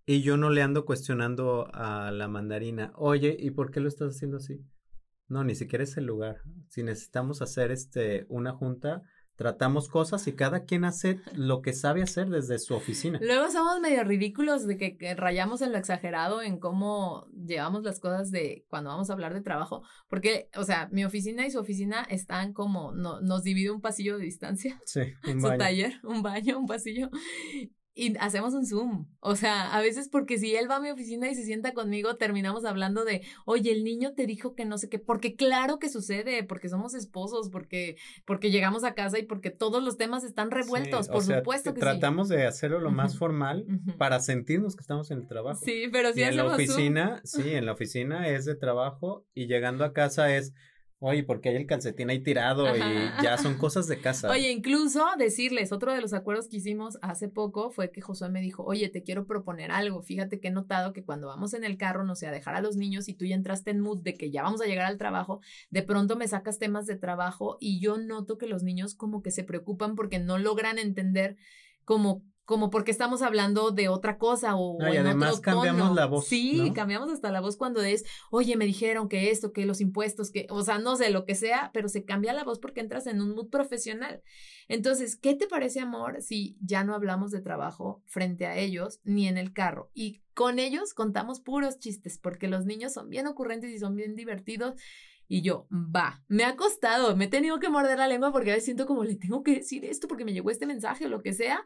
[0.05, 4.15] y yo no le ando cuestionando a la mandarina, oye, ¿y por qué lo estás
[4.15, 4.61] haciendo así?
[5.27, 6.41] No, ni siquiera es el lugar.
[6.69, 9.03] Si necesitamos hacer este una junta,
[9.41, 13.17] tratamos cosas y cada quien hace lo que sabe hacer desde su oficina.
[13.21, 18.29] Luego somos medio ridículos de que, rayamos en lo exagerado en cómo llevamos las cosas
[18.29, 22.03] de cuando vamos a hablar de trabajo, porque, o sea, mi oficina y su oficina
[22.03, 24.79] están como, no, nos divide un pasillo de distancia.
[24.85, 25.53] Sí, un baño.
[25.53, 27.09] Su taller, un baño, un pasillo
[27.93, 29.07] y hacemos un Zoom.
[29.19, 32.15] O sea, a veces porque si él va a mi oficina y se sienta conmigo,
[32.15, 35.89] terminamos hablando de, oye, el niño te dijo que no sé qué, porque claro que
[35.89, 40.51] sucede, porque somos esposos, porque, porque llegamos a casa y porque todos los temas están
[40.51, 43.65] revueltos, por supuesto que tratamos de hacerlo lo más formal
[43.97, 45.63] para sentirnos que estamos en el trabajo.
[45.63, 49.83] Sí, pero si en la oficina, sí, en la oficina es de trabajo y llegando
[49.83, 50.53] a casa es
[51.03, 52.79] Oye, porque hay el calcetín ahí tirado y
[53.23, 54.29] ya son cosas de casa.
[54.29, 58.39] Oye, incluso decirles, otro de los acuerdos que hicimos hace poco fue que Josué me
[58.39, 60.03] dijo, oye, te quiero proponer algo.
[60.03, 62.61] Fíjate que he notado que cuando vamos en el carro, no sé, a dejar a
[62.61, 64.99] los niños y tú ya entraste en mood de que ya vamos a llegar al
[64.99, 65.41] trabajo,
[65.71, 69.31] de pronto me sacas temas de trabajo y yo noto que los niños como que
[69.31, 71.35] se preocupan porque no logran entender
[71.83, 76.27] como como porque estamos hablando de otra cosa o, y además cambiamos la voz.
[76.27, 80.31] Sí, cambiamos hasta la voz cuando es, oye, me dijeron que esto, que los impuestos,
[80.31, 83.07] que, o sea, no sé, lo que sea, pero se cambia la voz porque entras
[83.07, 84.21] en un mood profesional.
[84.67, 89.29] Entonces, ¿qué te parece, amor, si ya no hablamos de trabajo frente a ellos ni
[89.29, 89.89] en el carro?
[89.93, 94.13] Y con ellos contamos puros chistes porque los niños son bien ocurrentes y son bien
[94.13, 94.73] divertidos.
[95.29, 98.55] Y yo, va, me ha costado, me he tenido que morder la lengua porque a
[98.55, 101.21] veces siento como le tengo que decir esto porque me llegó este mensaje o lo
[101.21, 101.63] que sea.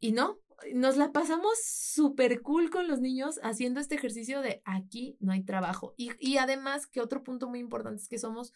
[0.00, 0.38] Y no,
[0.74, 5.44] nos la pasamos súper cool con los niños haciendo este ejercicio de aquí no hay
[5.44, 5.94] trabajo.
[5.96, 8.52] Y, y además, que otro punto muy importante es que somos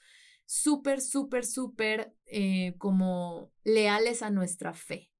[0.46, 5.10] súper, súper, súper eh, como leales a nuestra fe.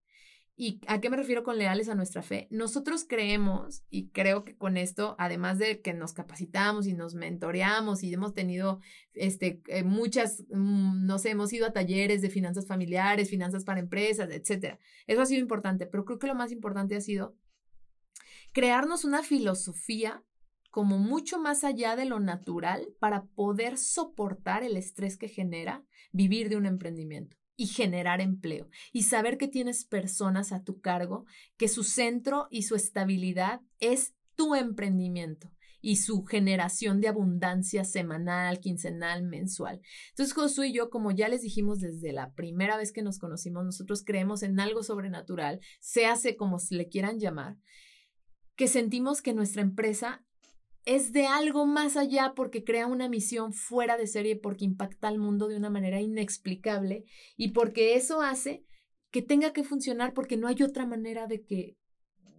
[0.56, 2.46] ¿Y a qué me refiero con leales a nuestra fe?
[2.50, 8.04] Nosotros creemos, y creo que con esto, además de que nos capacitamos y nos mentoreamos
[8.04, 8.80] y hemos tenido
[9.14, 13.80] este, eh, muchas, mm, no sé, hemos ido a talleres de finanzas familiares, finanzas para
[13.80, 14.78] empresas, etcétera.
[15.08, 17.36] Eso ha sido importante, pero creo que lo más importante ha sido
[18.52, 20.22] crearnos una filosofía
[20.70, 26.48] como mucho más allá de lo natural para poder soportar el estrés que genera vivir
[26.48, 31.24] de un emprendimiento y generar empleo y saber que tienes personas a tu cargo,
[31.56, 35.50] que su centro y su estabilidad es tu emprendimiento
[35.84, 39.82] y su generación de abundancia semanal, quincenal, mensual.
[40.10, 43.66] Entonces, Josué y yo, como ya les dijimos desde la primera vez que nos conocimos,
[43.66, 47.58] nosotros creemos en algo sobrenatural, se hace como se le quieran llamar,
[48.56, 50.24] que sentimos que nuestra empresa
[50.84, 55.18] es de algo más allá porque crea una misión fuera de serie, porque impacta al
[55.18, 57.04] mundo de una manera inexplicable
[57.36, 58.64] y porque eso hace
[59.10, 61.76] que tenga que funcionar porque no hay otra manera de que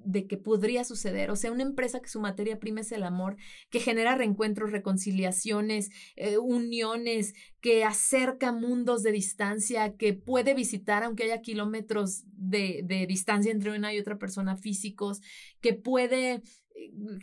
[0.06, 1.32] de que podría suceder.
[1.32, 3.38] O sea, una empresa que su materia prima es el amor,
[3.70, 11.24] que genera reencuentros, reconciliaciones, eh, uniones, que acerca mundos de distancia, que puede visitar aunque
[11.24, 15.22] haya kilómetros de, de distancia entre una y otra persona físicos,
[15.60, 16.42] que puede eh,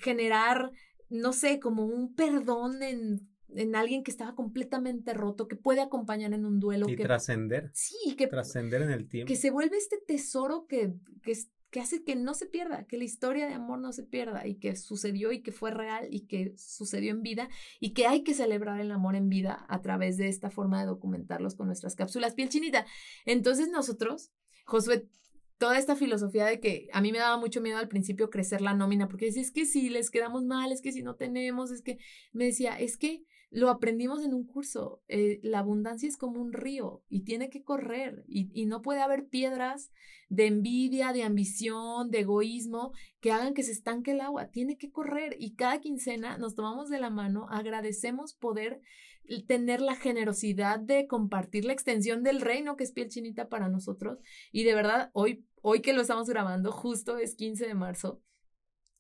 [0.03, 0.73] generar
[1.13, 6.33] no sé, como un perdón en, en alguien que estaba completamente roto, que puede acompañar
[6.33, 6.89] en un duelo.
[6.89, 7.71] Y que, trascender.
[7.75, 9.29] Sí, que trascender en el tiempo.
[9.29, 11.35] Que se vuelve este tesoro que, que,
[11.71, 14.57] que hace que no se pierda, que la historia de amor no se pierda y
[14.57, 17.49] que sucedió y que fue real y que sucedió en vida
[17.79, 20.87] y que hay que celebrar el amor en vida a través de esta forma de
[20.87, 22.87] documentarlos con nuestras cápsulas piel chinita.
[23.27, 24.33] Entonces nosotros,
[24.65, 25.09] Josué
[25.63, 28.75] toda esta filosofía de que a mí me daba mucho miedo al principio crecer la
[28.75, 31.83] nómina, porque decía, es que si les quedamos mal, es que si no tenemos, es
[31.83, 31.99] que
[32.33, 36.53] me decía, es que lo aprendimos en un curso, eh, la abundancia es como un
[36.53, 39.93] río y tiene que correr y, y no puede haber piedras
[40.29, 42.91] de envidia, de ambición, de egoísmo
[43.21, 46.91] que hagan que se estanque el agua, tiene que correr y cada quincena nos tomamos
[46.91, 48.81] de la mano, agradecemos poder
[49.47, 54.19] tener la generosidad de compartir la extensión del reino que es piel chinita para nosotros.
[54.51, 58.23] Y de verdad, hoy, hoy que lo estamos grabando, justo es 15 de marzo.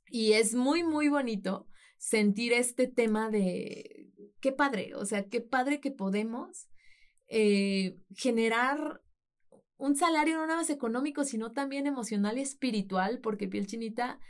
[0.08, 1.66] Y es muy, muy bonito
[1.98, 4.10] sentir este tema de
[4.40, 6.68] qué padre, o sea, qué padre que podemos
[7.28, 9.02] eh, generar
[9.76, 14.20] un salario no nada más económico, sino también emocional y espiritual, porque piel chinita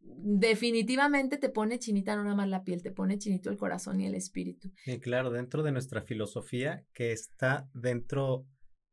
[0.00, 4.06] definitivamente te pone chinita no nada más la piel, te pone chinito el corazón y
[4.06, 4.72] el espíritu.
[4.86, 8.46] Y claro, dentro de nuestra filosofía que está dentro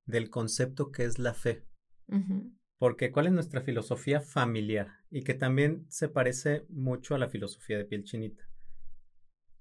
[0.05, 1.65] del concepto que es la fe.
[2.77, 4.87] Porque ¿cuál es nuestra filosofía familiar?
[5.09, 8.47] Y que también se parece mucho a la filosofía de piel chinita.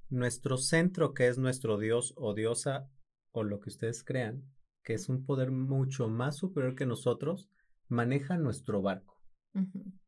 [0.09, 2.91] Nuestro centro, que es nuestro Dios o diosa
[3.33, 4.45] o lo que ustedes crean,
[4.83, 7.51] que es un poder mucho más superior que nosotros,
[7.89, 9.17] maneja nuestro barco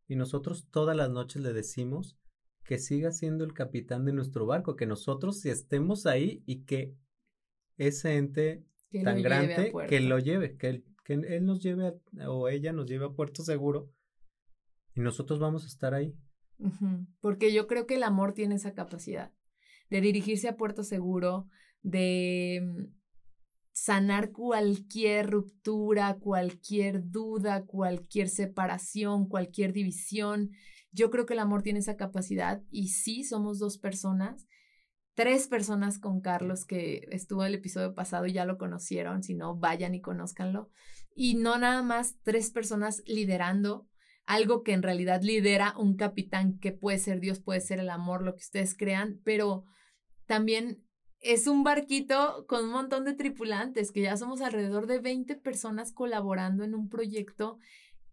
[0.08, 2.18] y nosotros todas las noches le decimos
[2.64, 6.94] que siga siendo el capitán de nuestro barco, que nosotros estemos ahí y que
[7.76, 8.64] ese ente
[9.04, 11.94] tan grande que lo lleve, que él, que él nos lleve
[12.26, 13.90] o ella nos lleve a puerto seguro
[14.94, 16.14] y nosotros vamos a estar ahí.
[17.20, 19.32] Porque yo creo que el amor tiene esa capacidad
[19.88, 21.48] de dirigirse a puerto seguro,
[21.80, 22.94] de mm,
[23.72, 30.50] sanar cualquier ruptura, cualquier duda, cualquier separación, cualquier división.
[30.92, 34.46] Yo creo que el amor tiene esa capacidad y sí, somos dos personas,
[35.14, 39.56] tres personas con Carlos que estuvo el episodio pasado y ya lo conocieron, si no,
[39.56, 40.70] vayan y conózcanlo.
[41.20, 43.88] Y no nada más tres personas liderando
[44.24, 48.22] algo que en realidad lidera un capitán que puede ser Dios, puede ser el amor,
[48.22, 49.64] lo que ustedes crean, pero
[50.26, 50.86] también
[51.18, 55.92] es un barquito con un montón de tripulantes, que ya somos alrededor de 20 personas
[55.92, 57.58] colaborando en un proyecto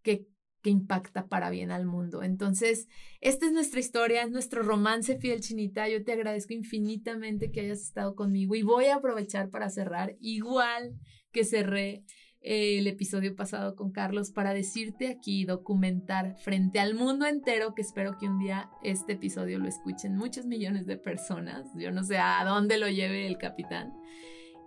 [0.01, 0.25] que,
[0.63, 2.23] que impacta para bien al mundo.
[2.23, 2.87] Entonces,
[3.21, 5.87] esta es nuestra historia, es nuestro romance fiel chinita.
[5.87, 10.95] Yo te agradezco infinitamente que hayas estado conmigo y voy a aprovechar para cerrar igual
[11.31, 12.03] que cerré
[12.47, 18.19] el episodio pasado con Carlos para decirte aquí, documentar frente al mundo entero, que espero
[18.19, 21.65] que un día este episodio lo escuchen muchos millones de personas.
[21.75, 23.95] Yo no sé a dónde lo lleve el capitán.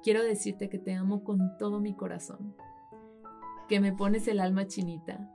[0.03, 2.57] Quiero decirte que te amo con todo mi corazón,
[3.69, 5.31] que me pones el alma chinita,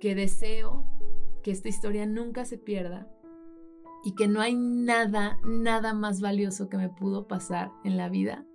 [0.00, 0.86] que deseo
[1.42, 3.10] que esta historia nunca se pierda
[4.04, 8.46] y que no hay nada, nada más valioso que me pudo pasar en la vida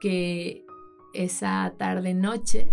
[0.00, 0.65] que
[1.24, 2.72] esa tarde noche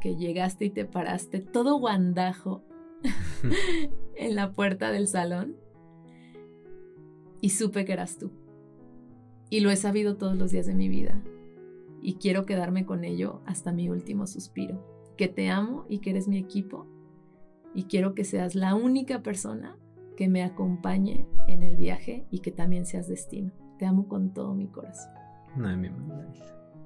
[0.00, 2.62] que llegaste y te paraste todo guandajo
[4.16, 5.56] en la puerta del salón
[7.40, 8.30] y supe que eras tú.
[9.48, 11.20] Y lo he sabido todos los días de mi vida
[12.02, 14.84] y quiero quedarme con ello hasta mi último suspiro.
[15.16, 16.86] que te amo y que eres mi equipo
[17.74, 19.76] y quiero que seas la única persona
[20.16, 23.52] que me acompañe en el viaje y que también seas destino.
[23.78, 25.12] Te amo con todo mi corazón.
[25.56, 26.26] No, mi mamá.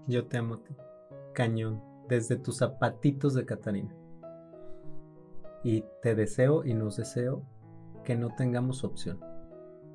[0.08, 0.74] Yo te amo a ti.
[1.34, 1.82] Cañón.
[2.08, 3.94] Desde tus zapatitos de Catarina.
[5.62, 7.42] Y te deseo y nos deseo
[8.04, 9.18] que no tengamos opción.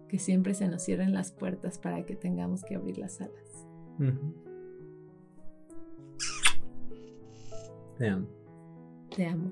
[0.07, 3.67] Que siempre se nos cierren las puertas para que tengamos que abrir las alas.
[7.97, 8.27] Te amo.
[9.15, 9.51] Te amo.